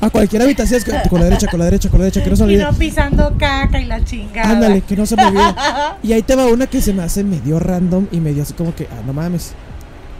a 0.00 0.10
cualquier 0.10 0.42
habitación 0.42 0.78
es 0.78 0.84
que- 0.84 1.08
con 1.08 1.20
la 1.20 1.24
derecha, 1.30 1.46
con 1.48 1.58
la 1.58 1.64
derecha, 1.66 1.88
con 1.88 1.98
la 2.00 2.04
derecha, 2.06 2.22
que 2.22 2.30
no 2.30 2.36
se 2.36 2.52
Y 2.52 2.56
no 2.56 2.72
pisando 2.72 3.34
caca 3.38 3.80
y 3.80 3.84
la 3.86 4.04
chingada. 4.04 4.50
Ándale, 4.50 4.80
que 4.82 4.96
no 4.96 5.06
se 5.06 5.16
me 5.16 5.24
olvide. 5.26 5.54
Y 6.02 6.12
ahí 6.12 6.22
te 6.22 6.36
va 6.36 6.46
una 6.46 6.66
que 6.66 6.80
se 6.80 6.92
me 6.92 7.02
hace 7.02 7.24
medio 7.24 7.58
random 7.58 8.06
y 8.12 8.20
medio 8.20 8.42
así 8.42 8.52
como 8.52 8.74
que, 8.74 8.88
ah, 8.90 9.02
no 9.06 9.12
mames. 9.12 9.52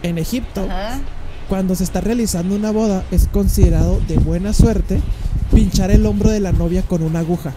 En 0.03 0.17
Egipto, 0.17 0.63
Ajá. 0.69 0.99
cuando 1.49 1.75
se 1.75 1.83
está 1.83 2.01
realizando 2.01 2.55
una 2.55 2.71
boda, 2.71 3.03
es 3.11 3.27
considerado 3.31 3.99
de 4.07 4.17
buena 4.17 4.53
suerte 4.53 4.99
pinchar 5.53 5.91
el 5.91 6.05
hombro 6.05 6.29
de 6.31 6.39
la 6.39 6.51
novia 6.51 6.81
con 6.81 7.03
una 7.03 7.19
aguja. 7.19 7.53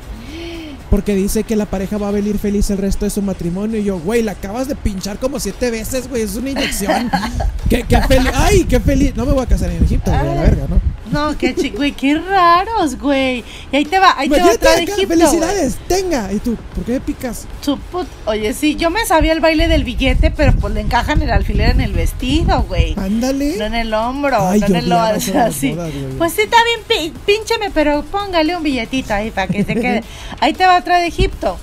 Porque 0.90 1.14
dice 1.14 1.44
que 1.44 1.56
la 1.56 1.66
pareja 1.66 1.98
va 1.98 2.08
a 2.08 2.12
venir 2.12 2.38
feliz 2.38 2.70
el 2.70 2.78
resto 2.78 3.04
de 3.04 3.10
su 3.10 3.20
matrimonio. 3.20 3.78
Y 3.78 3.84
yo, 3.84 3.98
güey, 3.98 4.22
la 4.22 4.32
acabas 4.32 4.68
de 4.68 4.74
pinchar 4.74 5.18
como 5.18 5.38
siete 5.38 5.70
veces, 5.70 6.08
güey. 6.08 6.22
Es 6.22 6.34
una 6.36 6.50
inyección. 6.50 7.10
qué, 7.68 7.82
qué 7.82 8.00
feliz. 8.02 8.32
¡Ay, 8.34 8.64
qué 8.64 8.80
feliz! 8.80 9.14
No 9.14 9.26
me 9.26 9.32
voy 9.32 9.42
a 9.42 9.46
casar 9.46 9.70
en 9.70 9.84
Egipto, 9.84 10.10
güey, 10.10 10.24
la 10.24 10.32
Ay. 10.32 10.38
verga, 10.38 10.66
¿no? 10.68 10.80
No, 11.10 11.36
qué 11.36 11.54
chi- 11.54 11.70
güey, 11.70 11.92
qué 11.92 12.14
raros, 12.18 12.98
güey. 12.98 13.44
Y 13.72 13.76
ahí 13.76 13.84
te 13.84 13.98
va, 13.98 14.14
ahí 14.18 14.28
te 14.28 14.40
va 14.40 14.52
otra 14.52 14.76
de 14.76 14.82
Egipto. 14.84 15.08
¡Felicidades! 15.08 15.76
¡Tenga! 15.88 16.32
¿Y 16.32 16.38
tú? 16.38 16.56
¿Por 16.74 16.84
qué 16.84 17.00
picas? 17.00 17.46
put- 17.92 18.06
Oye, 18.26 18.52
sí, 18.54 18.76
yo 18.76 18.90
me 18.90 19.04
sabía 19.06 19.32
el 19.32 19.40
baile 19.40 19.68
del 19.68 19.84
billete, 19.84 20.30
pero 20.30 20.52
pues 20.54 20.74
le 20.74 20.80
encajan 20.80 21.22
el 21.22 21.30
alfiler 21.30 21.70
en 21.70 21.80
el 21.80 21.92
vestido, 21.92 22.62
güey. 22.62 22.94
Ándale. 22.98 23.56
No 23.56 23.64
en 23.64 23.74
el 23.74 23.94
hombro, 23.94 24.36
Ay, 24.48 24.60
no 24.60 24.66
en 24.66 24.76
el 24.76 24.88
las 24.90 25.28
así. 25.28 25.76
Pues 26.18 26.32
sí, 26.32 26.42
está 26.42 26.56
bien, 26.88 27.12
píncheme, 27.26 27.70
pero 27.70 28.02
póngale 28.02 28.56
un 28.56 28.62
billetito 28.62 29.14
ahí 29.14 29.30
para 29.30 29.46
que 29.48 29.64
se 29.64 29.74
quede. 29.74 30.02
Ahí 30.40 30.52
te 30.52 30.64
va 30.66 30.78
otra 30.78 30.98
de 30.98 31.06
Egipto. 31.06 31.58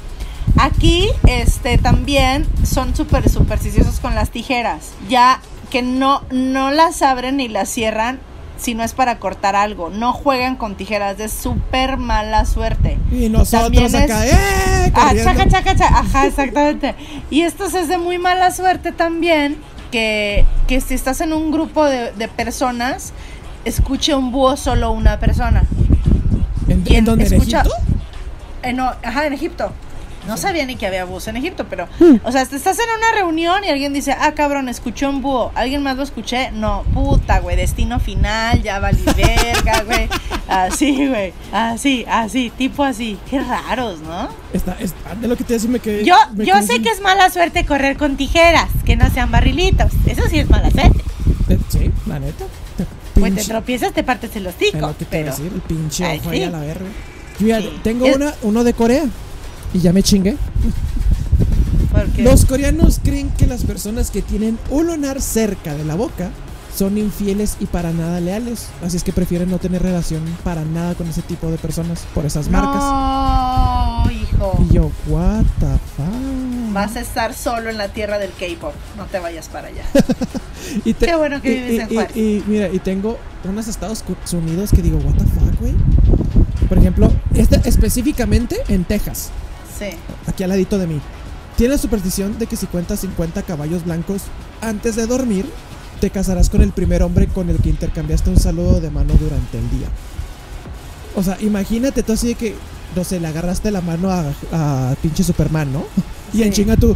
Aquí, 0.58 1.10
este, 1.28 1.78
también 1.78 2.46
son 2.66 2.96
súper 2.96 3.30
supersticiosos 3.30 4.00
con 4.00 4.16
las 4.16 4.30
tijeras. 4.32 4.92
Ya 5.10 5.42
que 5.70 5.82
no, 5.82 6.24
no 6.32 6.72
las 6.72 7.02
abren 7.02 7.38
ni 7.38 7.48
las 7.50 7.70
cierran 7.70 8.20
si 8.58 8.74
no 8.74 8.84
es 8.84 8.94
para 8.94 9.20
cortar 9.20 9.56
algo. 9.56 9.90
No 9.90 10.14
juegan 10.14 10.56
con 10.56 10.76
tijeras, 10.76 11.18
de 11.18 11.28
súper 11.30 11.98
mala 11.98 12.46
suerte. 12.46 12.98
Y 13.12 13.30
nosotros 13.30 13.64
También 13.64 13.86
es- 13.86 13.96
acá, 13.96 14.26
¡eh! 14.28 14.92
Ah, 14.96 15.14
chaca, 15.16 15.48
chaca, 15.48 15.76
chaca. 15.76 16.00
Ajá, 16.00 16.26
exactamente. 16.28 16.96
Y 17.30 17.42
esto 17.42 17.66
es 17.66 17.88
de 17.88 17.98
muy 17.98 18.18
mala 18.18 18.52
suerte 18.52 18.92
también, 18.92 19.58
que, 19.92 20.46
que 20.68 20.82
si 20.82 20.94
estás 20.94 21.22
en 21.22 21.34
un 21.34 21.52
grupo 21.52 21.86
de, 21.86 22.12
de 22.14 22.28
personas, 22.28 23.14
escuche 23.66 24.16
un 24.16 24.32
búho 24.32 24.56
solo 24.58 24.92
una 24.92 25.20
persona. 25.20 25.64
¿En, 26.68 26.84
Y 26.86 26.96
en 26.96 27.06
dónde? 27.06 27.26
¿En 27.28 27.34
escucha- 27.34 27.62
Egipto? 27.62 27.78
Eh, 28.64 28.74
no, 28.74 28.92
ajá, 29.04 29.28
en 29.28 29.34
Egipto. 29.34 29.72
No 30.28 30.38
sabía 30.38 30.66
ni 30.66 30.76
que 30.76 30.88
había 30.88 31.06
búhos 31.06 31.28
en 31.28 31.38
Egipto, 31.38 31.66
pero... 31.70 31.88
Hmm. 32.00 32.16
O 32.24 32.32
sea, 32.32 32.46
te 32.46 32.56
estás 32.56 32.78
en 32.80 32.86
una 32.98 33.12
reunión 33.16 33.64
y 33.64 33.70
alguien 33.70 33.94
dice, 33.94 34.12
ah, 34.20 34.32
cabrón, 34.34 34.70
escuché 34.70 35.08
un 35.08 35.22
búho. 35.22 35.52
¿Alguien 35.56 35.84
más 35.84 35.98
lo 35.98 36.04
escuché? 36.04 36.52
No, 36.52 36.84
puta, 36.94 37.40
güey, 37.40 37.56
destino 37.56 38.00
final, 38.00 38.62
ya 38.64 38.80
valí 38.80 39.04
verga, 39.16 39.84
güey. 39.86 40.08
Así, 40.48 41.08
güey. 41.08 41.34
Así, 41.52 42.06
así, 42.08 42.52
tipo 42.58 42.84
así. 42.84 43.18
Qué 43.30 43.40
raros, 43.40 44.00
¿no? 44.02 44.30
Está, 44.54 44.76
es, 44.80 44.94
de 45.22 45.28
lo 45.28 45.36
que 45.36 45.44
te 45.44 45.54
decía, 45.54 45.70
me 45.70 45.80
quedé. 45.80 46.04
Yo, 46.04 46.16
me 46.36 46.46
yo 46.46 46.56
sé 46.62 46.74
sin- 46.74 46.84
que 46.84 46.90
es 46.90 47.02
mala 47.02 47.30
suerte 47.30 47.66
correr 47.66 47.98
con 47.98 48.18
tijeras, 48.18 48.70
que 48.86 48.96
no 48.96 49.10
sean 49.12 49.32
barrilitos. 49.32 49.92
Eso 50.06 50.24
sí 50.30 50.40
es 50.40 50.50
mala 50.50 50.70
suerte. 50.72 51.00
Eh, 51.50 51.60
Sí, 51.70 51.92
la 52.08 52.20
neta. 52.20 52.46
Pues 53.14 53.34
te 53.36 53.44
tropiezas, 53.46 53.94
te 53.94 54.04
partes 54.04 54.36
el 54.36 54.46
Es 54.48 54.56
hocico. 54.56 54.78
lo 54.80 54.98
que 54.98 55.06
te 55.06 55.22
a 55.22 55.24
decir, 55.26 55.52
el 55.54 55.62
pinche 55.62 56.04
ojo 56.20 56.30
ahí 56.30 56.38
sí. 56.40 56.44
a 56.44 56.50
la 56.50 56.60
verga. 56.60 56.86
Yo 57.40 57.48
ya 57.48 57.60
Sí. 57.62 57.80
tengo 57.84 58.06
Es- 58.06 58.16
una, 58.18 58.34
uno 58.42 58.64
de 58.64 58.74
Corea. 58.74 59.04
Y 59.76 59.80
ya 59.82 59.92
me 59.92 60.02
chingué. 60.04 60.38
Los 62.18 62.46
coreanos 62.46 63.00
creen 63.04 63.30
que 63.32 63.46
las 63.46 63.64
personas 63.64 64.10
que 64.10 64.22
tienen 64.22 64.58
un 64.70 64.88
lunar 64.88 65.22
cerca 65.22 65.74
de 65.76 65.84
la 65.84 65.96
boca 65.96 66.30
son 66.76 66.98
infieles 66.98 67.58
y 67.60 67.66
para 67.66 67.92
nada 67.92 68.20
leales. 68.22 68.68
Así 68.86 68.98
es 68.98 69.04
que 69.04 69.12
prefieren 69.14 69.50
no 69.50 69.60
tener 69.60 69.82
relación 69.82 70.22
para 70.44 70.64
nada 70.66 70.96
con 70.96 71.08
ese 71.08 71.22
tipo 71.22 71.50
de 71.52 71.58
personas 71.58 72.06
por 72.14 72.26
esas 72.26 72.50
marcas. 72.50 72.82
No, 72.84 74.12
hijo. 74.12 74.66
Y 74.70 74.74
yo, 74.74 74.92
what 75.08 75.44
the 75.60 75.68
fuck. 75.98 76.74
Vas 76.74 76.96
a 76.96 77.02
estar 77.02 77.34
solo 77.34 77.70
en 77.70 77.78
la 77.78 77.90
tierra 77.90 78.18
del 78.18 78.32
K-pop. 78.32 78.74
No 78.98 79.06
te 79.06 79.20
vayas 79.20 79.48
para 79.50 79.68
allá. 79.68 79.84
Y 80.84 80.94
te- 80.96 81.06
Qué 81.06 81.16
bueno 81.16 81.42
que 81.44 81.52
y- 81.52 81.56
vives 81.60 81.72
y- 81.74 81.80
en 81.80 81.88
y- 81.92 81.94
Juárez. 81.94 82.18
Y, 82.18 82.44
mira, 82.48 82.70
y 82.70 82.80
tengo 82.80 83.18
unos 83.44 83.68
Estados 83.68 84.04
Unidos 84.34 84.72
que 84.72 84.82
digo, 84.82 84.98
what 84.98 85.14
the 85.14 85.24
fuck, 85.26 85.60
güey. 85.60 85.74
Por 86.68 86.80
ejemplo, 86.80 87.12
este 87.36 87.62
específicamente 87.70 88.58
en 88.68 88.84
Texas, 88.84 89.30
Sí. 89.78 89.88
aquí 90.28 90.44
al 90.44 90.50
ladito 90.50 90.78
de 90.78 90.88
mí. 90.88 91.02
Tiene 91.58 91.74
la 91.76 91.78
superstición 91.78 92.38
de 92.38 92.48
que 92.48 92.56
si 92.56 92.66
cuentas 92.68 93.00
50 93.02 93.42
caballos 93.44 93.86
blancos 93.86 94.24
antes 94.62 94.96
de 94.96 95.06
dormir, 95.08 95.46
te 96.02 96.10
casarás 96.10 96.50
con 96.50 96.62
el 96.62 96.72
primer 96.72 97.02
hombre 97.04 97.28
con 97.28 97.50
el 97.50 97.58
que 97.60 97.70
intercambiaste 97.70 98.30
un 98.30 98.40
saludo 98.40 98.82
de 98.82 98.90
mano 98.90 99.14
durante 99.20 99.58
el 99.58 99.70
día. 99.70 99.88
O 101.16 101.24
sea, 101.24 101.38
imagínate 101.40 102.04
tú 102.04 102.12
así 102.14 102.28
de 102.30 102.36
que, 102.36 102.56
no 102.96 103.04
sé, 103.06 103.20
le 103.22 103.28
agarraste 103.28 103.72
la 103.72 103.80
mano 103.82 104.10
a, 104.12 104.26
a 104.52 104.96
pinche 105.02 105.24
Superman, 105.24 105.72
¿no? 105.72 105.86
Y 106.34 106.44
en 106.44 106.52
chinga 106.52 106.76
tú. 106.76 106.96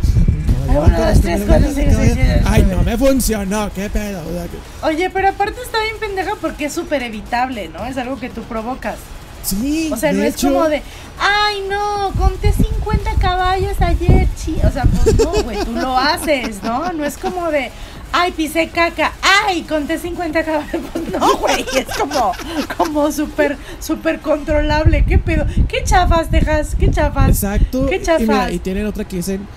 Ay, 2.46 2.68
no 2.70 2.84
me 2.84 2.98
funcionó, 2.98 3.72
qué 3.74 3.90
pedo. 3.90 4.20
O 4.28 4.32
sea, 4.34 4.44
que- 4.44 4.86
Oye, 4.88 5.10
pero 5.10 5.30
aparte 5.30 5.62
está 5.62 5.82
bien 5.82 5.96
pendeja 6.00 6.32
porque 6.42 6.66
es 6.66 6.74
súper 6.74 7.02
evitable, 7.04 7.70
¿no? 7.70 7.86
Es 7.86 7.98
algo 7.98 8.20
que 8.20 8.30
tú 8.30 8.42
provocas. 8.44 8.96
Sí, 9.44 9.90
O 9.92 9.98
sea, 9.98 10.12
no 10.12 10.24
es 10.24 10.36
hecho, 10.36 10.50
como 10.50 10.68
de, 10.68 10.82
ay, 11.20 11.64
no, 11.70 12.12
conté 12.18 12.52
50 12.54 13.14
caballos 13.16 13.80
ayer, 13.80 14.28
chi. 14.36 14.58
O 14.64 14.72
sea, 14.72 14.84
pues 14.84 15.18
no, 15.18 15.32
güey, 15.44 15.64
tú 15.66 15.74
lo 15.74 15.98
haces, 15.98 16.62
¿no? 16.64 16.92
No 16.94 17.06
es 17.06 17.18
como 17.18 17.50
de, 17.50 17.72
ay, 18.12 18.32
pisé 18.32 18.70
caca, 18.70 19.14
ay, 19.22 19.64
conté 19.64 19.98
50 19.98 20.44
caballos. 20.44 20.82
Pues 20.92 21.10
no, 21.10 21.38
güey, 21.38 21.66
es 21.76 21.98
como, 21.98 22.34
como 22.78 23.12
súper, 23.12 23.58
súper 23.80 24.20
controlable. 24.20 25.06
¿Qué 25.06 25.18
pedo? 25.18 25.46
¿Qué 25.68 25.84
chafas, 25.84 26.30
Texas? 26.30 26.76
¿Qué 26.78 26.92
chafas? 26.92 27.30
Exacto. 27.30 27.86
Qué 27.88 27.96
y, 27.96 28.00
mira, 28.00 28.18
chafas. 28.18 28.52
y 28.54 28.60
tienen 28.60 28.86
otra 28.86 29.06
que 29.06 29.18
dicen 29.18 29.48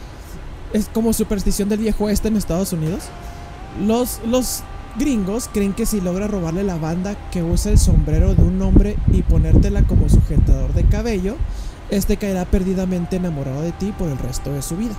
es 0.72 0.88
como 0.92 1.12
superstición 1.12 1.68
del 1.68 1.80
viejo 1.80 2.04
oeste 2.04 2.28
en 2.28 2.36
Estados 2.36 2.72
Unidos. 2.72 3.04
Los, 3.86 4.20
los 4.26 4.62
gringos 4.98 5.48
creen 5.52 5.72
que 5.72 5.86
si 5.86 6.00
logras 6.00 6.30
robarle 6.30 6.62
la 6.64 6.76
banda 6.76 7.16
que 7.30 7.42
usa 7.42 7.72
el 7.72 7.78
sombrero 7.78 8.34
de 8.34 8.42
un 8.42 8.60
hombre 8.62 8.96
y 9.12 9.22
ponértela 9.22 9.82
como 9.82 10.08
sujetador 10.08 10.72
de 10.74 10.84
cabello, 10.84 11.36
este 11.90 12.16
caerá 12.16 12.44
perdidamente 12.44 13.16
enamorado 13.16 13.62
de 13.62 13.72
ti 13.72 13.92
por 13.98 14.08
el 14.08 14.18
resto 14.18 14.52
de 14.52 14.62
su 14.62 14.76
vida. 14.76 14.94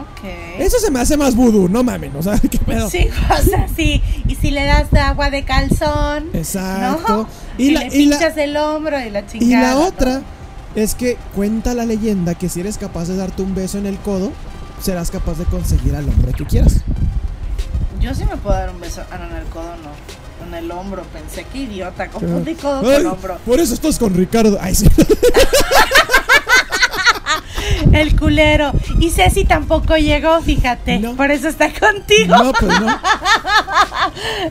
Ok. 0.00 0.24
Eso 0.58 0.78
se 0.78 0.90
me 0.90 1.00
hace 1.00 1.16
más 1.16 1.34
vudú, 1.34 1.68
no 1.68 1.84
mames, 1.84 2.12
o 2.14 2.22
sea, 2.22 2.38
qué 2.50 2.58
pedo. 2.58 2.88
Sí, 2.88 3.08
o 3.30 3.42
sea, 3.42 3.68
sí. 3.76 4.02
Y 4.26 4.34
si 4.36 4.50
le 4.50 4.64
das 4.64 4.92
agua 4.94 5.30
de 5.30 5.44
calzón. 5.44 6.28
Exacto. 6.32 7.12
¿no? 7.12 7.28
Y 7.58 7.68
Y, 7.68 7.70
la- 7.72 7.80
le 7.80 7.86
y 7.96 8.06
la- 8.06 8.18
pinchas 8.18 8.36
el 8.38 8.56
hombro 8.56 8.98
y 9.04 9.10
la 9.10 9.20
Y 9.20 9.26
chingada. 9.26 9.74
la 9.74 9.80
¿no? 9.80 9.86
otra 9.86 10.22
es 10.74 10.94
que 10.94 11.18
cuenta 11.34 11.74
la 11.74 11.84
leyenda 11.84 12.34
que 12.34 12.48
si 12.48 12.60
eres 12.60 12.78
capaz 12.78 13.06
de 13.08 13.16
darte 13.16 13.42
un 13.42 13.54
beso 13.54 13.76
en 13.78 13.84
el 13.86 13.98
codo, 13.98 14.32
serás 14.80 15.10
capaz 15.10 15.36
de 15.38 15.44
conseguir 15.44 15.94
al 15.94 16.08
hombre 16.08 16.32
que 16.32 16.46
quieras. 16.46 16.80
Yo 18.02 18.14
sí 18.14 18.24
me 18.24 18.36
puedo 18.36 18.56
dar 18.56 18.70
un 18.70 18.80
beso. 18.80 19.02
Ah, 19.10 19.18
no, 19.18 19.26
en 19.30 19.36
el 19.36 19.44
codo 19.48 19.70
no. 19.82 20.46
En 20.46 20.54
el 20.54 20.70
hombro. 20.72 21.02
Pensé 21.12 21.44
que 21.44 21.58
idiota. 21.58 22.08
Confundí 22.08 22.54
codo 22.54 22.80
Ay, 22.90 23.02
con 23.04 23.12
hombro. 23.12 23.38
por 23.46 23.60
eso 23.60 23.74
estás 23.74 23.98
con 23.98 24.12
Ricardo. 24.14 24.58
Ay, 24.60 24.74
sí. 24.74 24.86
El 27.92 28.18
culero. 28.18 28.72
Y 29.00 29.10
Ceci 29.10 29.44
tampoco 29.44 29.96
llegó, 29.96 30.40
fíjate. 30.40 30.98
No. 30.98 31.14
Por 31.14 31.30
eso 31.30 31.48
está 31.48 31.70
contigo. 31.72 32.34
No, 32.36 32.52
pues 32.52 32.80
no. 32.80 32.86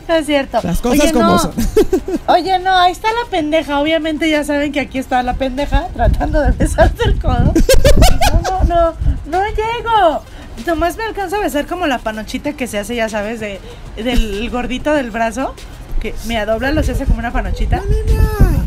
No 0.08 0.16
es 0.16 0.26
cierto. 0.26 0.60
Las 0.64 0.80
cosas 0.80 1.02
Oye, 1.02 1.12
como 1.12 1.26
no. 1.26 1.40
son. 1.40 1.54
Oye, 2.28 2.58
no, 2.60 2.76
ahí 2.78 2.92
está 2.92 3.10
la 3.10 3.30
pendeja. 3.30 3.80
Obviamente 3.80 4.30
ya 4.30 4.44
saben 4.44 4.72
que 4.72 4.80
aquí 4.80 4.98
está 4.98 5.22
la 5.24 5.34
pendeja 5.34 5.88
tratando 5.94 6.40
de 6.42 6.52
besarte 6.52 7.04
el 7.06 7.20
codo. 7.20 7.54
No, 8.32 8.42
no, 8.50 8.64
no, 8.64 8.94
no 9.26 9.44
llego. 9.48 10.24
Nomás 10.66 10.98
me 10.98 11.04
alcanzo 11.04 11.38
a 11.38 11.40
besar 11.40 11.66
como 11.66 11.88
la 11.88 12.00
panochita 12.00 12.54
que 12.54 12.68
se 12.68 12.78
hace, 12.78 12.96
ya 12.96 13.10
sabes, 13.10 13.40
de, 13.40 13.60
del 13.96 14.50
gordito 14.50 14.94
del 14.94 15.12
brazo. 15.12 15.56
Que 16.00 16.16
me 16.26 16.44
dobla 16.46 16.72
los 16.72 16.90
hace 16.90 17.06
como 17.06 17.20
una 17.20 17.32
panochita. 17.32 17.82
Nena. 17.82 18.66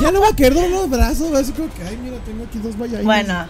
ya 0.00 0.10
no 0.10 0.20
va 0.20 0.28
a 0.28 0.36
quedar 0.36 0.52
los 0.52 0.88
brazos. 0.88 1.46
Ser 1.46 1.54
como 1.54 1.72
que, 1.74 1.82
ay, 1.82 1.98
mira, 2.02 2.16
tengo 2.24 2.44
aquí 2.44 2.58
dos 2.58 2.78
vallainas. 2.78 3.04
Bueno, 3.04 3.46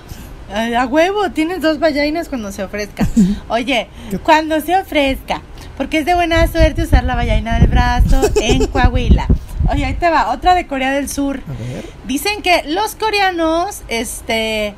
eh, 0.55 0.77
a 0.77 0.87
huevo, 0.87 1.31
tienes 1.31 1.61
dos 1.61 1.79
vallainas 1.79 2.29
cuando 2.29 2.53
se 2.53 2.63
ofrezca. 2.63 3.07
Oye, 3.49 3.89
cuando 4.23 4.61
se 4.61 4.77
ofrezca, 4.77 5.43
porque 5.77 5.99
es 5.99 6.07
de 6.07 6.15
buena 6.15 6.47
suerte 6.47 6.83
usar 6.83 7.05
la 7.05 7.15
vallaina 7.15 7.59
del 7.59 7.69
brazo 7.69 8.23
en 8.41 8.67
Coahuila. 8.69 9.27
Oye, 9.71 9.85
ahí 9.85 9.95
te 9.95 10.11
va, 10.11 10.31
otra 10.31 10.55
de 10.55 10.67
Corea 10.67 10.91
del 10.93 11.09
Sur. 11.09 11.41
A 11.49 11.53
ver. 11.53 11.85
Dicen 12.07 12.43
que 12.43 12.65
los 12.67 12.95
coreanos, 12.97 13.83
este, 13.89 14.75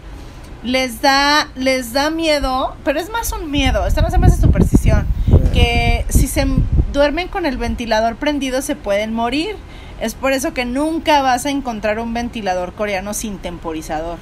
les 0.64 1.00
da, 1.02 1.48
les 1.56 1.92
da 1.92 2.10
miedo, 2.10 2.74
pero 2.84 2.98
es 2.98 3.10
más 3.10 3.32
un 3.32 3.50
miedo, 3.50 3.86
esto 3.86 4.02
no 4.02 4.10
se 4.10 4.18
me 4.18 4.26
hace 4.26 4.40
superstición, 4.40 5.06
que 5.52 6.04
si 6.08 6.26
se 6.26 6.46
duermen 6.92 7.28
con 7.28 7.46
el 7.46 7.58
ventilador 7.58 8.16
prendido 8.16 8.62
se 8.62 8.74
pueden 8.76 9.12
morir. 9.12 9.56
Es 10.00 10.14
por 10.14 10.32
eso 10.32 10.52
que 10.52 10.64
nunca 10.64 11.22
vas 11.22 11.46
a 11.46 11.50
encontrar 11.50 12.00
un 12.00 12.12
ventilador 12.14 12.72
coreano 12.72 13.14
sin 13.14 13.38
temporizador. 13.38 14.18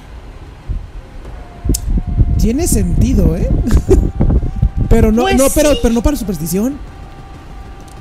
Tiene 2.37 2.67
sentido, 2.67 3.35
¿eh? 3.35 3.49
pero 4.89 5.11
no, 5.11 5.23
Pues 5.23 5.35
no, 5.35 5.47
pero, 5.53 5.71
sí. 5.71 5.79
pero 5.81 5.93
no 5.93 6.03
para 6.03 6.15
superstición. 6.15 6.77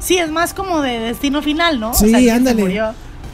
Sí, 0.01 0.19
es 0.19 0.31
más 0.31 0.53
como 0.53 0.81
de 0.83 0.99
destino 0.99 1.43
final, 1.43 1.81
¿no? 1.81 1.95
Sí, 1.95 2.07
¿quién 2.13 2.25
se 2.25 2.31
ándale. 2.33 2.83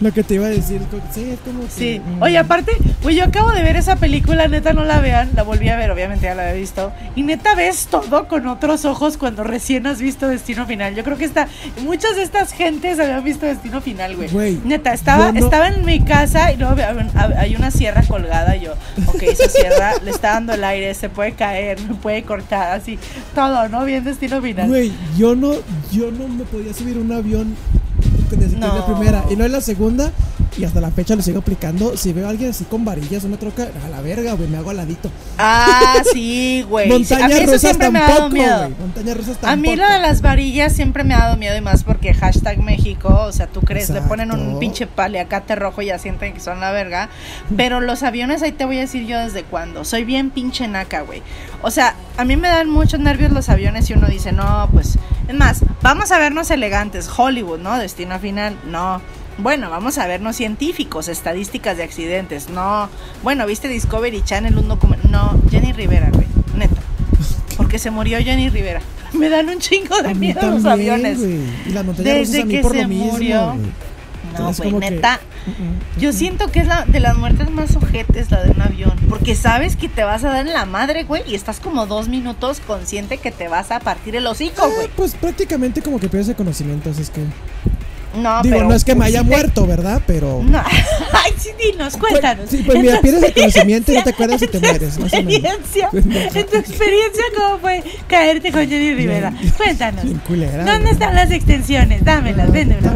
Lo 0.00 0.12
que 0.12 0.22
te 0.22 0.34
iba 0.34 0.46
a 0.46 0.50
decir. 0.50 0.80
Sí, 1.12 1.30
es 1.30 1.40
como 1.40 1.62
que. 1.64 1.70
Sí. 1.70 2.00
mm. 2.04 2.22
Oye, 2.22 2.38
aparte, 2.38 2.72
pues 3.02 3.16
yo 3.16 3.24
acabo 3.24 3.50
de 3.50 3.62
ver 3.64 3.76
esa 3.76 3.96
película, 3.96 4.46
neta 4.46 4.72
no 4.72 4.84
la 4.84 5.00
vean, 5.00 5.30
la 5.34 5.42
volví 5.42 5.68
a 5.68 5.76
ver, 5.76 5.90
obviamente 5.90 6.26
ya 6.26 6.34
la 6.36 6.42
había 6.42 6.54
visto. 6.54 6.92
Y 7.16 7.22
neta 7.22 7.54
ves 7.56 7.88
todo 7.90 8.28
con 8.28 8.46
otros 8.46 8.84
ojos 8.84 9.16
cuando 9.16 9.42
recién 9.42 9.86
has 9.88 10.00
visto 10.00 10.28
Destino 10.28 10.66
Final. 10.66 10.94
Yo 10.94 11.02
creo 11.02 11.16
que 11.16 11.24
esta, 11.24 11.48
muchas 11.82 12.14
de 12.16 12.22
estas 12.22 12.52
gentes 12.52 13.00
habían 13.00 13.24
visto 13.24 13.44
Destino 13.46 13.80
Final, 13.80 14.14
güey. 14.16 14.28
Güey, 14.28 14.60
Neta, 14.64 14.92
estaba, 14.92 15.32
no- 15.32 15.38
estaba 15.40 15.68
en 15.68 15.84
mi 15.84 16.00
casa 16.04 16.52
y 16.52 16.56
luego 16.58 16.76
hay 17.36 17.56
una 17.56 17.70
sierra 17.72 18.02
colgada. 18.02 18.54
Y 18.56 18.60
yo, 18.60 18.74
ok, 19.06 19.22
esa 19.22 19.48
sierra 19.48 19.94
le 20.04 20.10
está 20.12 20.34
dando 20.34 20.54
el 20.54 20.62
aire, 20.62 20.94
se 20.94 21.08
puede 21.08 21.32
caer, 21.32 21.80
me 21.88 21.94
puede 21.94 22.22
cortar, 22.22 22.72
así, 22.72 22.98
todo, 23.34 23.68
¿no? 23.68 23.84
Bien 23.84 24.04
Destino 24.04 24.40
Final. 24.40 24.68
Güey, 24.68 24.92
yo 25.16 25.34
no, 25.34 25.52
yo 25.90 26.10
no 26.12 26.28
me 26.28 26.44
podía 26.44 26.72
subir 26.72 26.98
un 26.98 27.10
avión 27.12 27.56
desde 28.36 28.56
que 28.58 28.64
es 28.66 28.72
la 28.72 28.78
No. 28.78 28.86
primera. 28.86 29.24
Y 29.30 29.36
no 29.36 29.44
es 29.44 29.50
la 29.50 29.60
segunda. 29.60 30.12
Y 30.58 30.64
hasta 30.64 30.80
la 30.80 30.90
fecha 30.90 31.14
lo 31.14 31.22
sigo 31.22 31.38
aplicando. 31.38 31.96
Si 31.96 32.12
veo 32.12 32.26
a 32.26 32.30
alguien 32.30 32.50
así 32.50 32.64
con 32.64 32.84
varillas, 32.84 33.22
una 33.22 33.36
troca, 33.36 33.68
a 33.84 33.88
la 33.88 34.00
verga, 34.00 34.32
güey, 34.32 34.48
me 34.48 34.56
hago 34.56 34.70
aladito. 34.70 35.08
Ah, 35.38 36.02
sí, 36.12 36.64
güey. 36.68 36.88
Montañas 36.88 37.46
rusas 37.46 37.78
tampoco, 37.78 38.30
güey. 38.30 38.74
Montañas 38.80 39.16
rusas 39.16 39.38
tampoco. 39.38 39.52
A 39.52 39.56
mí 39.56 39.76
lo 39.76 39.88
de 39.88 40.00
las 40.00 40.20
varillas 40.20 40.72
siempre 40.72 41.04
me 41.04 41.14
ha 41.14 41.18
dado 41.18 41.36
miedo 41.36 41.56
y 41.56 41.60
más 41.60 41.84
porque 41.84 42.12
hashtag 42.12 42.58
México, 42.58 43.08
o 43.08 43.30
sea, 43.30 43.46
tú 43.46 43.60
crees, 43.60 43.88
le 43.90 44.02
ponen 44.02 44.32
un 44.32 44.58
pinche 44.58 44.88
paliacate 44.88 45.54
rojo 45.54 45.80
y 45.80 45.86
ya 45.86 45.98
sienten 45.98 46.34
que 46.34 46.40
son 46.40 46.58
la 46.58 46.72
verga. 46.72 47.08
Pero 47.56 47.80
los 47.80 48.02
aviones, 48.02 48.42
ahí 48.42 48.50
te 48.50 48.64
voy 48.64 48.78
a 48.78 48.80
decir 48.80 49.06
yo 49.06 49.16
desde 49.18 49.44
cuándo. 49.44 49.84
Soy 49.84 50.02
bien 50.02 50.30
pinche 50.30 50.66
naca, 50.66 51.02
güey. 51.02 51.22
O 51.62 51.70
sea, 51.70 51.94
a 52.16 52.24
mí 52.24 52.36
me 52.36 52.48
dan 52.48 52.68
muchos 52.68 52.98
nervios 52.98 53.30
los 53.30 53.48
aviones 53.48 53.88
y 53.90 53.92
uno 53.92 54.08
dice, 54.08 54.32
no, 54.32 54.68
pues, 54.72 54.98
es 55.28 55.34
más, 55.34 55.64
vamos 55.82 56.10
a 56.10 56.18
vernos 56.18 56.50
elegantes, 56.50 57.08
Hollywood, 57.16 57.60
¿no? 57.60 57.78
Destino 57.78 58.18
final, 58.18 58.56
no. 58.66 59.00
Bueno, 59.38 59.70
vamos 59.70 59.98
a 59.98 60.06
vernos 60.06 60.36
científicos, 60.36 61.08
estadísticas 61.08 61.76
de 61.76 61.84
accidentes, 61.84 62.48
no. 62.48 62.88
Bueno, 63.22 63.46
¿viste 63.46 63.68
Discovery 63.68 64.22
Channel 64.22 64.56
un 64.58 64.68
documento? 64.68 65.06
No, 65.08 65.40
Jenny 65.50 65.72
Rivera, 65.72 66.10
güey, 66.12 66.26
neta. 66.56 66.80
Porque 67.56 67.78
se 67.78 67.90
murió 67.90 68.18
Jenny 68.18 68.48
Rivera. 68.48 68.80
Me 69.12 69.28
dan 69.28 69.48
un 69.48 69.58
chingo 69.58 70.00
de 70.02 70.14
miedo 70.14 70.50
los 70.50 70.64
aviones. 70.64 71.18
Y 71.20 71.70
las 71.70 71.84
montañas 71.84 72.14
Desde 72.14 72.42
rusas 72.42 72.42
a 72.42 72.46
mí 72.46 72.52
que 72.54 72.60
por 72.60 72.72
se 72.72 72.82
lo 72.82 72.88
mismo, 72.88 73.04
murió. 73.12 73.56
No, 74.38 74.52
güey, 74.52 74.70
que- 74.72 74.90
neta. 74.90 75.20
Mm. 75.46 76.00
Yo 76.00 76.12
siento 76.12 76.48
que 76.52 76.58
es 76.60 76.66
la 76.66 76.84
de 76.84 77.00
las 77.00 77.16
muertes 77.16 77.48
más 77.50 77.74
ojetes 77.76 78.30
la 78.30 78.42
de 78.42 78.50
un 78.50 78.60
avión. 78.60 78.94
Porque 79.08 79.34
sabes 79.34 79.76
que 79.76 79.88
te 79.88 80.02
vas 80.04 80.24
a 80.24 80.28
dar 80.30 80.46
en 80.46 80.52
la 80.52 80.66
madre, 80.66 81.04
güey. 81.04 81.22
Y 81.26 81.34
estás 81.36 81.60
como 81.60 81.86
dos 81.86 82.08
minutos 82.08 82.60
consciente 82.66 83.18
que 83.18 83.30
te 83.30 83.48
vas 83.48 83.70
a 83.70 83.80
partir 83.80 84.14
el 84.16 84.26
hocico, 84.26 84.66
Eh, 84.66 84.72
güey. 84.74 84.88
pues 84.96 85.14
prácticamente 85.14 85.80
como 85.80 85.98
que 86.00 86.08
pierdes 86.08 86.28
el 86.28 86.36
conocimiento, 86.36 86.90
así 86.90 87.02
es 87.02 87.10
que... 87.10 87.22
No, 88.16 88.42
Digo, 88.42 88.56
pero. 88.56 88.68
no 88.68 88.74
es 88.74 88.84
que 88.84 88.94
me 88.94 89.00
pues, 89.00 89.08
haya 89.08 89.20
sí 89.20 89.24
te- 89.28 89.30
muerto, 89.36 89.66
¿verdad? 89.66 90.02
Pero... 90.06 90.42
No. 90.48 90.58
Ay, 91.12 91.32
sí, 91.36 91.50
dinos, 91.62 91.96
cuéntanos. 91.96 92.46
Pues, 92.48 92.60
sí, 92.60 92.62
pues 92.64 92.78
mira, 92.80 93.00
pierdes 93.00 93.22
el 93.22 93.34
conocimiento 93.34 93.92
y 93.92 93.96
no 93.96 94.02
te 94.04 94.10
acuerdas 94.10 94.40
si 94.40 94.46
te 94.48 94.58
mueres, 94.60 94.98
más 94.98 95.12
o 95.12 95.16
menos. 95.16 95.32
experiencia, 95.34 95.88
Cuéntanos. 95.90 96.36
en 96.36 96.46
tu 96.46 96.56
experiencia, 96.56 97.22
¿cómo 97.36 97.58
fue 97.58 97.82
caerte 98.08 98.50
con 98.50 98.66
Jenny 98.68 98.94
Rivera? 98.94 99.30
Bien. 99.30 99.52
Cuéntanos. 99.56 100.04
Bien 100.04 100.18
culera, 100.26 100.64
¿Dónde 100.64 100.80
güey. 100.80 100.92
están 100.92 101.14
las 101.14 101.30
extensiones? 101.30 102.04
Dámelas, 102.04 102.50
véndemelas. 102.50 102.94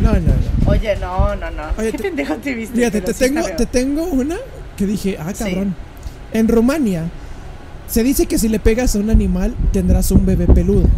No, 0.00 0.12
no, 0.12 0.20
no. 0.20 0.70
Oye, 0.70 0.96
no, 0.96 1.36
no, 1.36 1.50
no. 1.50 1.62
Oye, 1.78 1.90
¿Qué 1.92 1.98
te- 1.98 2.02
pendejo 2.04 2.34
te 2.36 2.54
viste? 2.54 2.76
Fíjate, 2.76 3.00
Pero 3.02 3.12
te 3.12 3.14
sí 3.18 3.24
está 3.24 3.42
tengo, 3.42 3.56
te 3.56 3.66
tengo 3.66 4.04
una 4.04 4.36
que 4.76 4.86
dije, 4.86 5.16
ah, 5.20 5.32
Sí. 5.34 5.44
cabrón. 5.44 5.74
En 6.32 6.48
Rumania 6.48 7.04
se 7.88 8.02
dice 8.02 8.26
que 8.26 8.38
si 8.38 8.48
le 8.48 8.58
pegas 8.58 8.96
a 8.96 8.98
un 8.98 9.10
animal 9.10 9.54
tendrás 9.72 10.10
un 10.10 10.26
bebé 10.26 10.46
peludo. 10.46 10.88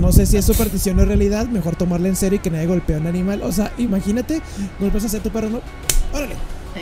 No 0.00 0.12
sé 0.12 0.24
si 0.26 0.36
es 0.36 0.44
superstición 0.44 0.98
o 0.98 1.04
realidad, 1.04 1.46
mejor 1.46 1.76
tomarla 1.76 2.08
en 2.08 2.16
serio 2.16 2.36
y 2.36 2.40
que 2.40 2.50
nadie 2.50 2.66
golpee 2.66 2.96
a 2.96 2.98
un 2.98 3.06
animal. 3.06 3.42
O 3.42 3.52
sea, 3.52 3.70
imagínate, 3.78 4.40
golpeas 4.78 5.04
a 5.04 5.06
hacer 5.08 5.20
tu 5.22 5.30
perro, 5.30 5.50
no, 5.50 5.60
órale. 6.12 6.34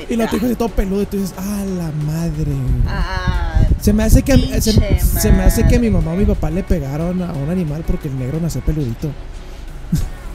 Y 0.09 0.17
lo 0.17 0.25
así 0.25 0.39
todo 0.55 0.69
peludo 0.69 1.03
y 1.03 1.07
tú 1.07 1.17
dices, 1.17 1.35
ah, 1.39 1.65
la 1.79 1.91
madre. 2.07 2.53
Ah, 2.87 3.63
Se 3.81 3.93
me 3.93 4.05
hace 4.05 4.23
que 4.23 4.33
a- 4.33 4.61
se, 4.61 5.33
me 5.33 5.43
hace 5.43 5.67
que 5.67 5.79
mi 5.79 5.91
mamá 5.91 6.13
o 6.13 6.17
mi 6.17 6.27
papá 6.27 6.51
le 6.51 6.63
pegaron 6.63 7.23
a 7.23 7.33
un 7.33 7.51
animal 7.51 7.83
porque 7.87 8.09
el 8.09 8.19
negro 8.19 8.39
nació 8.41 8.61
peludito. 8.61 9.11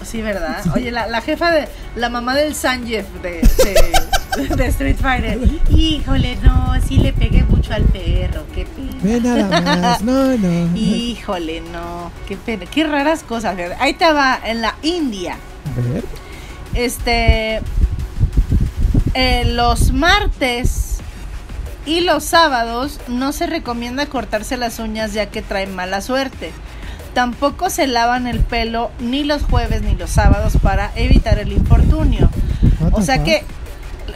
sí, 0.03 0.21
¿verdad? 0.21 0.57
Oye, 0.75 0.91
la, 0.91 1.07
la 1.07 1.21
jefa 1.21 1.51
de. 1.51 1.67
La 1.95 2.09
mamá 2.09 2.35
del 2.35 2.55
Sanjeev 2.55 3.05
de, 3.21 3.29
de, 3.41 3.41
de 4.57 4.65
Street 4.67 4.97
Fighter. 4.97 5.39
Híjole, 5.69 6.37
no, 6.37 6.73
sí 6.87 6.97
le 6.97 7.13
pegué 7.13 7.43
mucho 7.43 7.73
al 7.73 7.83
perro. 7.83 8.43
Qué 8.53 8.65
pena. 8.65 8.99
Ve 9.01 9.21
nada 9.21 9.61
más, 9.61 10.01
no, 10.01 10.37
no. 10.37 10.77
Híjole, 10.77 11.61
no. 11.61 12.11
Qué 12.27 12.37
pena. 12.37 12.65
Qué 12.65 12.83
raras 12.83 13.23
cosas. 13.23 13.57
Ahí 13.79 13.95
va, 14.01 14.39
en 14.43 14.61
la 14.61 14.75
India. 14.81 15.37
A 15.77 15.93
ver. 15.93 16.03
Este. 16.73 17.61
eh, 19.13 19.45
los 19.45 19.91
martes 19.91 20.97
y 21.85 22.01
los 22.01 22.23
sábados 22.23 22.99
no 23.07 23.31
se 23.33 23.45
recomienda 23.45 24.05
cortarse 24.05 24.57
las 24.57 24.79
uñas 24.79 25.13
ya 25.13 25.27
que 25.27 25.41
traen 25.41 25.75
mala 25.75 26.01
suerte. 26.01 26.51
Tampoco 27.13 27.69
se 27.69 27.85
lavan 27.85 28.25
el 28.25 28.39
pelo 28.39 28.89
ni 28.99 29.23
los 29.23 29.43
jueves 29.43 29.83
ni 29.83 29.95
los 29.95 30.09
sábados 30.09 30.57
para 30.61 30.91
evitar 30.95 31.37
el 31.37 31.51
infortunio. 31.51 32.29
O 32.91 33.01
sea 33.03 33.23
que 33.23 33.43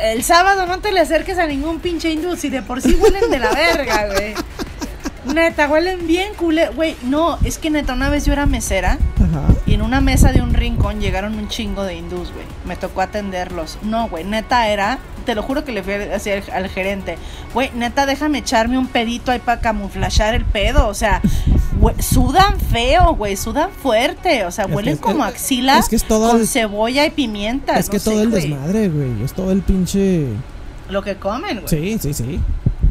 el 0.02 0.24
sábado 0.24 0.66
no 0.66 0.80
te 0.80 0.92
le 0.92 1.00
acerques 1.00 1.38
a 1.38 1.46
ningún 1.48 1.80
pinche 1.80 2.10
hindú 2.10 2.36
si 2.36 2.50
de 2.50 2.62
por 2.62 2.82
sí 2.82 2.96
huelen 2.96 3.30
de 3.30 3.40
la 3.40 3.52
verga, 3.52 4.08
güey. 4.14 4.34
Neta, 5.34 5.68
huelen 5.68 6.08
bien 6.08 6.34
culé. 6.36 6.70
Güey, 6.70 6.96
no, 7.04 7.38
es 7.44 7.58
que 7.58 7.70
neta, 7.70 7.94
una 7.94 8.10
vez 8.10 8.26
yo 8.26 8.34
era 8.34 8.46
mesera 8.46 8.98
Ajá. 9.16 9.44
y 9.66 9.74
en 9.74 9.82
una 9.82 10.00
mesa 10.00 10.32
de 10.32 10.42
un 10.42 10.54
rincón 10.54 11.02
llegaron 11.02 11.38
un 11.38 11.50
chingo 11.50 11.84
de 11.84 11.96
hindús, 11.96 12.32
güey. 12.32 12.46
Me 12.66 12.76
tocó 12.78 13.02
atenderlos. 13.02 13.78
No, 13.82 14.08
güey, 14.08 14.24
neta 14.24 14.68
era, 14.70 15.00
te 15.26 15.36
lo 15.36 15.44
juro 15.44 15.66
que 15.66 15.74
le 15.74 15.84
fui 15.84 15.94
a 15.94 16.00
decir 16.00 16.44
al, 16.54 16.64
al 16.64 16.70
gerente, 16.70 17.18
güey, 17.54 17.72
neta, 17.76 18.06
déjame 18.06 18.38
echarme 18.38 18.78
un 18.78 18.88
pedito 18.88 19.32
ahí 19.32 19.40
para 19.40 19.60
camuflachar 19.60 20.34
el 20.34 20.46
pedo. 20.46 20.88
O 20.88 20.94
sea, 20.94 21.22
sudan 22.00 22.60
feo, 22.60 23.16
güey, 23.16 23.36
sudan 23.36 23.70
fuerte. 23.72 24.46
O 24.46 24.52
sea, 24.52 24.66
Es 24.66 24.72
huelen 24.76 24.96
que- 24.96 25.02
como 25.02 25.26
es- 25.26 25.34
axila 25.34 25.80
es 25.80 25.90
que 25.90 26.00
todo 26.00 26.32
con 26.32 26.42
el- 26.42 26.48
cebolla 26.48 27.06
y 27.06 27.10
pimienta. 27.12 27.78
Es 27.78 27.90
que 27.90 28.00
todo 28.00 28.22
el 28.22 28.32
desmadre, 28.32 28.90
güey. 28.90 29.24
Es 29.24 29.34
todo 29.34 29.52
el 29.52 29.62
pinche. 29.62 30.28
Lo 30.90 31.02
que 31.04 31.16
comen, 31.16 31.62
güey. 31.62 31.68
Sí, 31.68 31.98
sí, 32.02 32.14
sí. 32.14 32.40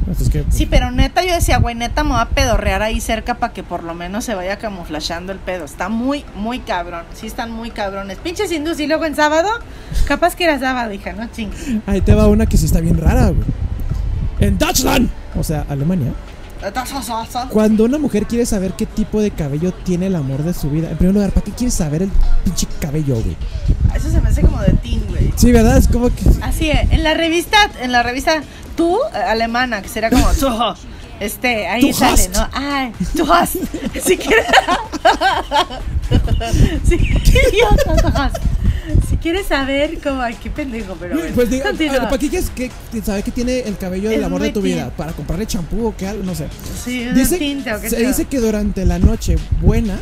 Pues 0.05 0.21
es 0.21 0.29
que. 0.31 0.45
Sí, 0.51 0.67
pero 0.67 0.93
neta 0.93 1.25
yo 1.25 1.35
decía, 1.35 1.59
güey, 1.59 1.75
neta 1.75 2.05
me 2.05 2.11
voy 2.11 2.21
a 2.21 2.27
pedorrear 2.27 2.81
ahí 2.83 3.01
cerca 3.01 3.35
para 3.35 3.53
que 3.53 3.65
por 3.65 3.83
lo 3.83 3.93
menos 3.95 4.25
se 4.25 4.35
vaya 4.37 4.57
camuflachando 4.57 5.33
el 5.33 5.39
pedo. 5.39 5.65
Está 5.65 5.89
muy, 5.89 6.25
muy 6.37 6.61
cabrón. 6.61 7.03
Sí 7.15 7.27
están 7.27 7.51
muy 7.51 7.71
cabrones. 7.71 8.19
Pinches 8.19 8.53
hindús 8.53 8.79
y 8.79 8.87
luego 8.87 9.05
en 9.05 9.17
sábado, 9.17 9.49
capaz 10.07 10.37
que 10.37 10.45
era 10.45 10.61
sábado, 10.61 10.93
hija, 10.93 11.13
no 11.13 11.27
ching. 11.33 11.51
Ahí 11.87 12.01
te 12.03 12.15
va 12.15 12.29
una 12.29 12.47
que 12.47 12.57
sí 12.57 12.67
está 12.67 12.81
bien 12.81 12.99
rara, 12.99 13.31
güey. 13.31 13.49
En 14.39 14.59
Deutschland, 14.59 15.09
o 15.37 15.43
sea, 15.43 15.65
Alemania, 15.69 16.13
cuando 17.51 17.85
una 17.85 17.99
mujer 17.99 18.27
quiere 18.27 18.47
saber 18.47 18.73
qué 18.73 18.87
tipo 18.87 19.21
de 19.21 19.31
cabello 19.31 19.73
tiene 19.73 20.07
el 20.07 20.17
amor 20.17 20.43
de 20.43 20.55
su 20.55 20.71
vida, 20.71 20.91
en 20.91 20.97
primer 20.97 21.15
lugar, 21.15 21.33
¿para 21.33 21.45
qué 21.45 21.53
quieres 21.53 21.75
saber 21.75 22.03
el 22.03 22.11
pinche 22.45 22.67
cabello, 22.81 23.15
güey? 23.15 23.37
Eso 23.95 24.11
se 24.11 24.21
me 24.21 24.29
hace 24.29 24.43
como 24.43 24.61
de 24.61 24.73
teen, 24.73 25.05
güey. 25.09 25.33
Sí, 25.37 25.53
¿verdad? 25.53 25.77
Es 25.77 25.89
como 25.89 26.09
que. 26.09 26.23
Así 26.43 26.71
es, 26.71 26.91
en 26.91 27.03
la 27.03 27.15
revista, 27.15 27.57
en 27.81 27.93
la 27.93 28.03
revista 28.03 28.43
Tú, 28.77 28.99
eh, 29.15 29.17
alemana, 29.17 29.81
que 29.81 29.89
será 29.89 30.11
como 30.11 30.27
este, 31.19 31.67
ahí 31.67 31.95
sale. 31.95 32.29
¿no? 32.29 32.47
Ay, 32.53 32.93
tú 33.17 33.25
hast. 33.33 33.57
Si 34.05 34.19
quieres. 34.19 34.47
si, 36.87 36.99
hast. 38.15 38.37
Si 39.09 39.17
quieres 39.17 39.47
saber 39.47 39.99
cómo, 40.03 40.21
ay, 40.21 40.37
qué 40.43 40.51
pendejo, 40.51 40.97
pero 40.99 41.17
bueno. 41.17 41.35
Pues 41.35 41.51
diga, 41.51 41.67
continúa. 41.67 42.03
¿para 42.03 42.19
qué 42.19 42.29
quieres 42.29 42.51
que, 42.51 42.71
que 42.93 43.01
saber 43.03 43.25
que 43.25 43.31
tiene 43.31 43.61
el 43.61 43.77
cabello 43.77 44.09
del 44.09 44.21
Es 44.21 44.27
amor 44.27 44.41
de 44.41 44.49
muy 44.49 44.55
tu 44.55 44.63
vida? 44.63 44.91
¿Para 44.97 45.13
comprarle 45.13 45.47
champú 45.47 45.87
o 45.87 45.97
qué 45.97 46.07
algo? 46.07 46.23
No 46.23 46.35
sé. 46.35 46.49
Sí, 46.85 47.05
Dice, 47.15 47.35
un 47.35 47.39
tinte 47.39 47.75
o 47.75 47.81
qué 47.81 47.91
se 47.91 48.07
dice 48.07 48.25
que 48.27 48.41
durante 48.41 48.85
la 48.85 48.99
noche 48.99 49.37
buena 49.61 49.99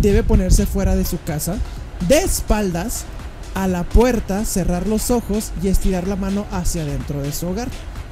debe 0.00 0.22
ponerse 0.22 0.66
fuera 0.66 0.96
de 0.96 1.04
su 1.04 1.20
casa, 1.22 1.56
de 2.08 2.18
espaldas, 2.18 3.04
a 3.54 3.66
la 3.68 3.84
puerta, 3.84 4.44
cerrar 4.44 4.86
los 4.86 5.10
ojos 5.10 5.52
y 5.62 5.68
estirar 5.68 6.06
la 6.06 6.16
mano 6.16 6.46
hacia 6.50 6.82
adentro 6.82 7.22
de 7.22 7.32
su 7.32 7.48
hogar. 7.48 7.68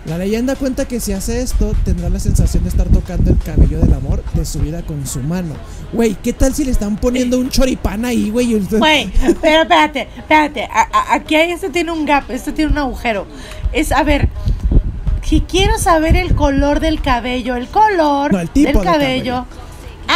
La 0.06 0.18
leyenda 0.18 0.54
cuenta 0.54 0.84
que 0.86 1.00
si 1.00 1.12
hace 1.12 1.40
esto 1.40 1.72
tendrá 1.82 2.10
la 2.10 2.18
sensación 2.20 2.62
de 2.62 2.68
estar 2.68 2.86
tocando 2.88 3.30
el 3.30 3.38
cabello 3.38 3.80
del 3.80 3.94
amor 3.94 4.22
de 4.34 4.44
su 4.44 4.58
vida 4.58 4.82
con 4.82 5.06
su 5.06 5.20
mano. 5.20 5.54
Güey, 5.94 6.14
¿qué 6.22 6.34
tal 6.34 6.54
si 6.54 6.64
le 6.64 6.72
están 6.72 6.96
poniendo 6.96 7.38
un 7.38 7.48
choripán 7.48 8.04
ahí, 8.04 8.28
güey? 8.28 8.54
usted- 8.54 8.78
Güey, 8.78 9.10
pero 9.40 9.62
espérate, 9.62 10.08
espérate. 10.16 10.64
a- 10.64 10.88
a- 10.92 11.14
aquí 11.14 11.36
hay, 11.36 11.52
esto 11.52 11.70
tiene 11.70 11.90
un 11.90 12.04
gap, 12.04 12.30
esto 12.30 12.52
tiene 12.52 12.70
un 12.72 12.78
agujero. 12.78 13.26
Es, 13.72 13.92
a 13.92 14.02
ver, 14.02 14.28
si 15.22 15.40
quiero 15.40 15.78
saber 15.78 16.16
el 16.16 16.34
color 16.34 16.80
del 16.80 17.00
cabello, 17.00 17.56
el 17.56 17.68
color 17.68 18.30
No, 18.30 18.40
el 18.40 18.50
tipo 18.50 18.66
del 18.66 18.78
de 18.78 18.84
cabello. 18.84 19.46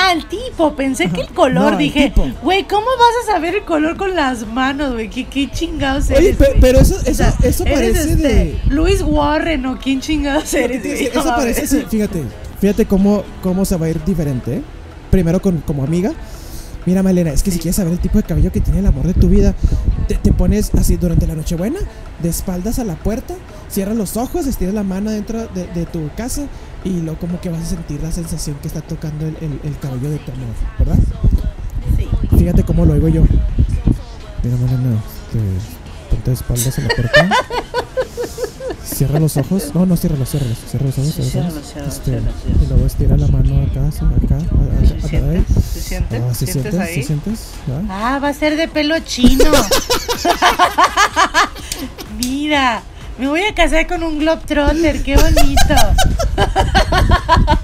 Ah, 0.00 0.12
el 0.12 0.26
tipo, 0.26 0.74
pensé 0.76 1.10
que 1.10 1.22
el 1.22 1.28
color, 1.34 1.72
No, 1.72 1.78
dije, 1.78 2.12
güey, 2.42 2.66
¿cómo 2.68 2.86
vas 2.86 3.28
a 3.28 3.32
saber 3.34 3.56
el 3.56 3.64
color 3.64 3.96
con 3.96 4.14
las 4.14 4.46
manos, 4.46 4.92
güey? 4.92 5.10
¿Qué, 5.10 5.24
qué 5.26 5.50
chingados 5.50 6.08
Oye, 6.10 6.18
eres, 6.18 6.36
pe- 6.36 6.46
güey? 6.50 6.60
pero 6.60 6.78
eso, 6.80 6.94
O 6.96 7.00
eso, 7.00 7.14
sea, 7.14 7.34
eso 7.42 7.64
parece 7.64 8.12
este, 8.12 8.16
de... 8.16 8.60
Luis 8.68 9.02
Warren 9.02 9.66
o 9.66 9.78
quién 9.78 10.00
chingados 10.00 10.52
eres. 10.54 10.84
Eso 10.84 11.24
No 11.24 11.36
parece, 11.36 11.66
sí, 11.66 11.84
fíjate, 11.90 12.22
fíjate 12.60 12.86
cómo, 12.86 13.24
cómo 13.42 13.64
se 13.64 13.76
va 13.76 13.86
a 13.86 13.90
ir 13.90 14.04
diferente. 14.04 14.56
¿eh? 14.58 14.62
Primero 15.10 15.42
con, 15.42 15.58
como 15.62 15.82
amiga. 15.84 16.12
Mira, 16.86 17.02
Malena, 17.02 17.30
es 17.32 17.42
que 17.42 17.50
si 17.50 17.58
quieres 17.58 17.76
saber 17.76 17.92
el 17.92 17.98
tipo 17.98 18.16
de 18.18 18.24
cabello 18.24 18.50
que 18.50 18.60
tiene 18.60 18.78
el 18.78 18.86
amor 18.86 19.06
de 19.06 19.12
tu 19.12 19.28
vida, 19.28 19.54
te, 20.06 20.14
te 20.14 20.32
pones 20.32 20.70
así 20.74 20.96
durante 20.96 21.26
la 21.26 21.34
Nochebuena, 21.34 21.80
de 22.22 22.28
espaldas 22.30 22.78
a 22.78 22.84
la 22.84 22.94
puerta, 22.94 23.34
cierras 23.68 23.94
los 23.96 24.16
ojos, 24.16 24.46
estiras 24.46 24.72
la 24.72 24.84
mano 24.84 25.10
dentro 25.10 25.46
de, 25.48 25.66
de 25.66 25.84
tu 25.84 26.08
casa 26.16 26.46
y 26.84 27.00
luego 27.00 27.18
como 27.18 27.40
que 27.40 27.48
vas 27.50 27.62
a 27.62 27.66
sentir 27.66 28.02
la 28.02 28.12
sensación 28.12 28.56
que 28.62 28.68
está 28.68 28.80
tocando 28.80 29.26
el, 29.26 29.36
el- 29.40 29.60
el 29.64 29.78
cabello 29.78 30.10
de 30.10 30.18
tu 30.18 30.30
amor, 30.32 30.46
¿verdad? 30.78 30.98
Sí. 31.96 32.08
Fíjate 32.38 32.62
cómo 32.64 32.84
lo 32.84 32.92
oigo 32.94 33.08
yo. 33.08 33.22
Mira, 34.42 34.56
Malena, 34.56 34.96
este, 35.26 35.40
ponte 36.10 36.30
de 36.30 36.34
espaldas 36.36 36.78
a 36.78 36.82
la 36.82 36.88
puerta. 36.88 37.28
Cierra 38.84 39.20
los 39.20 39.36
ojos. 39.36 39.70
No, 39.74 39.86
no, 39.86 39.96
ciérralos, 39.96 40.28
ciérralos. 40.30 40.58
Cierra 40.68 40.86
los 40.86 40.98
ojos. 40.98 41.14
Cierra 41.14 41.50
los 41.50 41.56
ojos. 41.76 41.86
Este. 41.86 42.10
Y 42.10 42.66
luego 42.68 42.86
estira 42.86 43.16
la 43.16 43.28
mano 43.28 43.62
acá, 43.62 43.86
acá, 43.86 44.36
a- 44.36 44.82
a- 44.82 44.86
¿Se 44.86 44.94
a- 44.96 45.08
siente? 45.08 45.30
ahí. 45.36 45.44
¿Se 45.72 45.80
siente? 45.80 46.16
Ah, 46.16 46.34
¿sí 46.34 46.46
¿Sientes 46.46 46.74
sientes? 46.74 47.06
sientes? 47.06 47.40
Ah, 47.90 48.18
va 48.22 48.28
a 48.28 48.34
ser 48.34 48.56
de 48.56 48.66
pelo 48.68 48.98
chino. 49.00 49.44
Mira, 52.18 52.82
me 53.18 53.28
voy 53.28 53.42
a 53.42 53.54
casar 53.54 53.86
con 53.86 54.02
un 54.02 54.18
globetrotter, 54.18 55.02
qué 55.02 55.16
bonito. 55.16 55.74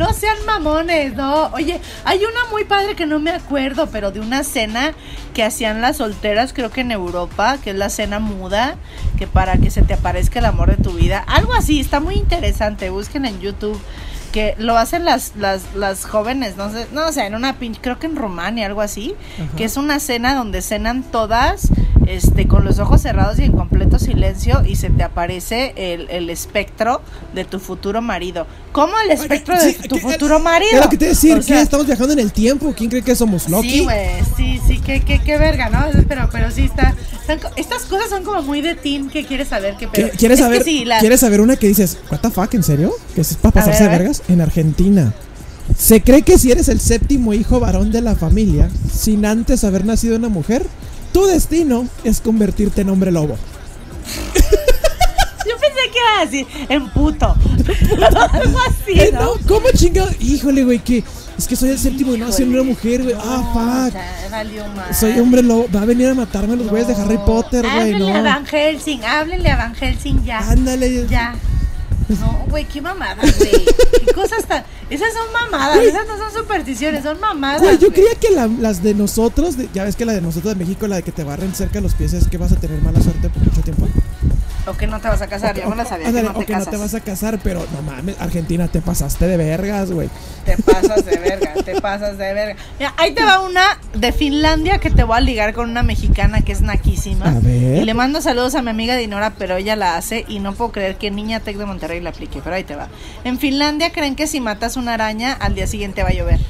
No 0.00 0.14
sean 0.14 0.36
mamones, 0.46 1.14
no. 1.14 1.48
Oye, 1.48 1.78
hay 2.06 2.20
una 2.20 2.50
muy 2.50 2.64
padre 2.64 2.96
que 2.96 3.04
no 3.04 3.18
me 3.18 3.32
acuerdo, 3.32 3.88
pero 3.90 4.10
de 4.10 4.20
una 4.20 4.44
cena 4.44 4.94
que 5.34 5.44
hacían 5.44 5.82
las 5.82 5.98
solteras, 5.98 6.54
creo 6.54 6.70
que 6.70 6.80
en 6.80 6.90
Europa, 6.90 7.58
que 7.62 7.70
es 7.70 7.76
la 7.76 7.90
cena 7.90 8.18
muda, 8.18 8.76
que 9.18 9.26
para 9.26 9.58
que 9.58 9.70
se 9.70 9.82
te 9.82 9.92
aparezca 9.92 10.38
el 10.38 10.46
amor 10.46 10.74
de 10.74 10.82
tu 10.82 10.92
vida. 10.92 11.22
Algo 11.26 11.52
así, 11.52 11.80
está 11.80 12.00
muy 12.00 12.14
interesante. 12.14 12.88
Busquen 12.88 13.26
en 13.26 13.40
YouTube. 13.40 13.78
Que 14.32 14.54
lo 14.56 14.78
hacen 14.78 15.04
las, 15.04 15.34
las, 15.36 15.74
las 15.74 16.06
jóvenes, 16.06 16.56
no 16.56 16.70
sé, 16.70 16.86
no 16.92 17.12
sé, 17.12 17.26
en 17.26 17.34
una 17.34 17.58
pinche, 17.58 17.80
creo 17.82 17.98
que 17.98 18.06
en 18.06 18.14
Rumania, 18.16 18.64
algo 18.66 18.80
así, 18.80 19.14
Ajá. 19.34 19.56
que 19.56 19.64
es 19.64 19.76
una 19.76 19.98
cena 19.98 20.34
donde 20.36 20.62
cenan 20.62 21.02
todas, 21.02 21.68
este, 22.06 22.46
con 22.48 22.64
los 22.64 22.78
ojos 22.78 23.02
cerrados 23.02 23.38
y 23.38 23.44
en 23.44 23.52
completo 23.52 23.98
silencio, 23.98 24.62
y 24.66 24.76
se 24.76 24.90
te 24.90 25.02
aparece 25.02 25.72
el, 25.76 26.08
el 26.10 26.30
espectro 26.30 27.00
de 27.34 27.44
tu 27.44 27.58
futuro 27.60 28.00
marido. 28.02 28.46
¿Cómo 28.72 28.92
el 29.04 29.10
espectro 29.10 29.58
Sí, 29.60 29.72
de 29.80 29.88
tu 29.88 29.96
que- 29.96 30.00
futuro 30.02 30.38
marido? 30.40 30.80
Lo 30.82 30.88
que 30.88 30.96
te 30.96 31.06
decir, 31.06 31.36
O 31.38 31.42
sea, 31.42 31.60
estamos 31.60 31.86
viajando 31.86 32.12
en 32.12 32.20
el 32.20 32.32
tiempo. 32.32 32.72
¿Quién 32.76 32.88
cree 32.90 33.02
que 33.02 33.14
somos 33.16 33.48
Loki? 33.48 33.70
Sí, 33.70 33.84
güey, 33.84 34.08
sí, 34.36 34.60
sí, 34.66 34.78
qué, 34.84 35.00
qué, 35.00 35.18
qué 35.20 35.38
verga, 35.38 35.68
¿no? 35.70 35.84
Pero, 36.08 36.28
pero 36.32 36.50
sí 36.50 36.64
está. 36.64 36.94
están 37.20 37.40
estas 37.56 37.82
cosas 37.82 38.08
son 38.10 38.22
como 38.24 38.42
muy 38.42 38.60
de 38.60 38.74
teen 38.74 39.08
que 39.10 39.24
quieres 39.26 39.48
saber 39.48 39.74
qué 39.76 39.86
¿Qué- 39.86 39.90
pero 39.92 40.08
¿Quieres 40.16 40.38
es 40.38 40.44
saber, 40.44 40.62
sí, 40.64 40.84
¿Quieres 41.00 41.20
saber 41.20 41.40
una 41.40 41.56
que 41.56 41.66
dices, 41.68 41.98
what 42.10 42.20
the 42.20 42.30
fuck, 42.30 42.52
en 42.54 42.62
serio? 42.62 42.92
Que 43.14 43.20
es 43.22 43.34
para 43.36 43.52
ver, 43.52 43.64
pasarse 43.64 43.82
de 43.84 43.88
ver. 43.88 43.98
vergas. 43.98 44.22
En 44.28 44.40
Argentina. 44.40 45.12
Se 45.78 46.00
cree 46.02 46.22
que 46.22 46.36
si 46.38 46.50
eres 46.50 46.68
el 46.68 46.80
séptimo 46.80 47.32
hijo 47.32 47.60
varón 47.60 47.92
de 47.92 48.00
la 48.02 48.16
familia, 48.16 48.68
sin 48.92 49.24
antes 49.24 49.62
haber 49.62 49.84
nacido 49.84 50.16
una 50.16 50.28
mujer, 50.28 50.64
tu 51.12 51.26
destino 51.26 51.86
es 52.04 52.20
convertirte 52.20 52.80
en 52.82 52.90
hombre 52.90 53.10
lobo. 53.10 53.36
Yo 55.46 55.56
pensé 55.58 55.80
que 55.92 55.98
iba 55.98 56.20
a 56.20 56.24
decir 56.26 56.46
en 56.68 56.88
puto. 56.90 57.34
Algo 58.32 58.58
así, 58.68 58.92
Eh, 59.00 59.12
¿Cómo 59.48 59.66
chingado? 59.74 60.10
Híjole, 60.20 60.64
güey, 60.64 60.78
que 60.78 61.02
es 61.38 61.48
que 61.48 61.56
soy 61.56 61.70
el 61.70 61.78
séptimo 61.78 62.14
y 62.14 62.18
no 62.18 62.30
soy 62.30 62.44
una 62.46 62.62
mujer, 62.62 63.02
güey. 63.02 63.14
No, 63.14 63.20
Ah, 63.24 63.86
fuck. 63.90 63.94
ya 63.94 64.28
valió 64.30 64.66
mal. 64.68 64.94
Soy 64.94 65.18
hombre 65.18 65.42
lobo. 65.42 65.66
Va 65.74 65.82
a 65.82 65.84
venir 65.86 66.08
a 66.08 66.14
matarme 66.14 66.56
los 66.56 66.68
güeyes 66.68 66.88
de 66.88 66.94
Harry 66.94 67.18
Potter, 67.24 67.62
güey. 67.62 67.94
Háblenle 67.94 68.12
a. 68.12 68.22
Van 68.22 68.46
Helsing, 68.46 69.04
háblenle 69.04 69.50
a 69.50 69.56
Van 69.56 69.74
Helsing 69.74 70.24
ya. 70.24 70.38
Ándale. 70.40 71.06
Ya. 71.08 71.34
No, 72.08 72.44
güey, 72.48 72.64
qué 72.66 72.80
mamadas, 72.82 73.38
güey. 73.38 73.50
Qué 74.04 74.12
cosas 74.12 74.44
tan. 74.44 74.64
Esas 74.90 75.12
son 75.14 75.32
mamadas, 75.32 75.78
esas 75.78 76.06
no 76.08 76.18
son 76.18 76.32
supersticiones, 76.42 77.04
son 77.04 77.20
mamadas. 77.20 77.62
Güey, 77.62 77.78
yo 77.78 77.92
creía 77.92 78.14
que 78.20 78.30
la- 78.30 78.48
las 78.48 78.82
de 78.82 78.92
nosotros, 78.94 79.56
de- 79.56 79.68
ya 79.72 79.84
ves 79.84 79.94
que 79.96 80.04
la 80.04 80.12
de 80.12 80.20
nosotros 80.20 80.52
de 80.54 80.58
México, 80.64 80.86
la 80.88 80.96
de 80.96 81.02
que 81.04 81.12
te 81.12 81.22
barren 81.22 81.54
cerca 81.54 81.80
los 81.80 81.94
pies, 81.94 82.12
es 82.12 82.26
que 82.28 82.36
vas 82.38 82.50
a 82.52 82.56
tener 82.56 82.82
mala 82.82 83.00
suerte 83.00 83.28
por 83.30 83.42
mucho 83.44 83.60
tiempo. 83.62 83.86
O 84.66 84.74
que 84.74 84.86
no 84.86 85.00
te 85.00 85.08
vas 85.08 85.22
a 85.22 85.26
casar, 85.26 85.56
yo 85.56 85.68
no 85.68 85.74
la 85.74 85.84
sabía. 85.84 86.04
que 86.04 86.08
Ándale, 86.10 86.28
no 86.28 86.34
te 86.34 86.40
o 86.40 86.46
que 86.46 86.56
no 86.56 86.66
te 86.66 86.76
vas 86.76 86.94
a 86.94 87.00
casar, 87.00 87.38
pero 87.42 87.66
no 87.72 87.82
mames, 87.82 88.20
Argentina, 88.20 88.68
te 88.68 88.80
pasaste 88.80 89.26
de 89.26 89.36
vergas, 89.36 89.90
güey. 89.90 90.08
Te 90.44 90.56
pasas 90.62 91.04
de 91.04 91.18
verga, 91.18 91.54
te 91.64 91.80
pasas 91.80 92.18
de 92.18 92.34
verga. 92.34 92.56
Mira, 92.78 92.94
ahí 92.96 93.12
te 93.12 93.24
va 93.24 93.40
una 93.40 93.78
de 93.94 94.12
Finlandia 94.12 94.78
que 94.78 94.90
te 94.90 95.02
voy 95.04 95.16
a 95.16 95.20
ligar 95.20 95.54
con 95.54 95.70
una 95.70 95.82
mexicana 95.82 96.42
que 96.42 96.52
es 96.52 96.60
naquísima. 96.60 97.26
A 97.26 97.40
ver. 97.40 97.82
Y 97.82 97.84
le 97.84 97.94
mando 97.94 98.20
saludos 98.20 98.54
a 98.54 98.62
mi 98.62 98.70
amiga 98.70 98.96
Dinora, 98.96 99.34
pero 99.38 99.56
ella 99.56 99.76
la 99.76 99.96
hace 99.96 100.24
y 100.28 100.38
no 100.40 100.54
puedo 100.54 100.72
creer 100.72 100.96
que 100.96 101.10
Niña 101.10 101.40
Tech 101.40 101.56
de 101.56 101.66
Monterrey 101.66 102.00
la 102.00 102.10
aplique, 102.10 102.40
pero 102.42 102.56
ahí 102.56 102.64
te 102.64 102.76
va. 102.76 102.88
En 103.24 103.38
Finlandia 103.38 103.92
creen 103.92 104.14
que 104.14 104.26
si 104.26 104.40
matas 104.40 104.76
una 104.76 104.94
araña, 104.94 105.32
al 105.32 105.54
día 105.54 105.66
siguiente 105.66 106.02
va 106.02 106.10
a 106.10 106.12
llover. 106.12 106.40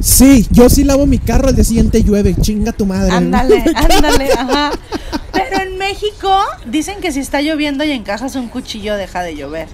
Sí, 0.00 0.46
yo 0.50 0.68
sí 0.68 0.84
lavo 0.84 1.06
mi 1.06 1.18
carro, 1.18 1.48
al 1.48 1.54
día 1.54 1.64
siguiente 1.64 2.02
llueve, 2.02 2.34
chinga 2.40 2.72
tu 2.72 2.86
madre. 2.86 3.12
Ándale, 3.12 3.64
ándale, 3.74 4.32
ajá. 4.32 4.70
Pero 5.32 5.62
en 5.62 5.78
México 5.78 6.38
dicen 6.66 7.00
que 7.00 7.12
si 7.12 7.20
está 7.20 7.40
lloviendo 7.40 7.84
y 7.84 7.92
encajas 7.92 8.34
un 8.36 8.48
cuchillo, 8.48 8.96
deja 8.96 9.22
de 9.22 9.36
llover. 9.36 9.68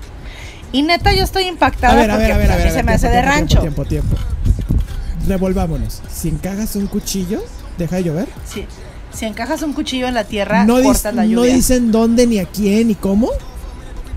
Y 0.72 0.82
neta, 0.82 1.12
yo 1.12 1.24
estoy 1.24 1.44
impactada 1.44 1.92
A 1.92 1.96
ver, 1.96 2.10
a 2.10 2.14
porque 2.14 2.26
ver, 2.28 2.32
a 2.34 2.38
ver, 2.38 2.46
pues, 2.46 2.52
a 2.52 2.56
ver. 2.56 2.64
mí 2.66 2.70
a 2.70 2.74
se 2.74 2.82
me 2.82 2.92
hace 2.92 3.08
de 3.08 3.22
rancho. 3.22 3.60
Tiempo, 3.60 3.84
tiempo, 3.84 4.14
tiempo. 4.16 4.32
Revolvámonos. 5.28 6.02
Si 6.12 6.28
encajas 6.28 6.76
un 6.76 6.86
cuchillo, 6.86 7.42
deja 7.78 7.96
de 7.96 8.04
llover. 8.04 8.28
Sí. 8.50 8.64
Si 9.12 9.26
encajas 9.26 9.62
un 9.62 9.72
cuchillo 9.74 10.08
en 10.08 10.14
la 10.14 10.24
tierra, 10.24 10.64
No, 10.64 10.82
cortas 10.82 11.14
la 11.14 11.24
no 11.24 11.28
lluvia. 11.42 11.54
dicen 11.54 11.92
dónde, 11.92 12.26
ni 12.26 12.38
a 12.38 12.46
quién, 12.46 12.88
ni 12.88 12.94
cómo. 12.94 13.28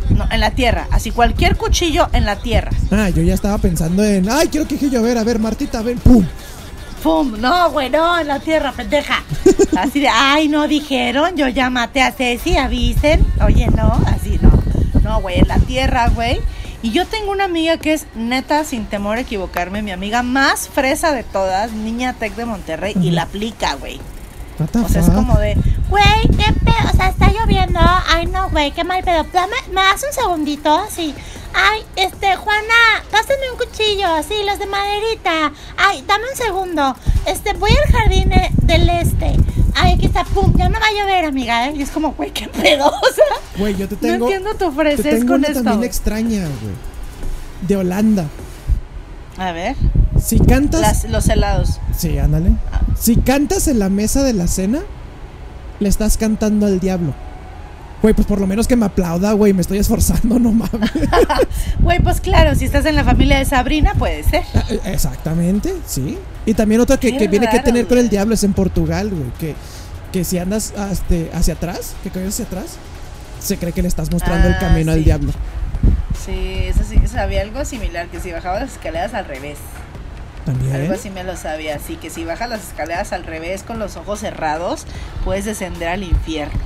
No, 0.09 0.27
en 0.31 0.39
la 0.39 0.51
tierra. 0.51 0.87
Así 0.91 1.11
cualquier 1.11 1.55
cuchillo 1.57 2.07
en 2.13 2.25
la 2.25 2.37
tierra. 2.37 2.71
Ah, 2.91 3.09
yo 3.09 3.21
ya 3.21 3.33
estaba 3.33 3.57
pensando 3.57 4.03
en. 4.03 4.29
Ay, 4.29 4.47
quiero 4.47 4.67
que 4.67 4.77
yo. 4.77 4.99
A 4.99 5.01
ver, 5.01 5.17
a 5.17 5.23
ver, 5.23 5.39
Martita, 5.39 5.81
ven. 5.81 5.97
¡Pum! 5.99 6.25
¡Pum! 7.03 7.39
No, 7.39 7.69
güey, 7.71 7.89
no, 7.89 8.19
en 8.19 8.27
la 8.27 8.39
tierra, 8.39 8.71
pendeja. 8.71 9.23
Así 9.77 9.99
de, 9.99 10.07
ay, 10.07 10.47
no 10.47 10.67
dijeron, 10.67 11.35
yo 11.35 11.47
ya 11.47 11.69
maté 11.69 12.01
a 12.01 12.11
Ceci, 12.11 12.57
avisen. 12.57 13.25
Oye, 13.45 13.67
no, 13.67 13.91
así 14.07 14.39
no. 14.41 14.51
No, 15.03 15.21
güey, 15.21 15.39
en 15.39 15.47
la 15.47 15.59
tierra, 15.59 16.09
güey. 16.09 16.39
Y 16.81 16.91
yo 16.91 17.05
tengo 17.05 17.31
una 17.31 17.45
amiga 17.45 17.77
que 17.77 17.93
es 17.93 18.05
neta, 18.15 18.63
sin 18.63 18.85
temor 18.85 19.17
a 19.17 19.21
equivocarme, 19.21 19.81
mi 19.81 19.91
amiga 19.91 20.23
más 20.23 20.67
fresa 20.67 21.13
de 21.13 21.23
todas, 21.23 21.71
niña 21.71 22.13
tech 22.13 22.35
de 22.35 22.45
Monterrey, 22.45 22.95
y 23.01 23.11
la 23.11 23.23
aplica, 23.23 23.75
güey. 23.75 23.99
O 24.59 24.87
sea, 24.89 25.01
es 25.01 25.09
como 25.09 25.37
de, 25.37 25.55
Güey, 25.89 26.21
qué 26.37 26.53
pedo. 26.63 26.89
O 26.93 26.95
sea, 26.95 27.09
está 27.09 27.29
lloviendo. 27.31 27.79
Ay, 28.07 28.25
no, 28.27 28.49
güey, 28.49 28.71
qué 28.71 28.83
mal 28.83 29.03
pedo. 29.03 29.25
Dame, 29.33 29.53
¿Me 29.69 29.81
das 29.81 30.03
un 30.07 30.13
segundito? 30.13 30.85
Sí. 30.89 31.13
Ay, 31.53 31.81
este, 31.95 32.35
Juana, 32.35 32.73
pásame 33.11 33.51
un 33.51 33.57
cuchillo. 33.57 34.07
Sí, 34.27 34.35
los 34.45 34.59
de 34.59 34.65
maderita. 34.65 35.51
Ay, 35.77 36.03
dame 36.07 36.23
un 36.31 36.37
segundo. 36.37 36.95
Este, 37.25 37.53
voy 37.53 37.71
al 37.71 37.91
jardín 37.93 38.31
eh, 38.33 38.49
del 38.63 38.89
este. 38.89 39.35
Ay, 39.75 39.93
aquí 39.93 40.05
está, 40.05 40.23
pum. 40.23 40.53
Ya 40.57 40.69
no 40.69 40.79
va 40.79 40.85
a 40.87 40.91
llover, 41.03 41.25
amiga, 41.25 41.67
¿eh? 41.67 41.73
y 41.75 41.81
es 41.81 41.91
como, 41.91 42.13
güey, 42.13 42.31
qué 42.31 42.47
pedo. 42.47 42.87
O 42.91 43.13
sea, 43.13 43.25
Güey, 43.57 43.75
yo 43.75 43.87
te 43.87 43.95
no 43.95 44.01
tengo. 44.01 44.25
entiendo 44.25 44.51
tu 44.55 44.69
te 44.69 44.71
fresez 44.71 45.03
tengo 45.19 45.27
con 45.33 45.39
una 45.39 45.47
esto. 45.49 45.63
también 45.63 45.83
extraña, 45.83 46.39
güey. 46.39 46.73
De 47.61 47.75
Holanda. 47.77 48.25
A 49.37 49.51
ver, 49.51 49.75
Si 50.21 50.39
cantas. 50.39 50.79
las- 50.81 51.03
los 51.09 51.27
helados. 51.29 51.79
Sí, 51.97 52.17
ándale. 52.17 52.51
Si 52.99 53.15
cantas 53.17 53.67
en 53.67 53.79
la 53.79 53.89
mesa 53.89 54.23
de 54.23 54.33
la 54.33 54.47
cena, 54.47 54.79
le 55.79 55.89
estás 55.89 56.17
cantando 56.17 56.65
al 56.65 56.79
diablo. 56.79 57.13
Güey, 58.01 58.13
pues 58.13 58.27
por 58.27 58.39
lo 58.39 58.45
menos 58.47 58.67
que 58.67 58.75
me 58.75 58.85
aplauda, 58.85 59.31
güey. 59.33 59.53
Me 59.53 59.61
estoy 59.61 59.79
esforzando, 59.79 60.37
no 60.39 60.51
mames. 60.51 60.91
Güey, 61.79 61.99
pues 61.99 62.19
claro, 62.21 62.55
si 62.55 62.65
estás 62.65 62.85
en 62.85 62.95
la 62.95 63.03
familia 63.03 63.37
de 63.39 63.45
Sabrina, 63.45 63.93
puede 63.95 64.23
ser. 64.23 64.43
Ah, 64.53 64.63
eh, 64.69 64.79
Exactamente, 64.85 65.73
sí. 65.85 66.17
Y 66.45 66.53
también 66.53 66.81
otra 66.81 66.97
que, 66.97 67.15
que 67.17 67.27
viene 67.27 67.47
que 67.49 67.59
tener 67.59 67.87
con 67.87 67.97
el 67.97 68.09
diablo 68.09 68.33
es 68.33 68.43
en 68.43 68.53
Portugal, 68.53 69.09
güey. 69.09 69.31
Que, 69.39 69.55
que 70.11 70.23
si 70.23 70.37
andas 70.37 70.73
este, 70.91 71.31
hacia 71.33 71.55
atrás, 71.55 71.95
que 72.03 72.09
caminas 72.09 72.35
hacia 72.35 72.45
atrás, 72.45 72.77
se 73.39 73.57
cree 73.57 73.71
que 73.73 73.81
le 73.81 73.87
estás 73.87 74.11
mostrando 74.11 74.47
el 74.47 74.53
Ah, 74.55 74.59
camino 74.59 74.91
al 74.91 75.03
diablo. 75.03 75.31
Sí, 76.25 76.65
eso 76.67 76.81
sí, 76.87 76.99
sabía 77.07 77.41
algo 77.41 77.65
similar, 77.65 78.07
que 78.07 78.19
si 78.19 78.31
bajabas 78.31 78.61
las 78.61 78.71
escaleras 78.73 79.13
al 79.13 79.25
revés. 79.25 79.57
También. 80.45 80.75
Algo 80.75 80.93
así 80.93 81.09
me 81.09 81.23
lo 81.23 81.35
sabía, 81.35 81.75
así 81.75 81.95
que 81.95 82.09
si 82.09 82.23
bajas 82.23 82.49
las 82.49 82.61
escaleras 82.67 83.11
al 83.13 83.23
revés 83.23 83.63
con 83.63 83.79
los 83.79 83.97
ojos 83.97 84.19
cerrados, 84.19 84.85
puedes 85.23 85.45
descender 85.45 85.87
al 85.89 86.03
infierno. 86.03 86.59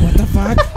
What 0.00 0.12
the 0.16 0.26
fuck. 0.26 0.66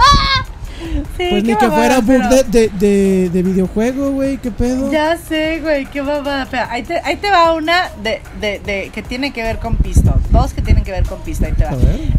Sí, 1.17 1.27
Pues 1.29 1.43
ni 1.43 1.55
que 1.55 1.67
fuera 1.69 1.99
bug 1.99 2.07
pero- 2.07 2.29
de, 2.29 2.43
de, 2.43 2.69
de, 2.69 3.29
de 3.29 3.43
videojuego, 3.43 4.11
güey. 4.11 4.37
¿Qué 4.37 4.51
pedo? 4.51 4.89
Ya 4.91 5.17
sé, 5.17 5.59
güey, 5.61 5.85
qué 5.87 6.01
mamada. 6.01 6.47
Pero 6.49 6.63
ahí 6.69 6.83
te, 6.83 6.99
ahí 6.99 7.15
te 7.17 7.29
va 7.29 7.53
una 7.53 7.89
de, 8.03 8.21
de, 8.39 8.59
de 8.59 8.91
que 8.93 9.01
tiene 9.01 9.33
que 9.33 9.41
ver 9.43 9.57
con 9.59 9.75
pisto. 9.77 10.13
Dos 10.29 10.53
que 10.53 10.61
tienen 10.61 10.83
que 10.83 10.91
ver 10.91 11.03
con 11.03 11.19
pisto. 11.21 11.45
Ahí 11.47 11.53
te 11.53 11.65
va. 11.65 11.71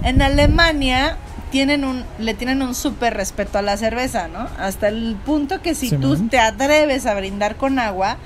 En 0.03 0.21
Alemania 0.21 1.17
tienen 1.51 1.85
un, 1.85 2.05
le 2.19 2.35
tienen 2.35 2.63
un 2.63 2.75
súper 2.75 3.15
respeto 3.15 3.59
a 3.59 3.63
la 3.63 3.77
cerveza, 3.77 4.29
¿no? 4.29 4.49
Hasta 4.59 4.89
el 4.89 5.17
punto 5.25 5.63
que 5.63 5.75
si 5.75 5.91
tú 5.91 6.29
te 6.29 6.39
atreves 6.39 7.07
a 7.07 7.15
brindar 7.15 7.57
con 7.57 7.79
agua, 7.79 8.17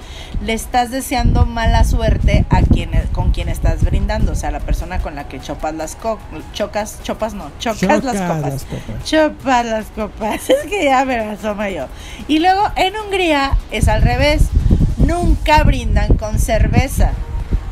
le 0.42 0.54
estás 0.54 0.90
deseando 0.90 1.44
mala 1.44 1.84
suerte 1.84 2.46
a 2.48 2.62
quien, 2.62 2.90
con 3.12 3.32
quien 3.32 3.48
estás 3.48 3.84
brindando. 3.84 4.32
O 4.32 4.34
sea, 4.34 4.50
la 4.50 4.60
persona 4.60 5.00
con 5.00 5.14
la 5.14 5.28
que 5.28 5.40
chopas 5.40 5.74
las 5.74 5.96
co 5.96 6.18
chocas, 6.52 7.00
chopas 7.02 7.34
no, 7.34 7.50
chocas 7.58 8.04
las 8.04 8.16
copas. 8.16 8.42
las 8.42 8.64
copas. 8.64 9.04
Chopas 9.04 9.66
las 9.66 9.86
copas. 9.86 10.50
Es 10.50 10.68
que 10.68 10.84
ya 10.84 11.04
me 11.04 11.16
asoma 11.16 11.70
yo. 11.70 11.86
Y 12.26 12.38
luego 12.38 12.62
en 12.76 12.94
Hungría 12.96 13.56
es 13.70 13.88
al 13.88 14.02
revés. 14.02 14.48
Nunca 14.96 15.62
brindan 15.64 16.16
con 16.16 16.38
cerveza. 16.38 17.12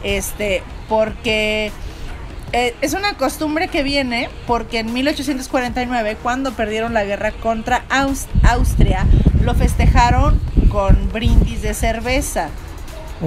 Este, 0.02 0.62
porque 0.88 1.72
eh, 2.52 2.74
es 2.80 2.94
una 2.94 3.14
costumbre 3.14 3.68
que 3.68 3.82
viene 3.82 4.28
porque 4.46 4.78
en 4.80 4.92
1849, 4.92 6.16
cuando 6.22 6.52
perdieron 6.52 6.94
la 6.94 7.04
guerra 7.04 7.32
contra 7.32 7.84
Aus- 7.90 8.26
Austria, 8.42 9.06
lo 9.42 9.54
festejaron 9.54 10.40
con 10.70 11.10
brindis 11.12 11.62
de 11.62 11.74
cerveza 11.74 12.48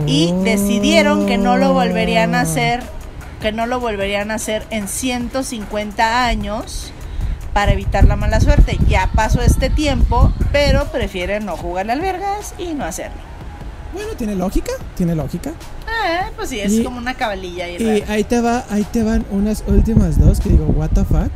y 0.07 0.31
Oh. 0.33 0.43
decidieron 0.43 1.25
que 1.25 1.37
no 1.37 1.57
lo 1.57 1.73
volverían 1.73 2.33
a 2.35 2.41
hacer, 2.41 2.81
que 3.41 3.51
no 3.51 3.65
lo 3.65 3.79
volverían 3.79 4.31
a 4.31 4.35
hacer 4.35 4.63
en 4.69 4.87
150 4.87 6.25
años 6.25 6.91
para 7.53 7.73
evitar 7.73 8.05
la 8.05 8.15
mala 8.15 8.39
suerte. 8.39 8.77
Ya 8.87 9.09
pasó 9.13 9.41
este 9.41 9.69
tiempo, 9.69 10.31
pero 10.51 10.85
prefieren 10.91 11.45
no 11.45 11.57
jugarle 11.57 11.91
al 11.93 12.01
vergas 12.01 12.53
y 12.57 12.73
no 12.73 12.85
hacerlo. 12.85 13.30
Bueno, 13.93 14.13
tiene 14.17 14.35
lógica, 14.35 14.71
tiene 14.95 15.15
lógica. 15.15 15.51
Ah, 15.87 16.29
pues 16.35 16.49
sí, 16.49 16.59
es 16.59 16.71
Y- 16.73 16.83
como 16.83 16.97
una 16.97 17.13
cabalilla 17.13 17.67
y, 17.67 17.81
Y 17.81 18.03
ahí 18.07 18.23
te 18.23 18.39
va, 18.41 18.63
ahí 18.69 18.83
te 18.85 19.03
van 19.03 19.25
unas 19.31 19.63
últimas 19.67 20.19
dos 20.19 20.39
que 20.39 20.49
digo, 20.49 20.65
what 20.67 20.89
the 20.91 21.03
fuck. 21.03 21.31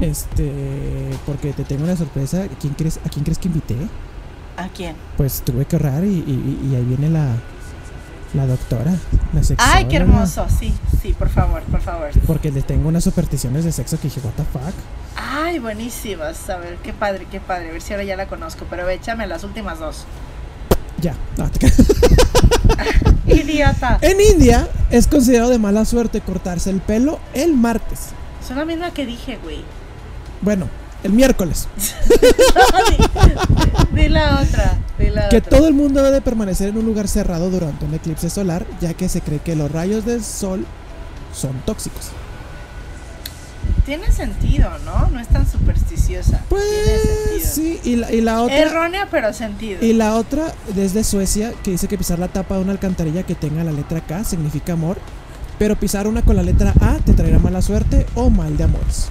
Este, 0.00 0.50
porque 1.26 1.52
te 1.52 1.64
tengo 1.64 1.84
una 1.84 1.96
sorpresa. 1.96 2.42
¿A 2.44 2.48
quién 2.60 2.74
crees, 2.74 2.98
a 3.04 3.08
quién 3.08 3.24
crees 3.24 3.38
que 3.38 3.48
invité? 3.48 3.76
¿A 4.56 4.68
quién? 4.68 4.96
Pues 5.16 5.42
tuve 5.42 5.64
que 5.64 5.76
ahorrar 5.76 6.04
y, 6.04 6.08
y- 6.08 6.68
y 6.70 6.74
ahí 6.76 6.84
viene 6.84 7.08
la, 7.10 7.28
la 8.34 8.46
doctora, 8.46 8.92
la 9.32 9.42
sexóloga. 9.42 9.76
Ay, 9.76 9.84
qué 9.86 9.96
hermoso. 9.96 10.46
Sí, 10.48 10.72
sí, 11.00 11.12
por 11.16 11.28
favor, 11.28 11.62
por 11.64 11.80
favor. 11.80 12.10
Porque 12.26 12.50
le 12.50 12.62
tengo 12.62 12.88
unas 12.88 13.04
supersticiones 13.04 13.64
de 13.64 13.72
sexo 13.72 13.96
que 13.98 14.08
dije, 14.08 14.20
what 14.24 14.32
the 14.32 14.44
fuck. 14.44 14.74
Ay, 15.16 15.58
buenísimas. 15.58 16.48
A 16.50 16.56
ver, 16.58 16.76
qué 16.82 16.92
padre, 16.92 17.26
qué 17.30 17.40
padre. 17.40 17.68
A 17.70 17.72
ver 17.72 17.82
si 17.82 17.92
ahora 17.92 18.04
ya 18.04 18.16
la 18.16 18.26
conozco. 18.26 18.66
Pero 18.68 18.88
échame 18.88 19.26
las 19.26 19.44
últimas 19.44 19.78
dos. 19.78 20.04
Ya. 21.00 21.14
no, 21.36 21.50
te. 21.50 21.66
Idiota. 23.26 23.98
en 24.02 24.20
India 24.20 24.68
es 24.90 25.06
considerado 25.06 25.50
de 25.50 25.58
mala 25.58 25.84
suerte 25.84 26.20
cortarse 26.20 26.70
el 26.70 26.80
pelo 26.80 27.18
el 27.34 27.54
martes. 27.54 28.08
Son 28.46 28.56
la 28.58 28.64
misma 28.64 28.90
que 28.92 29.06
dije, 29.06 29.38
güey. 29.42 29.62
Bueno, 30.42 30.68
el 31.02 31.12
miércoles. 31.12 31.68
La 34.08 34.40
otra. 34.42 34.78
Di 34.98 35.08
la 35.10 35.28
Que 35.28 35.38
otra. 35.38 35.50
todo 35.58 35.66
el 35.68 35.74
mundo 35.74 36.02
debe 36.02 36.20
permanecer 36.20 36.68
en 36.68 36.76
un 36.78 36.84
lugar 36.84 37.08
cerrado 37.08 37.50
durante 37.50 37.84
un 37.84 37.94
eclipse 37.94 38.28
solar, 38.30 38.66
ya 38.80 38.94
que 38.94 39.08
se 39.08 39.20
cree 39.20 39.38
que 39.38 39.54
los 39.56 39.70
rayos 39.70 40.04
del 40.04 40.22
sol 40.24 40.66
son 41.34 41.52
tóxicos. 41.64 42.10
Tiene 43.84 44.12
sentido, 44.12 44.70
¿no? 44.84 45.08
No 45.10 45.18
es 45.18 45.26
tan 45.28 45.50
supersticiosa. 45.50 46.40
Pues 46.48 46.62
sí, 47.42 47.80
y 47.82 47.96
la, 47.96 48.12
y 48.12 48.20
la 48.20 48.42
otra 48.42 48.56
Errónea, 48.56 49.08
pero 49.10 49.32
sentido. 49.32 49.84
y 49.84 49.92
la 49.92 50.14
otra 50.14 50.52
desde 50.74 51.02
Suecia 51.02 51.52
que 51.64 51.72
dice 51.72 51.88
que 51.88 51.98
pisar 51.98 52.18
la 52.20 52.28
tapa 52.28 52.54
de 52.56 52.60
una 52.62 52.72
alcantarilla 52.72 53.24
que 53.24 53.34
tenga 53.34 53.64
la 53.64 53.72
letra 53.72 54.00
K 54.00 54.22
significa 54.22 54.74
amor, 54.74 54.98
pero 55.58 55.74
pisar 55.76 56.06
una 56.06 56.22
con 56.22 56.36
la 56.36 56.42
letra 56.44 56.72
A 56.80 56.98
te 57.04 57.12
traerá 57.12 57.40
mala 57.40 57.60
suerte 57.60 58.06
o 58.14 58.30
mal 58.30 58.56
de 58.56 58.64
amores. 58.64 59.08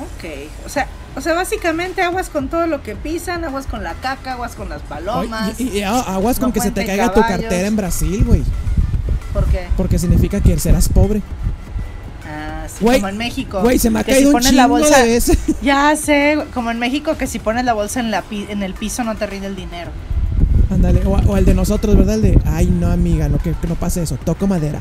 Ok. 0.00 0.24
O 0.64 0.68
sea, 0.68 0.88
o 1.16 1.20
sea, 1.20 1.34
básicamente 1.34 2.02
aguas 2.02 2.28
con 2.30 2.48
todo 2.48 2.66
lo 2.66 2.82
que 2.82 2.96
pisan, 2.96 3.44
aguas 3.44 3.66
con 3.66 3.82
la 3.82 3.94
caca, 3.94 4.32
aguas 4.32 4.54
con 4.54 4.68
las 4.68 4.80
Ay, 4.82 4.88
palomas. 4.88 5.60
y, 5.60 5.68
y 5.68 5.82
aguas 5.82 6.38
con 6.38 6.52
que 6.52 6.60
se 6.60 6.70
te 6.70 6.84
caiga 6.86 7.12
tu 7.12 7.20
cartera 7.20 7.66
en 7.68 7.76
Brasil, 7.76 8.24
güey, 8.24 8.42
¿Por 9.32 9.44
qué? 9.46 9.66
porque 9.76 9.98
significa 9.98 10.40
que 10.40 10.58
serás 10.58 10.88
pobre. 10.88 11.22
Ah, 12.28 12.66
sí, 12.68 12.82
Güey, 12.84 12.98
como 13.00 13.08
en 13.08 13.18
México. 13.18 13.60
Güey, 13.62 13.78
se 13.78 13.88
me 13.90 14.00
ha 14.00 14.04
que 14.04 14.12
si 14.12 14.16
caído 14.18 14.30
un 14.30 14.34
pones 14.34 14.52
la 14.52 14.66
bolsa, 14.66 15.02
de. 15.02 15.22
Ya 15.62 15.94
sé, 15.96 16.38
como 16.52 16.70
en 16.70 16.78
México 16.78 17.16
que 17.16 17.26
si 17.26 17.38
pones 17.38 17.64
la 17.64 17.72
bolsa 17.72 18.00
en, 18.00 18.10
la 18.10 18.22
pi- 18.22 18.46
en 18.48 18.62
el 18.62 18.74
piso 18.74 19.04
no 19.04 19.14
te 19.16 19.26
rinde 19.26 19.46
el 19.46 19.56
dinero. 19.56 19.90
Ándale, 20.70 21.02
o, 21.06 21.12
o 21.12 21.36
el 21.36 21.44
de 21.44 21.54
nosotros, 21.54 21.96
¿verdad? 21.96 22.16
El 22.16 22.22
de, 22.22 22.38
ay, 22.46 22.66
no, 22.66 22.90
amiga, 22.90 23.28
no, 23.28 23.38
que, 23.38 23.52
que 23.52 23.68
no 23.68 23.76
pase 23.76 24.02
eso, 24.02 24.16
toco 24.24 24.46
madera. 24.48 24.80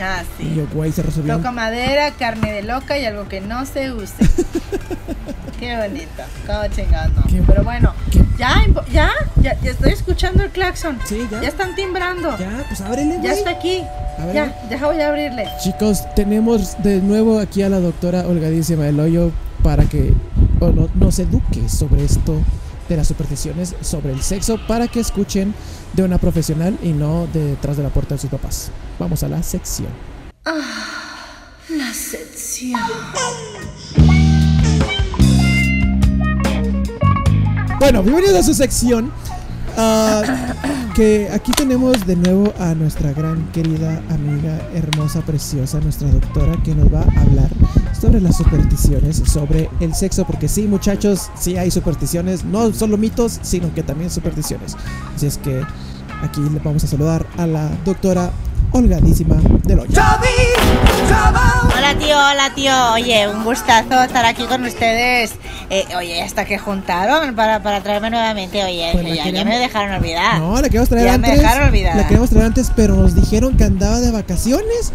Ah, 0.00 0.22
Y 0.38 0.42
sí. 0.42 0.54
yo, 0.56 0.66
güey, 0.74 0.90
se 0.92 1.02
resolvió. 1.02 1.36
Toca 1.36 1.50
madera, 1.52 2.10
carne 2.12 2.52
de 2.52 2.62
loca 2.62 2.98
y 2.98 3.04
algo 3.04 3.28
que 3.28 3.40
no 3.40 3.64
se 3.66 3.92
use. 3.92 4.14
Qué 5.58 5.76
bonito. 5.76 6.22
No. 6.46 7.22
Qué- 7.28 7.42
Pero 7.46 7.64
bueno, 7.64 7.92
ya, 8.38 8.64
ya, 8.92 9.10
ya, 9.42 9.60
ya 9.60 9.70
estoy 9.70 9.92
escuchando 9.92 10.42
el 10.44 10.50
claxon. 10.50 10.98
Sí, 11.04 11.26
ya. 11.30 11.40
Ya 11.42 11.48
están 11.48 11.74
timbrando. 11.74 12.36
Ya, 12.38 12.50
Ya, 12.50 12.64
pues 12.68 12.80
ábrele, 12.80 13.16
güey. 13.18 13.30
está 13.32 13.50
aquí. 13.50 13.82
Ya, 14.32 14.68
ya 14.70 14.86
voy 14.86 15.00
a 15.00 15.08
abrirle. 15.08 15.46
Chicos, 15.62 16.02
tenemos 16.14 16.80
de 16.82 17.00
nuevo 17.00 17.38
aquí 17.38 17.62
a 17.62 17.68
la 17.68 17.80
doctora 17.80 18.26
Holgadísima 18.26 18.84
del 18.84 18.98
Hoyo 19.00 19.30
para 19.62 19.84
que 19.84 20.12
no- 20.60 20.88
nos 20.94 21.18
eduque 21.18 21.68
sobre 21.68 22.04
esto 22.04 22.40
de 22.88 22.96
las 22.96 23.06
supersticiones, 23.08 23.74
sobre 23.80 24.12
el 24.12 24.22
sexo, 24.22 24.58
para 24.66 24.88
que 24.88 25.00
escuchen 25.00 25.54
de 25.92 26.02
una 26.04 26.18
profesional 26.18 26.78
y 26.82 26.88
no 26.92 27.26
de 27.32 27.44
detrás 27.44 27.76
de 27.76 27.82
la 27.82 27.90
puerta 27.90 28.14
de 28.14 28.20
sus 28.20 28.30
papás. 28.30 28.70
Vamos 28.98 29.22
a 29.22 29.28
la 29.28 29.42
sección. 29.42 29.88
La 30.44 31.92
sección. 31.92 32.80
Bueno, 37.78 38.02
bienvenidos 38.02 38.36
a 38.40 38.42
su 38.42 38.54
sección. 38.54 39.12
ah, 39.76 40.22
que 40.96 41.28
aquí 41.32 41.52
tenemos 41.52 42.04
de 42.06 42.16
nuevo 42.16 42.52
a 42.58 42.74
nuestra 42.74 43.12
gran 43.12 43.46
querida 43.52 44.02
amiga, 44.10 44.58
hermosa, 44.74 45.20
preciosa, 45.20 45.78
nuestra 45.78 46.08
doctora, 46.10 46.60
que 46.64 46.74
nos 46.74 46.92
va 46.92 47.02
a 47.02 47.20
hablar 47.20 47.48
sobre 47.98 48.20
las 48.20 48.36
supersticiones, 48.36 49.22
sobre 49.24 49.70
el 49.78 49.94
sexo, 49.94 50.24
porque 50.26 50.48
sí, 50.48 50.62
muchachos, 50.62 51.30
sí 51.38 51.56
hay 51.56 51.70
supersticiones, 51.70 52.44
no 52.44 52.72
solo 52.72 52.96
mitos, 52.96 53.38
sino 53.42 53.72
que 53.72 53.84
también 53.84 54.10
supersticiones. 54.10 54.76
Así 55.14 55.26
es 55.26 55.38
que 55.38 55.62
aquí 56.22 56.40
le 56.40 56.58
vamos 56.58 56.82
a 56.82 56.88
saludar 56.88 57.24
a 57.36 57.46
la 57.46 57.70
doctora 57.84 58.32
holgadísima 58.72 59.36
del 59.64 59.78
hoyo. 59.80 59.92
Hola 61.90 61.98
tío, 61.98 62.16
hola 62.18 62.54
tío. 62.54 62.92
Oye, 62.92 63.28
un 63.28 63.44
gustazo 63.44 64.02
estar 64.02 64.26
aquí 64.26 64.44
con 64.44 64.62
ustedes. 64.62 65.32
Eh, 65.70 65.86
oye, 65.96 66.20
hasta 66.22 66.44
que 66.44 66.58
juntaron 66.58 67.34
para, 67.34 67.62
para 67.62 67.82
traerme 67.82 68.10
nuevamente. 68.10 68.62
Oye, 68.62 68.90
Pues 68.92 69.06
ya, 69.06 69.14
ya 69.14 69.22
queríamos- 69.24 69.54
me 69.54 69.58
dejaron 69.58 69.92
olvidar. 69.94 70.38
No, 70.38 70.54
la 70.56 70.62
queríamos 70.64 70.90
traer 70.90 71.06
Ya 71.06 71.16
me 71.16 71.26
antes. 71.28 71.40
dejaron 71.40 71.68
olvidada. 71.68 71.96
La 71.96 72.02
queríamos 72.02 72.28
traer 72.28 72.44
antes, 72.44 72.70
pero 72.76 72.94
nos 72.94 73.14
dijeron 73.14 73.56
que 73.56 73.64
andaba 73.64 74.00
de 74.00 74.10
vacaciones. 74.10 74.92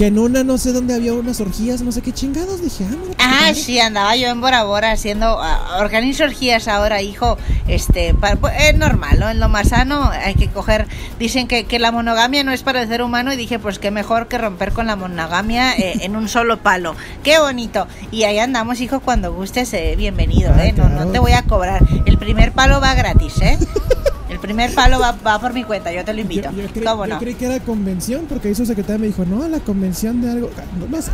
Que 0.00 0.06
en 0.06 0.18
una 0.18 0.44
no 0.44 0.56
sé 0.56 0.72
dónde 0.72 0.94
había 0.94 1.12
unas 1.12 1.42
orgías, 1.42 1.82
no 1.82 1.92
sé 1.92 2.00
qué 2.00 2.10
chingados. 2.10 2.62
Dije, 2.62 2.86
ah, 2.90 2.96
mira, 2.98 3.14
Ah, 3.18 3.38
padre. 3.40 3.54
sí, 3.54 3.78
andaba 3.80 4.16
yo 4.16 4.28
en 4.28 4.40
Bora 4.40 4.64
Bora 4.64 4.92
haciendo, 4.92 5.26
ah, 5.38 5.76
organizo 5.78 6.24
orgías 6.24 6.68
ahora, 6.68 7.02
hijo, 7.02 7.36
este, 7.68 8.14
pa- 8.14 8.36
pues, 8.36 8.54
es 8.60 8.78
normal, 8.78 9.20
¿no? 9.20 9.28
En 9.28 9.40
lo 9.40 9.50
más 9.50 9.68
sano 9.68 10.08
hay 10.10 10.36
que 10.36 10.48
coger, 10.48 10.86
dicen 11.18 11.46
que, 11.48 11.64
que 11.64 11.78
la 11.78 11.92
monogamia 11.92 12.42
no 12.44 12.52
es 12.52 12.62
para 12.62 12.80
el 12.80 12.88
ser 12.88 13.02
humano 13.02 13.30
y 13.30 13.36
dije, 13.36 13.58
pues 13.58 13.78
qué 13.78 13.90
mejor 13.90 14.26
que 14.26 14.38
romper 14.38 14.72
con 14.72 14.86
la 14.86 14.96
monogamia 14.96 15.74
eh, 15.76 15.98
en 16.00 16.16
un 16.16 16.30
solo 16.30 16.56
palo, 16.62 16.96
qué 17.22 17.38
bonito. 17.38 17.86
Y 18.10 18.22
ahí 18.22 18.38
andamos, 18.38 18.80
hijo, 18.80 19.00
cuando 19.00 19.34
gustes, 19.34 19.70
eh, 19.74 19.96
bienvenido, 19.98 20.50
Ah, 20.56 20.64
¿eh? 20.64 20.72
No, 20.74 20.88
no 20.88 21.08
te 21.08 21.18
voy 21.18 21.32
a 21.32 21.42
cobrar, 21.42 21.82
el 22.06 22.16
primer 22.16 22.52
palo 22.52 22.80
va 22.80 22.94
gratis, 22.94 23.34
¿eh? 23.42 23.58
Primer 24.40 24.74
palo 24.74 24.98
va, 24.98 25.12
va 25.12 25.38
por 25.40 25.52
mi 25.52 25.64
cuenta, 25.64 25.92
yo 25.92 26.04
te 26.04 26.12
lo 26.14 26.20
invito. 26.20 26.50
Yo, 26.50 26.62
yo 26.62 26.68
creí, 26.68 26.84
¿Cómo 26.84 27.06
yo 27.06 27.14
no? 27.14 27.20
creí 27.20 27.34
que 27.34 27.46
era 27.46 27.60
convención 27.60 28.26
porque 28.28 28.54
su 28.54 28.64
secretaria 28.66 28.98
me 28.98 29.06
dijo, 29.08 29.24
no, 29.24 29.46
la 29.48 29.60
convención 29.60 30.20
de 30.22 30.30
algo. 30.30 30.50
No, 30.78 30.86
no 30.86 31.02
sé. 31.02 31.10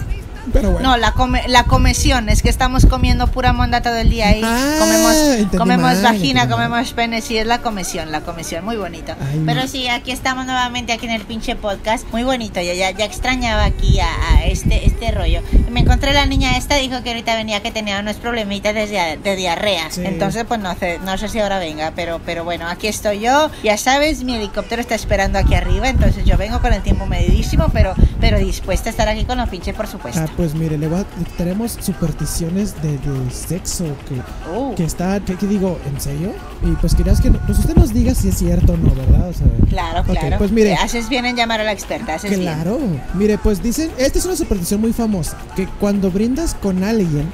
Pero 0.52 0.70
bueno. 0.72 0.90
No, 0.90 0.96
la, 0.96 1.12
come, 1.12 1.42
la 1.48 1.64
comesión, 1.64 2.28
es 2.28 2.42
que 2.42 2.48
estamos 2.48 2.86
comiendo 2.86 3.26
pura 3.28 3.52
monda 3.52 3.82
todo 3.82 3.96
el 3.96 4.10
día 4.10 4.28
ahí. 4.28 4.40
Ah, 4.44 4.76
comemos 4.78 5.14
comemos 5.56 5.94
mal, 5.94 6.02
vagina, 6.02 6.48
comemos 6.48 6.92
pene, 6.92 7.20
sí, 7.20 7.36
es 7.36 7.46
la 7.46 7.58
comesión, 7.58 8.12
la 8.12 8.20
comesión, 8.20 8.64
muy 8.64 8.76
bonito. 8.76 9.14
Ay, 9.20 9.42
Pero 9.44 9.66
sí, 9.68 9.88
aquí 9.88 10.12
estamos 10.12 10.46
nuevamente 10.46 10.92
aquí 10.92 11.06
en 11.06 11.12
el 11.12 11.22
pinche 11.22 11.56
podcast, 11.56 12.06
muy 12.12 12.22
bonito, 12.22 12.60
yo 12.60 12.72
ya, 12.72 12.90
ya 12.90 13.04
extrañaba 13.04 13.64
aquí 13.64 14.00
a, 14.00 14.08
a 14.32 14.44
este, 14.44 14.86
este 14.86 15.10
rollo. 15.10 15.40
Me 15.70 15.80
encontré 15.80 16.12
la 16.12 16.26
niña 16.26 16.56
esta, 16.56 16.76
dijo 16.76 17.02
que 17.02 17.10
ahorita 17.10 17.34
venía 17.36 17.60
que 17.62 17.70
tenía 17.70 18.00
unos 18.00 18.16
problemitas 18.16 18.74
de, 18.74 19.18
de 19.22 19.36
diarrea. 19.36 19.90
Sí. 19.90 20.02
Entonces, 20.04 20.44
pues 20.46 20.60
no 20.60 20.74
sé, 20.78 20.98
no 21.04 21.18
sé 21.18 21.28
si 21.28 21.38
ahora 21.40 21.58
venga, 21.58 21.92
pero, 21.94 22.20
pero 22.24 22.44
bueno, 22.44 22.68
aquí 22.68 22.86
estoy 22.86 23.20
yo. 23.20 23.50
Ya 23.62 23.76
sabes, 23.76 24.22
mi 24.24 24.36
helicóptero 24.36 24.80
está 24.80 24.94
esperando 24.94 25.38
aquí 25.38 25.54
arriba, 25.54 25.88
entonces 25.88 26.24
yo 26.24 26.36
vengo 26.36 26.60
con 26.60 26.72
el 26.72 26.82
tiempo 26.82 27.06
medidísimo, 27.06 27.68
pero, 27.72 27.94
pero 28.20 28.38
dispuesta 28.38 28.88
a 28.88 28.90
estar 28.90 29.08
aquí 29.08 29.24
con 29.24 29.38
los 29.38 29.48
pinches, 29.48 29.74
por 29.74 29.86
supuesto. 29.86 30.22
Pues 30.36 30.54
mire, 30.54 30.76
le 30.76 30.86
voy 30.88 31.00
a- 31.00 31.06
tenemos 31.38 31.78
supersticiones 31.80 32.74
de, 32.82 32.92
de 32.98 33.30
sexo 33.30 33.84
que, 34.08 34.16
Uh. 34.54 34.74
que 34.74 34.84
está, 34.84 35.18
que, 35.20 35.34
que 35.34 35.46
digo, 35.46 35.78
¿en 35.86 35.98
serio? 36.00 36.32
Y 36.62 36.72
pues 36.72 36.94
querías 36.94 37.20
que, 37.22 37.30
pues 37.30 37.58
usted 37.58 37.74
nos 37.74 37.94
diga 37.94 38.14
si 38.14 38.28
es 38.28 38.36
cierto 38.36 38.74
o 38.74 38.76
no, 38.76 38.94
¿verdad? 38.94 39.28
O 39.28 39.32
sea, 39.32 39.46
Claro, 39.68 40.02
claro. 40.04 40.36
pues 40.38 40.50
mire, 40.52 40.74
Haces 40.74 41.08
bien 41.08 41.24
en 41.24 41.36
llamar 41.36 41.60
a 41.60 41.64
la 41.64 41.72
experta, 41.72 42.14
haces 42.14 42.30
bien. 42.30 42.42
Claro, 42.42 42.78
mire, 43.14 43.38
pues 43.38 43.62
dicen, 43.62 43.90
esta 43.96 44.18
es 44.18 44.24
una 44.26 44.36
superstición 44.36 44.80
muy 44.80 44.92
famosa, 44.92 45.36
que 45.56 45.66
cuando 45.80 46.10
brindas 46.10 46.54
con 46.54 46.84
alguien 46.84 47.30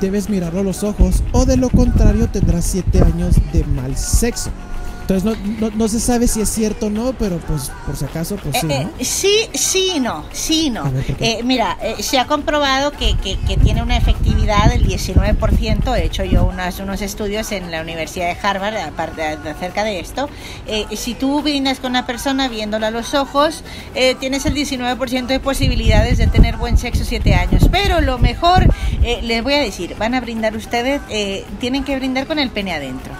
debes 0.00 0.28
mirarlo 0.28 0.60
a 0.60 0.64
los 0.64 0.82
ojos 0.82 1.22
o 1.32 1.44
de 1.44 1.56
lo 1.56 1.68
contrario 1.70 2.26
tendrás 2.28 2.64
siete 2.64 3.00
años 3.00 3.36
de 3.52 3.62
mal 3.64 3.96
sexo. 3.96 4.50
Entonces 5.10 5.24
no, 5.58 5.68
no, 5.70 5.76
no 5.76 5.88
se 5.88 5.98
sabe 5.98 6.28
si 6.28 6.40
es 6.40 6.48
cierto 6.48 6.86
o 6.86 6.90
no, 6.90 7.12
pero 7.18 7.38
pues 7.38 7.72
por 7.84 7.96
si 7.96 8.04
acaso, 8.04 8.36
pues 8.36 8.58
sí, 8.60 8.68
Eh, 8.70 8.84
¿no? 8.84 8.90
eh, 8.96 9.04
sí, 9.04 9.48
sí, 9.54 9.98
no, 10.00 10.24
sí, 10.30 10.70
no. 10.70 10.84
Eh, 11.18 11.40
mira, 11.42 11.76
se 11.98 12.20
ha 12.20 12.26
comprobado 12.28 12.92
que, 12.92 13.16
que- 13.16 13.36
que 13.40 13.56
tiene 13.56 13.82
una 13.82 13.96
efectividad 13.96 14.70
del 14.70 14.86
19%. 14.86 15.96
He 15.96 16.04
hecho 16.04 16.22
yo 16.22 16.44
unas, 16.44 16.78
unos 16.78 17.02
estudios 17.02 17.50
en 17.50 17.72
la 17.72 17.80
Universidad 17.80 18.26
de 18.26 18.36
Harvard 18.40 18.76
acerca 19.48 19.82
de 19.82 19.98
esto. 19.98 20.28
Si 20.94 21.14
tú 21.14 21.42
brindas 21.42 21.80
con 21.80 21.90
una 21.90 22.06
persona 22.06 22.46
viéndola 22.48 22.86
a 22.88 22.90
los 22.92 23.14
ojos, 23.14 23.64
tienes 24.20 24.46
el 24.46 24.54
19% 24.54 25.26
de 25.26 25.40
posibilidades 25.40 26.18
de 26.18 26.28
tener 26.28 26.56
buen 26.56 26.78
sexo 26.78 27.04
7 27.04 27.34
años. 27.34 27.68
Pero 27.72 28.00
lo 28.00 28.18
mejor, 28.18 28.68
les 29.22 29.42
voy 29.42 29.54
a 29.54 29.60
decir, 29.60 29.96
van 29.98 30.14
a 30.14 30.20
brindar 30.20 30.54
ustedes, 30.56 31.00
tienen 31.58 31.82
que 31.82 31.96
brindar 31.96 32.28
con 32.28 32.38
el 32.38 32.50
pene 32.50 32.72
adentro. 32.74 33.12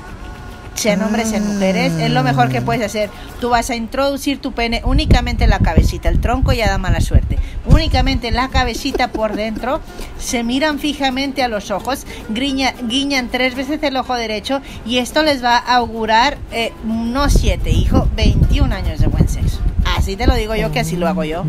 Sean 0.81 1.03
hombres, 1.03 1.28
sean 1.28 1.47
mujeres, 1.47 1.93
es 1.93 2.11
lo 2.11 2.22
mejor 2.22 2.49
que 2.49 2.62
puedes 2.62 2.85
hacer. 2.85 3.11
Tú 3.41 3.51
vas 3.51 3.68
a 3.70 3.74
introducir 3.76 4.41
tu 4.41 4.53
pene 4.53 4.81
únicamente 4.85 5.45
en 5.45 5.51
la 5.51 5.59
cabecita, 5.59 6.09
el 6.09 6.20
tronco 6.20 6.53
ya 6.53 6.68
da 6.68 6.78
mala 6.78 7.01
suerte. 7.01 7.39
Únicamente 7.66 8.28
en 8.28 8.35
la 8.35 8.49
cabecita 8.49 9.09
por 9.09 9.37
dentro, 9.37 9.81
se 10.18 10.43
miran 10.43 10.78
fijamente 10.78 11.43
a 11.43 11.49
los 11.49 11.70
ojos, 11.70 12.07
griña- 12.31 12.74
guiñan 12.89 13.28
tres 13.28 13.55
veces 13.55 13.83
el 13.83 13.97
ojo 13.97 14.14
derecho 14.14 14.61
y 14.87 14.99
esto 14.99 15.22
les 15.22 15.45
va 15.45 15.57
a 15.59 15.76
augurar 15.76 16.39
eh, 16.53 16.72
no 16.85 17.28
siete, 17.28 17.70
hijo, 17.70 18.09
21 18.16 18.74
años 18.74 18.99
de 19.01 19.07
buen 19.07 19.28
sexo. 19.28 19.59
Así 19.97 20.16
te 20.16 20.26
lo 20.26 20.35
digo 20.35 20.55
yo 20.55 20.72
que 20.72 20.81
así 20.81 20.97
lo 20.97 21.07
hago 21.09 21.24
yo. 21.24 21.45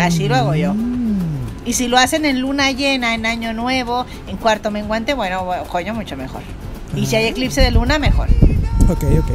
Así 0.00 0.28
lo 0.28 0.36
hago 0.36 0.54
yo. 0.54 0.74
Y 1.64 1.74
si 1.74 1.88
lo 1.88 1.98
hacen 1.98 2.24
en 2.24 2.40
luna 2.40 2.70
llena, 2.72 3.14
en 3.14 3.24
año 3.26 3.52
nuevo, 3.52 4.04
en 4.28 4.36
cuarto 4.36 4.70
menguante, 4.70 5.14
bueno, 5.14 5.46
coño, 5.68 5.94
mucho 5.94 6.16
mejor. 6.16 6.42
Y 6.94 7.06
si 7.06 7.16
hay 7.16 7.26
eclipse 7.26 7.60
de 7.60 7.70
luna, 7.70 7.98
mejor. 7.98 8.28
Ok, 8.88 9.04
ok. 9.18 9.30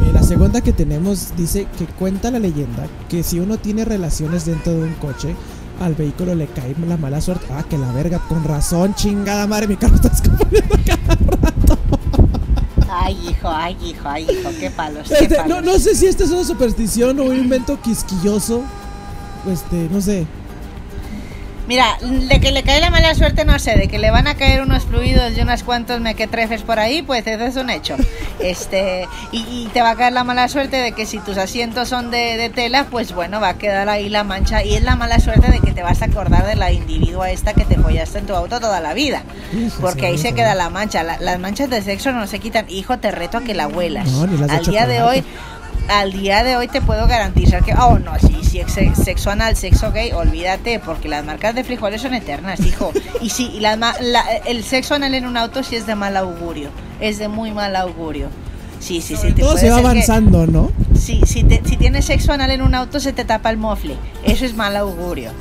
Mira, 0.00 0.12
la 0.14 0.22
segunda 0.22 0.60
que 0.62 0.72
tenemos 0.72 1.32
dice 1.36 1.66
que 1.78 1.84
cuenta 1.86 2.30
la 2.30 2.38
leyenda 2.38 2.86
que 3.08 3.22
si 3.22 3.38
uno 3.38 3.58
tiene 3.58 3.84
relaciones 3.84 4.46
dentro 4.46 4.72
de 4.72 4.82
un 4.84 4.94
coche, 4.94 5.34
al 5.80 5.94
vehículo 5.94 6.34
le 6.34 6.46
cae 6.46 6.74
la 6.88 6.96
mala 6.96 7.20
suerte. 7.20 7.46
Ah, 7.52 7.64
que 7.68 7.76
la 7.78 7.92
verga, 7.92 8.18
con 8.28 8.44
razón, 8.44 8.94
chingada 8.94 9.46
madre, 9.46 9.66
mi 9.68 9.76
carro 9.76 9.96
está 9.96 10.08
descomponiendo 10.08 10.74
cada 10.86 11.14
rato. 11.42 11.78
Ay, 12.92 13.28
hijo, 13.30 13.48
ay, 13.48 13.76
hijo, 13.84 14.08
ay, 14.08 14.26
hijo, 14.30 14.50
qué 14.58 14.70
palos, 14.70 15.08
qué 15.08 15.14
Este, 15.24 15.36
palos. 15.36 15.48
no, 15.48 15.72
no 15.72 15.78
sé 15.78 15.94
si 15.94 16.06
esta 16.06 16.24
es 16.24 16.30
una 16.30 16.44
superstición 16.44 17.18
o 17.20 17.24
un 17.24 17.36
invento 17.36 17.80
quisquilloso. 17.80 18.62
Este, 19.50 19.88
no 19.90 20.00
sé. 20.00 20.26
Mira, 21.70 21.96
de 22.02 22.40
que 22.40 22.50
le 22.50 22.64
cae 22.64 22.80
la 22.80 22.90
mala 22.90 23.14
suerte 23.14 23.44
no 23.44 23.56
sé, 23.60 23.76
de 23.76 23.86
que 23.86 24.00
le 24.00 24.10
van 24.10 24.26
a 24.26 24.34
caer 24.34 24.60
unos 24.60 24.82
fluidos 24.86 25.38
y 25.38 25.40
unos 25.40 25.62
cuantos 25.62 26.00
mequetrefes 26.00 26.62
por 26.62 26.80
ahí, 26.80 27.00
pues 27.02 27.24
eso 27.28 27.44
es 27.44 27.54
un 27.56 27.70
hecho. 27.70 27.96
Este, 28.40 29.06
y, 29.32 29.38
y 29.42 29.70
te 29.72 29.82
va 29.82 29.90
a 29.90 29.96
caer 29.96 30.14
la 30.14 30.24
mala 30.24 30.48
suerte 30.48 30.78
de 30.78 30.92
que 30.92 31.04
si 31.04 31.18
tus 31.18 31.36
asientos 31.36 31.90
son 31.90 32.10
de, 32.10 32.38
de 32.38 32.48
tela, 32.48 32.86
pues 32.90 33.12
bueno, 33.12 33.38
va 33.38 33.50
a 33.50 33.58
quedar 33.58 33.88
ahí 33.90 34.08
la 34.08 34.24
mancha. 34.24 34.64
Y 34.64 34.74
es 34.76 34.82
la 34.82 34.96
mala 34.96 35.20
suerte 35.20 35.52
de 35.52 35.60
que 35.60 35.72
te 35.72 35.82
vas 35.82 36.00
a 36.00 36.06
acordar 36.06 36.46
de 36.46 36.56
la 36.56 36.72
individua 36.72 37.30
esta 37.30 37.52
que 37.52 37.66
te 37.66 37.76
follaste 37.76 38.18
en 38.18 38.26
tu 38.26 38.34
auto 38.34 38.58
toda 38.58 38.80
la 38.80 38.94
vida. 38.94 39.22
Porque 39.82 40.06
ahí 40.06 40.16
se 40.18 40.32
queda 40.32 40.54
la 40.54 40.70
mancha. 40.70 41.02
La- 41.02 41.18
las 41.20 41.38
manchas 41.38 41.68
de 41.68 41.82
sexo 41.82 42.12
no 42.12 42.26
se 42.26 42.38
quitan. 42.38 42.64
Hijo, 42.70 42.98
te 42.98 43.10
reto 43.10 43.36
a 43.36 43.40
que 43.42 43.52
la 43.54 43.68
huelas. 43.68 44.08
No, 44.08 44.22
Al 44.48 44.64
día 44.64 44.86
de 44.86 45.02
hoy 45.02 45.22
al 45.88 46.12
día 46.12 46.44
de 46.44 46.56
hoy 46.56 46.68
te 46.68 46.80
puedo 46.80 47.06
garantizar 47.08 47.64
que, 47.64 47.74
oh 47.74 47.98
no, 47.98 48.12
sí, 48.20 48.38
sí, 48.80 48.86
ex- 48.88 49.04
sexo 49.04 49.30
anal, 49.30 49.56
sexo 49.56 49.92
gay, 49.92 50.12
olvídate, 50.12 50.78
porque 50.80 51.08
las 51.08 51.24
marcas 51.24 51.54
de 51.54 51.64
frijoles 51.64 52.02
son 52.02 52.14
eternas, 52.14 52.60
hijo. 52.60 52.92
Y 53.20 53.30
sí, 53.30 53.50
y 53.54 53.60
la- 53.60 53.74
el 54.46 54.64
sexo 54.64 54.94
anal 54.94 55.14
en 55.14 55.26
un 55.26 55.36
auto 55.36 55.62
sí 55.62 55.76
es 55.76 55.86
de 55.86 55.94
mal 55.94 56.16
augurio, 56.16 56.70
es 57.00 57.18
de 57.18 57.28
muy 57.28 57.52
mal 57.52 57.76
augurio. 57.76 58.28
Sí, 58.80 59.00
sí, 59.02 59.14
sí. 59.16 59.32
te 59.32 59.42
Todo 59.42 59.56
se 59.58 59.68
va 59.68 59.76
ser 59.76 59.82
que- 59.84 59.90
avanzando, 59.90 60.46
¿no? 60.46 60.72
Sí, 60.98 61.20
si, 61.26 61.44
te- 61.44 61.62
si 61.64 61.76
tienes 61.76 62.06
sexo 62.06 62.32
anal 62.32 62.50
en 62.50 62.62
un 62.62 62.74
auto 62.74 62.98
se 62.98 63.12
te 63.12 63.24
tapa 63.24 63.50
el 63.50 63.56
mofle. 63.58 63.96
Eso 64.24 64.44
es 64.46 64.54
mal 64.54 64.74
augurio. 64.76 65.32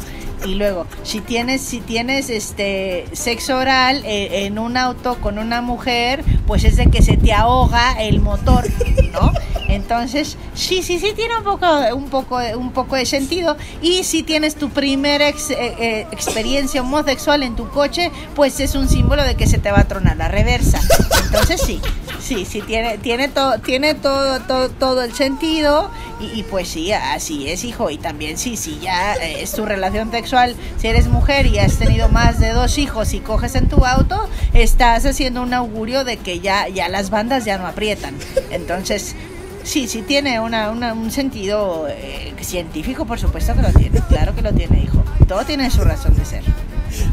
Y 0.46 0.56
luego, 0.56 0.86
si 1.04 1.20
tienes, 1.20 1.60
si 1.62 1.82
tienes 1.82 2.30
este 2.30 3.06
sexo 3.12 3.58
oral 3.58 4.04
eh, 4.06 4.46
en 4.46 4.58
un 4.58 4.78
auto 4.78 5.16
con 5.20 5.38
una 5.38 5.62
mujer, 5.62 6.24
pues 6.48 6.64
es 6.64 6.78
de 6.78 6.88
que 6.88 7.02
se 7.02 7.18
te 7.18 7.34
ahoga 7.34 8.02
el 8.02 8.22
motor, 8.22 8.66
¿no? 9.12 9.34
Entonces, 9.80 10.36
sí, 10.54 10.84
sí, 10.84 11.00
sí 11.00 11.14
tiene 11.16 11.38
un 11.38 11.44
poco, 11.44 11.66
un 11.96 12.10
poco, 12.10 12.38
un 12.58 12.72
poco 12.72 12.96
de 12.96 13.06
sentido. 13.06 13.56
Y 13.82 14.04
si 14.04 14.24
tienes 14.24 14.56
tu 14.56 14.70
primera 14.70 15.30
ex- 15.30 15.52
eh, 15.52 15.76
eh, 15.80 16.08
experiencia 16.12 16.82
homosexual 16.82 17.44
en 17.44 17.56
tu 17.56 17.70
coche, 17.70 18.12
pues 18.36 18.60
es 18.60 18.76
un 18.76 18.90
símbolo 18.90 19.24
de 19.24 19.36
que 19.36 19.48
se 19.48 19.58
te 19.58 19.72
va 19.72 19.80
a 19.80 19.88
tronar 19.88 20.18
la 20.18 20.28
reversa. 20.28 20.80
Entonces 21.26 21.62
sí, 21.66 21.80
sí, 22.20 22.46
sí 22.46 22.62
tiene, 22.62 22.98
tiene 22.98 23.30
todo, 23.30 23.58
tiene 23.60 23.94
todo, 23.96 24.40
todo, 24.42 24.70
todo 24.70 25.02
el 25.04 25.14
sentido. 25.14 25.90
Y, 26.20 26.40
y 26.40 26.44
pues 26.44 26.68
sí, 26.68 26.92
así 26.92 27.50
es, 27.50 27.64
hijo. 27.64 27.90
Y 27.90 27.98
también 27.98 28.38
sí, 28.38 28.58
sí, 28.58 28.78
ya 28.82 29.16
eh, 29.16 29.42
es 29.42 29.54
tu 29.54 29.66
relación 29.66 30.12
sexual. 30.12 30.56
Si 30.78 30.88
eres 30.88 31.08
mujer 31.08 31.46
y 31.46 31.60
has 31.60 31.78
tenido 31.78 32.10
más 32.10 32.40
de 32.40 32.50
dos 32.52 32.78
hijos 32.78 33.14
y 33.14 33.20
coges 33.22 33.56
en 33.56 33.70
tu 33.70 33.86
auto, 33.86 34.28
estás 34.54 35.06
haciendo 35.06 35.42
un 35.42 35.54
augurio 35.54 36.04
de 36.04 36.18
que 36.18 36.42
ya, 36.42 36.68
ya 36.68 36.90
las 36.90 37.10
bandas 37.10 37.46
ya 37.46 37.58
no 37.58 37.66
aprietan. 37.68 38.16
Entonces, 38.52 39.16
sí, 39.64 39.88
sí 39.88 40.02
tiene 40.02 40.40
una, 40.40 40.70
una- 40.72 40.94
un 40.94 41.12
sentido 41.12 41.88
eh, 41.90 42.34
científico, 42.42 43.06
por 43.06 43.20
supuesto 43.20 43.54
que 43.56 43.62
lo 43.62 43.70
tiene. 43.72 44.00
Claro 44.08 44.34
que 44.36 44.42
lo 44.42 44.54
tiene, 44.54 44.82
hijo. 44.84 45.04
Todo 45.28 45.44
tiene 45.46 45.70
su 45.70 45.84
razón 45.84 46.16
de 46.16 46.26
ser. 46.26 46.44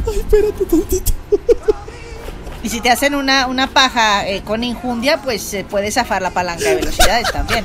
Ay, 0.08 0.18
espérate 0.20 0.64
tantito. 0.64 1.12
Y 2.62 2.68
si 2.68 2.80
te 2.80 2.90
hacen 2.90 3.14
una, 3.14 3.46
una 3.46 3.68
paja 3.68 4.26
eh, 4.26 4.42
con 4.42 4.64
injundia, 4.64 5.18
pues 5.22 5.42
se 5.42 5.62
puede 5.64 5.90
zafar 5.92 6.20
la 6.22 6.30
palanca 6.30 6.64
de 6.68 6.76
velocidades 6.76 7.30
también. 7.32 7.64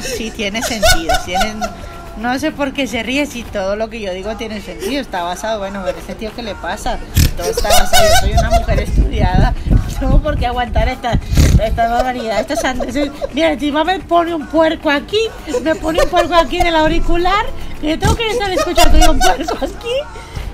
Sí, 0.00 0.30
tiene 0.34 0.62
sentido. 0.62 1.14
Tiene 1.24 1.54
No 2.20 2.36
sé 2.38 2.50
por 2.50 2.72
qué 2.72 2.86
se 2.86 3.02
ríe 3.02 3.26
si 3.26 3.44
todo 3.44 3.76
lo 3.76 3.88
que 3.88 4.00
yo 4.00 4.12
digo 4.12 4.36
tiene 4.36 4.60
sentido. 4.60 5.00
Está 5.00 5.22
basado, 5.22 5.60
bueno, 5.60 5.82
pero 5.84 5.98
ese 5.98 6.14
tío, 6.14 6.30
¿qué 6.34 6.42
le 6.42 6.54
pasa? 6.56 6.98
Todo 7.36 7.48
está 7.48 7.68
basado. 7.68 8.04
Yo 8.08 8.14
soy 8.20 8.32
una 8.32 8.50
mujer 8.58 8.80
estudiada. 8.80 9.54
Tengo 10.00 10.20
por 10.20 10.36
qué 10.36 10.46
aguantar 10.46 10.88
esta, 10.88 11.18
esta 11.64 11.88
barbaridad, 11.88 12.40
estas 12.40 12.60
sandeces. 12.60 13.10
Mira, 13.34 13.52
encima 13.52 13.84
me 13.84 14.00
pone 14.00 14.34
un 14.34 14.46
puerco 14.46 14.90
aquí. 14.90 15.20
Me 15.62 15.74
pone 15.76 16.02
un 16.02 16.08
puerco 16.08 16.34
aquí 16.34 16.58
en 16.58 16.66
el 16.66 16.76
auricular. 16.76 17.46
Yo 17.82 17.96
tengo 17.98 18.16
que 18.16 18.28
estar 18.28 18.50
escuchando 18.50 18.98
yo 18.98 19.12
un 19.12 19.20
puerco 19.20 19.54
aquí. 19.56 19.94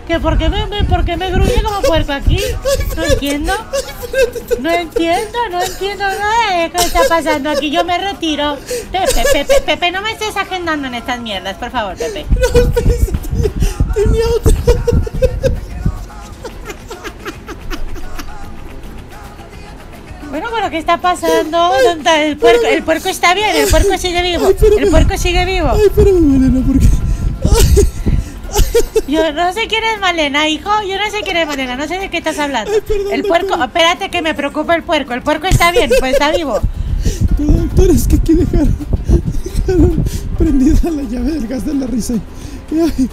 ¿Que 0.07 0.21
por 0.21 0.37
qué 0.37 0.49
me, 0.51 0.67
me- 0.67 0.85
por 0.85 1.05
qué 1.05 1.17
me 1.17 1.31
gruñe 1.31 1.63
como 1.63 1.81
puerco 1.81 2.13
aquí? 2.13 2.39
No 2.97 3.05
entiendo. 3.05 3.55
No 4.61 4.71
entiendo, 4.71 5.39
no 5.51 5.63
entiendo 5.63 6.05
nada 6.05 6.63
de 6.63 6.71
qué 6.71 6.77
está 6.85 7.01
pasando 7.09 7.51
aquí. 7.51 7.71
Yo 7.71 7.85
me 7.85 7.97
retiro. 7.99 8.57
Pepe, 8.93 9.25
Pepe, 9.33 9.61
Pepe, 9.63 9.91
no 9.91 10.03
me 10.03 10.13
estés 10.13 10.37
agendando 10.37 10.89
en 10.89 10.95
estas 10.95 11.21
mierdas, 11.21 11.57
por 11.57 11.71
favor, 11.71 11.97
Pepe. 11.97 12.27
No, 12.31 12.71
tenía, 12.71 12.97
tenía 13.95 14.25
otra. 14.37 14.53
Bueno, 20.31 20.49
pero 20.53 20.71
¿qué 20.71 20.79
está 20.79 20.97
pasando? 21.01 21.59
¿Dónde 21.59 21.93
está 21.99 22.23
el 22.25 22.37
puerco? 22.37 22.67
El 22.67 22.83
puerco 22.83 23.09
está 23.09 23.35
bien, 23.35 23.55
el 23.55 23.69
puerco 23.69 23.97
sigue 23.99 24.21
vivo. 24.23 24.47
Ay, 24.49 24.57
El 24.79 24.89
puerco 24.91 25.17
sigue 25.17 25.45
vivo. 25.45 25.69
Ay, 25.73 25.83
espérame, 25.87 26.21
Malena, 26.21 26.67
porque. 26.67 26.87
Yo 29.15 29.33
no 29.33 29.53
sé 29.53 29.67
quién 29.69 29.83
es 29.85 30.01
Malena, 30.01 30.49
hijo. 30.49 30.71
Yo 30.89 30.97
no 30.99 31.11
sé 31.11 31.23
quién 31.25 31.37
es 31.37 31.47
Malena. 31.47 31.77
No 31.77 31.87
sé 31.87 31.99
de 31.99 32.11
qué 32.11 32.19
estás 32.19 32.39
hablando. 32.39 32.71
Ay, 32.73 32.81
perdón, 32.87 33.13
El 33.13 33.23
puerco, 33.23 33.63
espérate 33.63 34.11
que 34.11 34.23
me 34.23 34.35
preocupa 34.35 34.75
el 34.75 34.83
puerco. 34.83 35.15
El 35.15 35.23
puerco 35.23 35.47
está 35.47 35.71
bien, 35.73 35.91
pues 36.01 36.13
está 36.13 36.31
vivo. 36.33 36.61
pero 37.37 37.53
doctor, 37.53 37.91
es 37.91 38.09
que 38.09 38.17
aquí 38.17 38.35
dejaron, 38.35 38.75
dejaron 39.45 40.05
prendida 40.39 40.91
la 40.91 41.03
llave 41.03 41.33
del 41.33 41.47
gas 41.47 41.65
de 41.65 41.75
la 41.75 41.87
risa. 41.87 42.15
Y, 42.71 42.81
ay, 42.81 43.09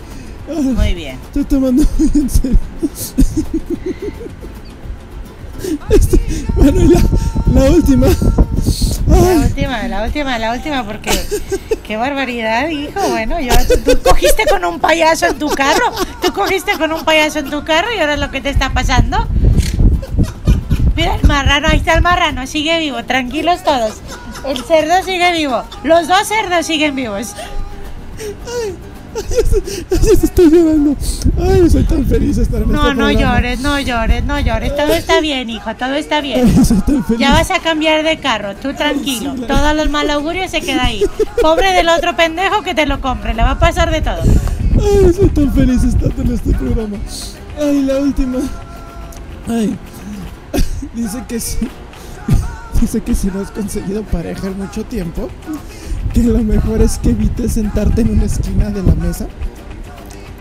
ay, 0.49 0.63
Muy 0.63 0.93
bien. 0.93 1.17
estoy 1.27 1.43
tomando 1.45 1.83
muy 1.97 2.11
en 2.15 2.29
serio. 2.29 2.57
Este, 5.89 6.19
bueno, 6.55 6.81
y 6.81 6.87
la, 6.87 7.01
la 7.53 7.71
última. 7.71 8.07
La 9.07 9.33
última, 9.33 9.87
la 9.87 10.03
última, 10.03 10.39
la 10.39 10.51
última, 10.53 10.85
porque 10.85 11.11
qué 11.83 11.97
barbaridad, 11.97 12.69
hijo. 12.69 12.99
Bueno, 13.09 13.39
yo, 13.39 13.53
tú 13.85 14.01
cogiste 14.01 14.45
con 14.49 14.63
un 14.65 14.79
payaso 14.79 15.27
en 15.27 15.39
tu 15.39 15.49
carro. 15.49 15.91
Tú 16.21 16.33
cogiste 16.33 16.77
con 16.77 16.91
un 16.91 17.03
payaso 17.03 17.39
en 17.39 17.49
tu 17.49 17.63
carro 17.63 17.93
y 17.93 17.99
ahora 17.99 18.13
es 18.13 18.19
lo 18.19 18.31
que 18.31 18.41
te 18.41 18.49
está 18.49 18.71
pasando. 18.71 19.27
Mira 20.95 21.15
el 21.15 21.27
marrano, 21.27 21.67
ahí 21.67 21.77
está 21.77 21.93
el 21.93 22.01
marrano, 22.01 22.45
sigue 22.47 22.79
vivo, 22.79 23.03
tranquilos 23.05 23.63
todos. 23.63 24.01
El 24.45 24.63
cerdo 24.63 25.03
sigue 25.03 25.31
vivo, 25.33 25.63
los 25.83 26.07
dos 26.07 26.27
cerdos 26.27 26.65
siguen 26.65 26.95
vivos. 26.95 27.35
Ay, 29.29 29.85
ay, 29.91 30.09
estoy 30.23 30.49
llorando. 30.49 30.95
Ay, 31.39 31.69
soy 31.69 31.83
tan 31.83 32.05
feliz 32.05 32.35
de 32.37 32.43
estar 32.43 32.61
en 32.61 32.71
No, 32.71 32.77
este 32.87 32.95
no 32.95 33.05
programa. 33.07 33.13
llores, 33.35 33.59
no 33.59 33.79
llores, 33.79 34.23
no 34.23 34.39
llores. 34.39 34.75
Todo 34.75 34.93
está 34.93 35.21
bien, 35.21 35.49
hijo, 35.49 35.75
todo 35.75 35.93
está 35.95 36.21
bien. 36.21 36.51
Ay, 36.57 36.65
soy 36.65 36.77
tan 36.81 37.03
feliz. 37.05 37.19
Ya 37.19 37.31
vas 37.31 37.51
a 37.51 37.59
cambiar 37.59 38.03
de 38.03 38.17
carro, 38.19 38.55
tú 38.55 38.73
tranquilo. 38.73 39.33
Todos 39.47 39.75
los 39.75 39.89
mal 39.89 40.09
augurios 40.09 40.51
se 40.51 40.61
quedan 40.61 40.85
ahí. 40.85 41.03
Pobre 41.41 41.71
del 41.73 41.89
otro 41.89 42.15
pendejo 42.15 42.61
que 42.63 42.73
te 42.75 42.85
lo 42.85 42.99
compre, 43.01 43.33
le 43.33 43.43
va 43.43 43.51
a 43.51 43.59
pasar 43.59 43.91
de 43.91 44.01
todo. 44.01 44.21
Ay, 44.75 45.13
soy 45.13 45.29
tan 45.29 45.53
feliz 45.53 45.81
de 45.81 45.89
estar 45.89 46.11
en 46.25 46.33
este 46.33 46.51
programa. 46.53 46.97
Ay, 47.59 47.81
la 47.83 47.97
última. 47.99 48.39
Ay, 49.47 49.75
dice 50.93 51.23
que 51.27 51.39
sí. 51.39 51.67
Dice 52.79 52.99
que 53.01 53.13
si 53.13 53.27
no 53.27 53.41
has 53.41 53.51
conseguido 53.51 54.01
pareja 54.03 54.47
en 54.47 54.57
mucho 54.57 54.83
tiempo, 54.83 55.29
que 56.13 56.23
lo 56.23 56.43
mejor 56.43 56.81
es 56.81 56.97
que 56.97 57.11
evites 57.11 57.53
sentarte 57.53 58.01
en 58.01 58.11
una 58.11 58.25
esquina 58.25 58.69
de 58.69 58.83
la 58.83 58.95
mesa, 58.95 59.27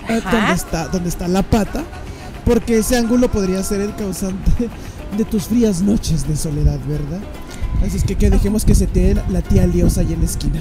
eh, 0.09 0.21
donde 0.31 0.53
está, 0.53 0.89
donde 0.89 1.09
está 1.09 1.29
la 1.29 1.43
pata, 1.43 1.85
porque 2.45 2.79
ese 2.79 2.97
ángulo 2.97 3.31
podría 3.31 3.63
ser 3.63 3.81
el 3.81 3.95
causante 3.95 4.69
de 5.17 5.25
tus 5.25 5.45
frías 5.45 5.83
noches 5.83 6.27
de 6.27 6.37
soledad, 6.37 6.79
¿verdad? 6.89 7.21
Así 7.85 7.97
es 7.97 8.05
que, 8.05 8.17
que 8.17 8.31
dejemos 8.31 8.65
que 8.65 8.75
se 8.75 8.87
te 8.87 9.15
la 9.29 9.43
tía 9.43 9.67
liosa 9.67 10.01
ahí 10.03 10.13
en 10.13 10.21
la 10.21 10.27
esquina. 10.27 10.61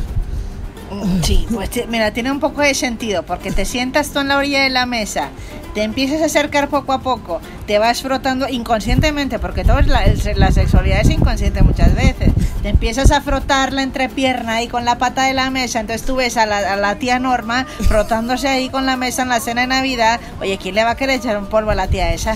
Sí, 1.24 1.47
pues 1.54 1.70
mira, 1.88 2.12
tiene 2.12 2.32
un 2.32 2.39
poco 2.39 2.62
de 2.62 2.74
sentido, 2.74 3.24
porque 3.24 3.52
te 3.52 3.66
sientas 3.66 4.12
tú 4.12 4.20
en 4.20 4.28
la 4.28 4.38
orilla 4.38 4.64
de 4.64 4.70
la 4.70 4.86
mesa, 4.86 5.30
te 5.74 5.84
empiezas 5.84 6.22
a 6.22 6.26
acercar 6.26 6.70
poco 6.70 6.93
a 6.93 7.00
poco, 7.00 7.41
te 7.68 7.78
vas 7.80 8.02
frotando 8.02 8.47
inconscientemente, 8.50 9.39
porque 9.39 9.64
todo 9.64 9.80
es 9.80 9.88
la, 9.88 10.52
sexualidad 10.52 11.02
es 11.02 11.10
inconsciente 11.10 11.62
muchas 11.62 11.93
veces, 11.95 12.32
te 12.62 12.70
empiezas 12.70 13.12
a 13.12 13.22
frotar 13.22 13.74
la 13.74 13.84
entrepierna 13.84 14.56
ahí 14.56 14.68
con 14.68 14.86
la 14.86 14.97
pata 14.97 15.24
de 15.26 15.34
la 15.34 15.50
mesa, 15.50 15.80
entonces 15.80 16.06
tú 16.06 16.16
ves 16.16 16.38
a 16.38 16.45
la, 16.45 16.74
a 16.74 16.76
la 16.76 16.95
tía 16.95 17.20
Norma 17.20 17.66
frotándose 17.88 18.47
ahí 18.47 18.70
con 18.70 18.86
la 18.86 18.97
mesa 18.97 19.24
en 19.24 19.30
la 19.30 19.39
cena 19.39 19.62
de 19.62 19.68
Navidad, 19.68 20.20
oye, 20.41 20.58
¿quién 20.58 20.76
le 20.76 20.84
va 20.84 20.91
a 20.91 20.95
querer 20.95 21.18
echar 21.18 21.38
un 21.38 21.47
polvo 21.47 21.72
a 21.72 21.76
la 21.76 21.88
tía 21.88 22.14
esa? 22.14 22.36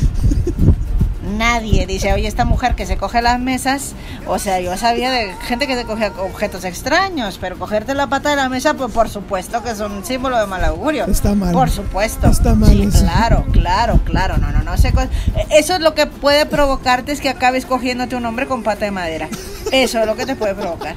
Nadie 1.24 1.88
dice, 1.88 2.12
oye, 2.12 2.28
esta 2.28 2.44
mujer 2.44 2.76
que 2.76 2.86
se 2.86 2.98
coge 2.98 3.22
las 3.22 3.40
mesas, 3.40 3.94
o 4.28 4.40
sea, 4.40 4.60
yo 4.60 4.76
sabía 4.76 5.10
de 5.10 5.34
gente 5.48 5.68
que 5.68 5.76
se 5.76 5.86
coge 5.86 6.08
objetos 6.20 6.66
extraños, 6.66 7.38
pero 7.40 7.58
cogerte 7.58 7.94
la 7.94 8.08
pata 8.08 8.32
de 8.32 8.36
la 8.36 8.50
mesa, 8.50 8.74
pues 8.74 8.92
por 8.92 9.08
supuesto 9.08 9.64
que 9.64 9.72
es 9.72 9.80
un 9.80 10.04
símbolo 10.04 10.38
de 10.38 10.48
mal 10.48 10.66
augurio. 10.66 11.06
Está 11.06 11.34
mal. 11.34 11.54
Por 11.54 11.70
supuesto. 11.70 12.28
Está 12.28 12.56
mal 12.56 12.70
Sí, 12.70 12.90
claro, 12.92 13.46
claro, 13.52 14.02
claro. 14.04 14.38
No, 14.38 14.52
no, 14.52 14.64
no 14.64 14.78
sé. 14.78 14.94
Eso 15.50 15.76
es 15.76 15.80
lo 15.80 15.96
que 15.96 16.08
puede 16.08 16.46
provocarte 16.46 17.14
es 17.14 17.22
que 17.22 17.30
acabes 17.30 17.66
cogiéndote 17.66 18.18
un 18.18 18.26
hombre 18.26 18.48
con 18.48 18.64
pata 18.64 18.84
de 18.84 18.92
madera. 18.92 19.30
Eso 19.72 20.00
es 20.00 20.06
lo 20.06 20.16
que 20.16 20.26
te 20.26 20.36
puede 20.36 20.56
provocar. 20.56 20.96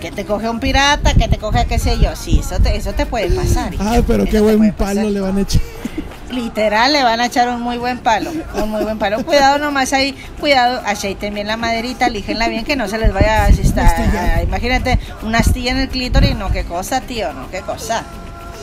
Que 0.00 0.12
te 0.12 0.24
coge 0.24 0.48
un 0.48 0.60
pirata, 0.60 1.14
que 1.14 1.26
te 1.28 1.38
coge 1.38 1.66
qué 1.66 1.78
sé 1.78 1.98
yo. 1.98 2.14
Sí, 2.14 2.38
eso 2.38 2.60
te, 2.60 2.76
eso 2.76 2.92
te 2.92 3.04
puede 3.06 3.30
pasar. 3.34 3.72
Ah, 3.80 4.00
pero 4.06 4.26
qué 4.26 4.38
buen 4.38 4.58
palo 4.72 5.00
pasar. 5.00 5.06
le 5.06 5.20
van 5.20 5.38
a 5.38 5.40
echar. 5.40 5.73
Literal, 6.34 6.92
le 6.92 7.02
van 7.02 7.20
a 7.20 7.26
echar 7.26 7.48
un 7.48 7.62
muy 7.62 7.78
buen 7.78 7.98
palo. 7.98 8.30
Un 8.54 8.70
muy 8.70 8.82
buen 8.82 8.98
palo. 8.98 9.24
Cuidado 9.24 9.58
nomás 9.58 9.92
ahí. 9.92 10.14
Cuidado, 10.40 10.82
aceiten 10.84 11.32
bien 11.34 11.46
la 11.46 11.56
maderita, 11.56 12.08
líjenla 12.08 12.48
bien 12.48 12.64
que 12.64 12.76
no 12.76 12.88
se 12.88 12.98
les 12.98 13.12
vaya 13.12 13.44
a 13.44 13.46
asistar. 13.46 13.94
Imagínate, 14.42 14.98
una 15.22 15.38
astilla 15.38 15.70
en 15.70 15.78
el 15.78 15.88
clítoris. 15.88 16.34
No, 16.36 16.50
qué 16.50 16.64
cosa, 16.64 17.00
tío, 17.00 17.32
no, 17.32 17.50
qué 17.50 17.60
cosa. 17.60 18.04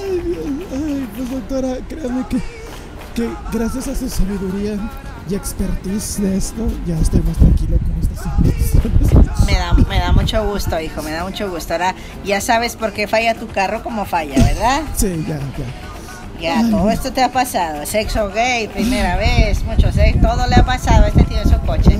Ay, 0.03 0.19
Dios. 0.19 0.45
Ay, 0.73 1.07
pues 1.15 1.31
doctora, 1.31 1.77
créame 1.87 2.25
que, 2.29 2.37
que 3.15 3.29
gracias 3.53 3.87
a 3.87 3.95
su 3.95 4.09
sabiduría 4.09 4.77
y 5.29 5.35
expertise 5.35 6.21
de 6.21 6.37
esto, 6.37 6.67
ya 6.85 6.97
estoy 6.97 7.21
más 7.21 7.37
tranquilo 7.37 7.77
con 7.77 7.95
estas. 8.01 9.45
Me 9.45 9.53
da, 9.53 9.73
me 9.73 9.99
da 9.99 10.11
mucho 10.11 10.45
gusto, 10.45 10.79
hijo, 10.79 11.01
me 11.03 11.11
da 11.11 11.23
mucho 11.23 11.49
gusto. 11.49 11.73
Ahora 11.73 11.95
ya 12.25 12.41
sabes 12.41 12.75
por 12.75 12.91
qué 12.91 13.07
falla 13.07 13.35
tu 13.35 13.47
carro 13.47 13.83
como 13.83 14.05
falla, 14.05 14.35
¿verdad? 14.43 14.81
Sí, 14.95 15.23
ya, 15.27 15.35
ya. 15.35 15.90
Ya, 16.41 16.67
todo 16.69 16.89
esto 16.89 17.13
te 17.13 17.21
ha 17.21 17.31
pasado. 17.31 17.85
Sexo 17.85 18.31
gay, 18.31 18.67
primera 18.67 19.15
vez, 19.15 19.63
mucho 19.63 19.91
sexo, 19.91 20.19
todo 20.21 20.47
le 20.47 20.55
ha 20.55 20.65
pasado 20.65 21.05
a 21.05 21.07
este 21.09 21.23
tío 21.23 21.37
en 21.39 21.49
su 21.49 21.59
coche. 21.61 21.97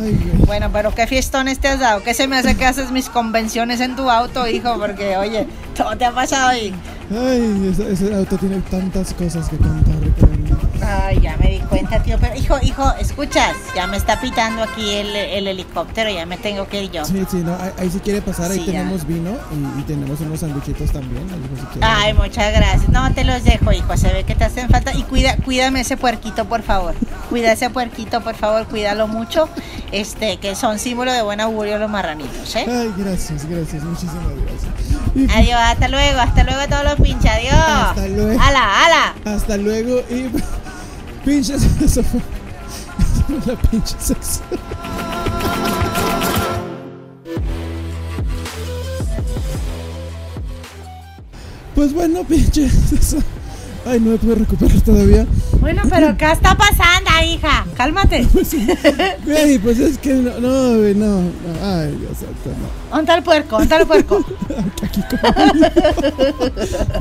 Bueno, 0.48 0.70
pero 0.74 0.94
qué 0.96 1.06
fiestones 1.06 1.60
te 1.60 1.68
has 1.68 1.80
dado. 1.80 2.02
¿Qué 2.02 2.14
se 2.14 2.28
me 2.28 2.38
hace 2.38 2.56
que 2.56 2.66
haces 2.66 2.92
mis 2.92 3.08
convenciones 3.08 3.80
en 3.82 3.96
tu 3.96 4.10
auto, 4.10 4.48
hijo? 4.48 4.78
Porque, 4.80 5.16
oye, 5.18 5.48
todo 5.76 5.96
te 5.96 6.06
ha 6.06 6.12
pasado 6.12 6.50
ahí. 6.50 6.74
Ay, 7.12 7.70
ese, 7.72 7.92
ese 7.92 8.16
auto 8.16 8.38
tiene 8.38 8.58
tantas 8.62 9.14
cosas 9.14 9.48
que 9.48 9.58
contar. 9.58 9.96
Ay, 10.84 11.20
ya 11.22 11.38
me 11.38 11.52
di 11.52 11.61
cuenta, 11.72 12.04
tío. 12.04 12.18
Pero, 12.20 12.36
hijo, 12.36 12.58
hijo, 12.62 12.94
escuchas, 13.00 13.56
ya 13.76 13.88
me 13.88 13.98
está 13.98 14.20
pitando 14.22 14.62
aquí 14.64 14.94
el, 14.96 15.16
el 15.16 15.48
helicóptero, 15.48 16.10
ya 16.12 16.26
me 16.26 16.38
tengo 16.38 16.68
que 16.68 16.84
ir 16.84 16.92
yo. 16.92 17.06
Sí, 17.06 17.26
sí, 17.30 17.38
no, 17.38 17.56
ahí, 17.56 17.72
ahí 17.80 17.90
si 17.90 18.00
quiere 18.00 18.22
pasar, 18.22 18.52
ahí 18.52 18.60
Sí, 18.60 18.66
ya. 18.66 18.72
tenemos 18.74 19.08
vino 19.08 19.32
y, 19.52 19.80
y 19.80 19.84
tenemos 19.84 20.20
unos 20.22 20.40
sanduichitos 20.42 20.92
también. 20.92 21.28
si. 21.74 21.80
Ay, 21.82 22.14
muchas 22.14 22.54
gracias. 22.54 22.90
No, 22.90 23.12
te 23.14 23.24
los 23.24 23.44
dejo, 23.44 23.72
hijo. 23.72 23.98
Se 23.98 24.12
ve 24.14 24.24
que 24.24 24.36
te 24.36 24.44
hacen 24.44 24.70
falta. 24.70 24.94
Y 24.94 25.04
cuida, 25.04 25.38
cuídame 25.38 25.82
ese 25.82 25.98
puerquito, 25.98 26.46
por 26.46 26.62
favor. 26.62 26.94
Cuida 27.30 27.54
ese 27.54 27.70
puerquito, 27.70 28.22
por 28.22 28.36
favor. 28.36 28.66
Cuídalo 28.68 29.08
mucho. 29.08 29.50
Este, 29.92 30.38
que 30.38 30.56
son 30.56 30.78
símbolo 30.80 31.12
de 31.12 31.22
buen 31.22 31.42
augurio 31.42 31.78
los 31.78 31.90
marranitos, 31.90 32.56
¿eh? 32.56 32.66
Ay, 32.68 32.94
gracias, 32.98 33.46
gracias, 33.50 33.84
muchísimas 33.84 34.24
gracias. 34.46 35.36
Adiós, 35.36 35.60
hasta 35.62 35.88
luego, 35.90 36.20
hasta 36.20 36.44
luego 36.44 36.62
a 36.62 36.68
todos 36.68 36.84
los 36.84 36.96
pinches. 36.96 37.30
Adiós. 37.32 37.54
Hasta 37.56 38.08
luego. 38.08 38.42
¡Hala, 38.42 38.86
hala! 38.86 39.16
hasta 39.26 39.58
luego 39.58 40.00
y 40.10 40.30
pinches, 41.26 41.64
eso 41.82 42.04
fue, 42.04 42.20
eso 43.00 43.24
fue 43.28 43.54
la 43.54 43.62
pinche. 43.62 43.96
Pues 51.76 51.94
bueno, 51.94 52.24
pinches, 52.24 52.92
eso. 52.92 53.18
Ay, 53.86 54.00
no 54.00 54.12
me 54.12 54.18
puedo 54.18 54.36
recuperar 54.36 54.80
todavía. 54.82 55.26
Bueno, 55.60 55.82
pero 55.90 56.16
¿qué 56.16 56.32
está 56.32 56.56
pasando, 56.56 57.10
hija? 57.26 57.66
Cálmate. 57.76 58.28
Güey, 59.26 59.58
pues 59.58 59.80
es 59.80 59.98
que 59.98 60.14
no, 60.14 60.40
no, 60.40 60.78
güey, 60.78 60.94
no, 60.94 61.22
no. 61.22 61.32
Ay, 61.64 61.96
Dios 62.00 62.18
santo, 62.20 62.50
no. 62.60 62.96
¿Dónde 62.96 63.02
está 63.02 63.16
el 63.16 63.24
puerco? 63.24 63.58
¿Dónde 63.58 63.64
está 63.64 63.78
el 63.78 63.88
puerco? 63.88 64.24
Aquí 64.84 65.02
como 65.10 65.34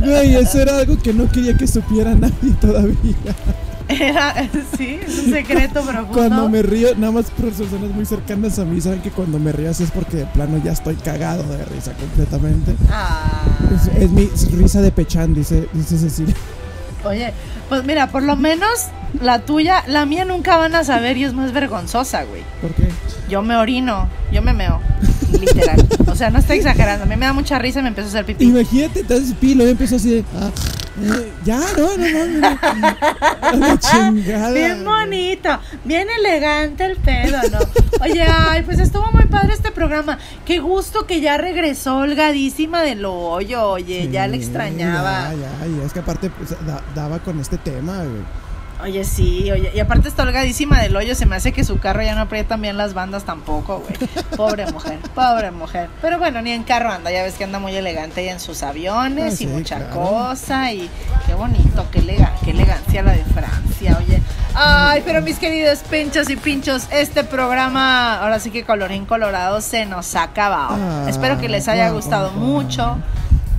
Güey, 0.06 0.36
eso 0.36 0.60
era 0.60 0.78
algo 0.78 0.96
que 0.98 1.12
no 1.12 1.30
quería 1.30 1.54
que 1.54 1.66
supiera 1.66 2.14
nadie 2.14 2.52
todavía. 2.60 2.96
Era, 3.90 4.34
sí, 4.76 5.00
es 5.04 5.18
un 5.18 5.30
secreto 5.32 5.82
profundo. 5.82 6.12
Cuando 6.12 6.48
me 6.48 6.62
río, 6.62 6.94
nada 6.96 7.12
más 7.12 7.30
por 7.30 7.50
personas 7.50 7.90
muy 7.90 8.06
cercanas 8.06 8.58
a 8.58 8.64
mí 8.64 8.80
saben 8.80 9.02
que 9.02 9.10
cuando 9.10 9.38
me 9.38 9.52
río 9.52 9.70
así 9.70 9.82
es 9.82 9.90
porque 9.90 10.18
de 10.18 10.26
plano 10.26 10.60
ya 10.62 10.72
estoy 10.72 10.94
cagado 10.96 11.42
de 11.44 11.64
risa 11.64 11.92
completamente. 11.94 12.74
Ah. 12.90 13.42
Es, 13.74 14.02
es 14.02 14.10
mi 14.10 14.26
risa 14.56 14.80
de 14.80 14.92
pechán, 14.92 15.34
dice, 15.34 15.68
dice 15.72 15.98
Cecilia. 15.98 16.34
Oye, 17.04 17.32
pues 17.68 17.84
mira, 17.84 18.08
por 18.08 18.22
lo 18.22 18.36
menos 18.36 18.88
la 19.20 19.40
tuya, 19.40 19.82
la 19.86 20.06
mía 20.06 20.24
nunca 20.24 20.56
van 20.56 20.74
a 20.74 20.84
saber 20.84 21.16
y 21.16 21.24
es 21.24 21.32
más 21.32 21.52
vergonzosa, 21.52 22.24
güey. 22.24 22.42
¿Por 22.60 22.72
qué? 22.74 22.88
Yo 23.28 23.42
me 23.42 23.56
orino, 23.56 24.08
yo 24.30 24.42
me 24.42 24.52
meo, 24.52 24.80
literal. 25.38 25.86
O 26.06 26.14
sea, 26.14 26.30
no 26.30 26.38
estoy 26.38 26.58
exagerando, 26.58 27.04
a 27.04 27.06
mí 27.06 27.16
me 27.16 27.26
da 27.26 27.32
mucha 27.32 27.58
risa 27.58 27.80
y 27.80 27.82
me 27.82 27.88
empiezo 27.88 28.08
a 28.08 28.10
hacer 28.10 28.24
pipí. 28.26 28.44
Imagínate, 28.44 29.00
entonces 29.00 29.34
Pilo 29.40 29.66
empezó 29.66 29.96
así 29.96 30.10
de. 30.16 30.24
ah, 30.40 30.50
eh, 31.02 31.32
ya, 31.44 31.60
no, 31.78 31.96
no, 31.96 32.08
no. 32.08 32.40
no, 32.40 32.50
no. 33.52 33.66
La 33.66 33.78
chingada. 33.78 34.50
Bien 34.52 34.84
bonito, 34.84 35.48
bien 35.84 36.08
elegante 36.18 36.84
el 36.84 36.96
pedo, 36.96 37.38
¿no? 37.50 37.58
Oye, 38.04 38.22
ay, 38.22 38.62
pues 38.62 38.78
estuvo 38.78 39.10
muy 39.12 39.24
padre 39.26 39.52
este 39.54 39.70
programa. 39.70 40.18
Qué 40.44 40.58
gusto 40.58 41.06
que 41.06 41.20
ya 41.20 41.36
regresó 41.38 41.98
holgadísima 41.98 42.82
del 42.82 43.04
hoyo, 43.04 43.64
oye, 43.70 44.08
ya 44.10 44.26
le 44.26 44.36
extrañaba. 44.36 45.30
Ya, 45.32 45.36
ya, 45.60 45.66
y 45.66 45.86
es 45.86 45.92
que 45.92 46.00
aparte 46.00 46.30
pues, 46.30 46.50
da- 46.66 46.82
daba 46.94 47.18
con 47.20 47.40
este 47.40 47.56
tema, 47.58 47.98
güey. 47.98 48.22
Oye, 48.82 49.04
sí, 49.04 49.50
oye, 49.50 49.70
y 49.74 49.80
aparte 49.80 50.08
está 50.08 50.22
holgadísima 50.22 50.80
del 50.80 50.96
hoyo, 50.96 51.14
se 51.14 51.26
me 51.26 51.36
hace 51.36 51.52
que 51.52 51.64
su 51.64 51.78
carro 51.78 52.02
ya 52.02 52.14
no 52.14 52.22
aprietan 52.22 52.62
bien 52.62 52.76
las 52.76 52.94
bandas 52.94 53.24
tampoco, 53.24 53.80
güey. 53.80 53.96
Pobre 54.36 54.66
mujer, 54.72 54.98
pobre 55.14 55.50
mujer. 55.50 55.88
Pero 56.00 56.18
bueno, 56.18 56.40
ni 56.42 56.52
en 56.52 56.62
carro 56.64 56.90
anda, 56.90 57.10
ya 57.10 57.22
ves 57.22 57.34
que 57.34 57.44
anda 57.44 57.58
muy 57.58 57.74
elegante 57.76 58.24
y 58.24 58.28
en 58.28 58.40
sus 58.40 58.62
aviones 58.62 59.24
Ah, 59.24 59.28
y 59.34 59.36
sí, 59.36 59.46
mucha 59.46 59.76
claro. 59.76 59.94
cosa 59.94 60.72
y 60.72 60.88
qué 61.26 61.34
bonito, 61.34 61.86
qué, 61.92 62.00
elega- 62.00 62.32
qué 62.44 62.50
elegancia 62.52 63.02
la 63.02 63.12
de 63.12 63.24
Francia, 63.24 63.98
oye. 63.98 64.22
Ay, 64.54 65.02
pero 65.04 65.22
mis 65.22 65.38
queridos 65.38 65.80
pinchos 65.90 66.28
y 66.30 66.36
pinchos, 66.36 66.86
este 66.90 67.22
programa, 67.22 68.18
ahora 68.20 68.40
sí 68.40 68.50
que 68.50 68.64
colorín 68.64 69.06
colorado, 69.06 69.60
se 69.60 69.86
nos 69.86 70.14
ha 70.16 70.24
acabado. 70.24 70.76
Ah, 70.78 71.06
Espero 71.08 71.38
que 71.40 71.48
les 71.48 71.68
haya 71.68 71.90
gustado 71.90 72.32
mucho 72.32 72.96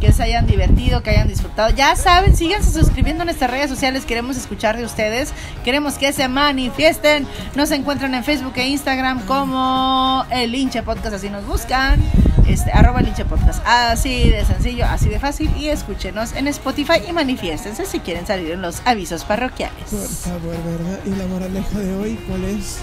que 0.01 0.11
se 0.11 0.23
hayan 0.23 0.47
divertido, 0.47 1.03
que 1.03 1.11
hayan 1.11 1.27
disfrutado. 1.27 1.69
Ya 1.73 1.95
saben, 1.95 2.35
síganse 2.35 2.71
suscribiendo 2.71 3.21
en 3.21 3.27
nuestras 3.27 3.51
redes 3.51 3.69
sociales. 3.69 4.03
Queremos 4.05 4.35
escuchar 4.35 4.75
de 4.75 4.83
ustedes. 4.83 5.31
Queremos 5.63 5.93
que 5.93 6.11
se 6.11 6.27
manifiesten. 6.27 7.27
Nos 7.55 7.71
encuentran 7.71 8.13
en 8.15 8.23
Facebook 8.23 8.53
e 8.55 8.67
Instagram 8.67 9.25
como 9.27 10.25
el 10.31 10.51
Linche 10.51 10.81
Podcast, 10.81 11.13
así 11.13 11.29
nos 11.29 11.45
buscan. 11.45 12.01
Este, 12.47 12.71
arroba 12.71 12.99
el 12.99 13.05
Linche 13.05 13.23
Podcast. 13.25 13.63
Así 13.65 14.31
de 14.31 14.43
sencillo, 14.43 14.85
así 14.85 15.07
de 15.07 15.19
fácil. 15.19 15.51
Y 15.55 15.69
escúchenos 15.69 16.33
en 16.33 16.47
Spotify 16.47 17.01
y 17.07 17.13
manifiéstense 17.13 17.85
si 17.85 17.99
quieren 17.99 18.25
salir 18.25 18.51
en 18.51 18.61
los 18.61 18.81
avisos 18.85 19.23
parroquiales. 19.23 19.85
Por 19.89 20.07
favor, 20.07 20.55
¿verdad? 20.65 20.99
¿Y 21.05 21.09
la 21.11 21.27
moraleja 21.27 21.79
de 21.79 21.95
hoy 21.95 22.19
cuál 22.27 22.43
es? 22.45 22.79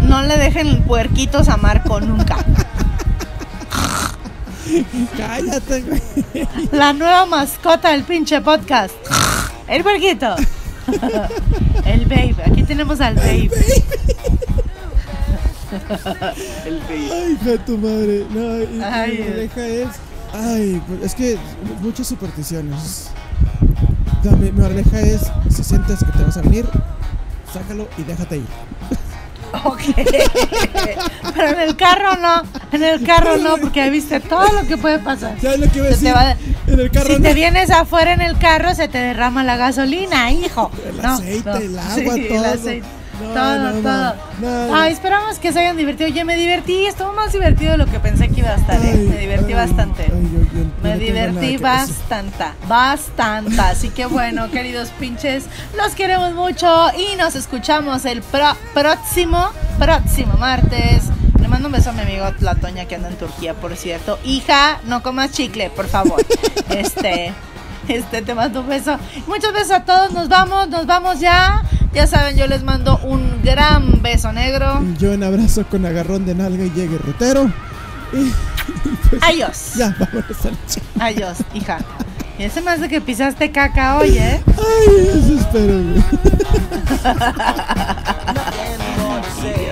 No 0.00 0.22
le 0.22 0.36
dejen 0.38 0.82
puerquitos 0.84 1.48
a 1.50 1.58
Marco 1.58 2.00
nunca. 2.00 2.38
Cállate, 5.16 5.82
güey. 5.82 6.02
La 6.72 6.92
nueva 6.92 7.26
mascota 7.26 7.90
del 7.90 8.04
pinche 8.04 8.40
podcast. 8.40 8.94
El 9.68 9.82
puerquito. 9.82 10.34
El 11.84 12.06
babe. 12.06 12.36
Aquí 12.46 12.62
tenemos 12.64 13.00
al 13.00 13.14
babe. 13.14 13.50
El 16.64 16.80
babe. 16.80 17.10
Ay, 17.12 17.32
hija 17.32 17.50
de 17.50 17.58
tu 17.58 17.78
madre. 17.78 18.26
No, 18.30 18.60
y, 18.60 18.82
Ay, 18.82 19.18
mi 19.18 19.24
moraleja 19.24 19.66
es. 19.66 19.88
Ay, 20.34 20.82
pues 20.86 21.02
es 21.02 21.14
que 21.14 21.38
muchas 21.80 22.06
supersticiones. 22.06 23.10
No, 24.22 24.32
mi, 24.32 24.50
mi 24.50 24.60
moraleja 24.60 25.00
es: 25.00 25.22
si 25.50 25.64
sientes 25.64 25.98
que 26.00 26.12
te 26.12 26.24
vas 26.24 26.36
a 26.36 26.42
venir, 26.42 26.66
sácalo 27.52 27.88
y 27.98 28.02
déjate 28.02 28.38
ir. 28.38 28.46
Ok. 29.64 29.80
Pero 31.34 31.48
en 31.48 31.60
el 31.60 31.76
carro 31.76 32.16
no. 32.16 32.42
En 32.72 32.82
el 32.82 33.02
carro 33.04 33.36
no, 33.36 33.58
porque 33.58 33.88
viste 33.90 34.18
todo 34.20 34.50
lo 34.52 34.66
que 34.66 34.76
puede 34.78 34.98
pasar. 34.98 35.34
¿Sabes 35.40 35.60
lo 35.60 35.70
que 35.70 35.78
iba 35.78 35.88
a 35.88 35.90
Se 35.92 35.96
te 35.98 36.04
decir? 36.06 36.14
va- 36.16 36.36
En 36.72 36.80
el 36.80 36.90
carro 36.90 37.06
Si 37.06 37.12
no. 37.16 37.22
te 37.22 37.34
vienes 37.34 37.70
afuera 37.70 38.12
en 38.14 38.20
el 38.22 38.38
carro, 38.38 38.74
se 38.74 38.88
te 38.88 38.98
derrama 38.98 39.44
la 39.44 39.56
gasolina, 39.56 40.30
hijo. 40.30 40.70
El 40.88 41.02
No, 41.02 41.14
aceite, 41.14 41.50
no. 41.50 41.56
el 41.56 41.78
agua, 41.78 41.94
Sí, 41.94 42.04
todo. 42.04 42.14
el 42.38 42.44
aceite. 42.44 42.86
Todo, 43.34 43.72
todo. 43.82 44.74
Ay, 44.74 44.92
esperamos 44.92 45.38
que 45.38 45.52
se 45.52 45.60
hayan 45.60 45.76
divertido. 45.76 46.08
Oye, 46.10 46.24
me 46.24 46.34
divertí, 46.34 46.86
estuvo 46.86 47.12
más 47.12 47.32
divertido 47.32 47.72
de 47.72 47.78
lo 47.78 47.86
que 47.86 48.00
pensé 48.00 48.28
que 48.30 48.40
iba 48.40 48.50
a 48.50 48.54
estar, 48.56 48.76
¿eh? 48.76 48.90
Ay, 48.94 48.98
Me 49.06 49.16
divertí 49.18 49.52
ay, 49.52 49.54
bastante. 49.54 50.02
ay, 50.04 50.08
yo- 50.32 50.40
yo- 50.40 50.64
yo 50.64 50.70
Me 50.82 50.98
divertí 50.98 51.56
bastante, 51.58 52.44
bastante. 52.66 53.60
Así 53.60 53.90
que 53.90 54.06
bueno, 54.06 54.50
queridos 54.50 54.88
pinches, 54.98 55.44
los 55.76 55.94
queremos 55.94 56.32
mucho 56.34 56.66
y 56.98 57.16
nos 57.16 57.36
escuchamos 57.36 58.06
el 58.06 58.22
pro- 58.22 58.56
próximo, 58.74 59.50
próximo 59.78 60.32
martes. 60.38 61.02
Mando 61.52 61.68
un 61.68 61.72
beso 61.72 61.90
a 61.90 61.92
mi 61.92 62.00
amigo 62.00 62.24
La 62.40 62.54
Toña 62.54 62.86
que 62.86 62.94
anda 62.94 63.08
en 63.08 63.16
Turquía, 63.16 63.52
por 63.54 63.76
cierto. 63.76 64.18
Hija, 64.24 64.80
no 64.86 65.02
comas 65.02 65.32
chicle, 65.32 65.68
por 65.70 65.86
favor. 65.86 66.20
Este, 66.70 67.34
este, 67.88 68.22
te 68.22 68.34
mando 68.34 68.60
un 68.62 68.68
beso. 68.68 68.96
Muchos 69.26 69.52
besos 69.52 69.72
a 69.72 69.84
todos, 69.84 70.12
nos 70.12 70.28
vamos, 70.30 70.68
nos 70.70 70.86
vamos 70.86 71.20
ya. 71.20 71.62
Ya 71.92 72.06
saben, 72.06 72.34
yo 72.38 72.46
les 72.46 72.62
mando 72.64 72.98
un 73.02 73.42
gran 73.42 74.00
beso 74.00 74.32
negro. 74.32 74.80
Y 74.82 74.96
Yo 74.96 75.12
en 75.12 75.22
abrazo 75.22 75.66
con 75.70 75.84
agarrón 75.84 76.24
de 76.24 76.34
nalga 76.34 76.64
y 76.64 76.70
llegue 76.70 76.96
rutero. 76.96 77.50
Y 78.14 78.32
Adiós. 79.20 79.72
ya, 79.76 79.94
vámonos 79.98 80.46
a 80.46 80.50
la 80.50 80.56
ch- 80.66 80.80
Adiós, 81.00 81.36
hija. 81.52 81.78
Y 82.38 82.44
ese 82.44 82.62
más 82.62 82.80
de 82.80 82.88
que 82.88 83.02
pisaste 83.02 83.50
caca 83.50 83.98
hoy, 83.98 84.16
¿eh? 84.16 84.42
Ay, 84.46 85.08
eso 85.10 85.34
espero, 85.38 85.74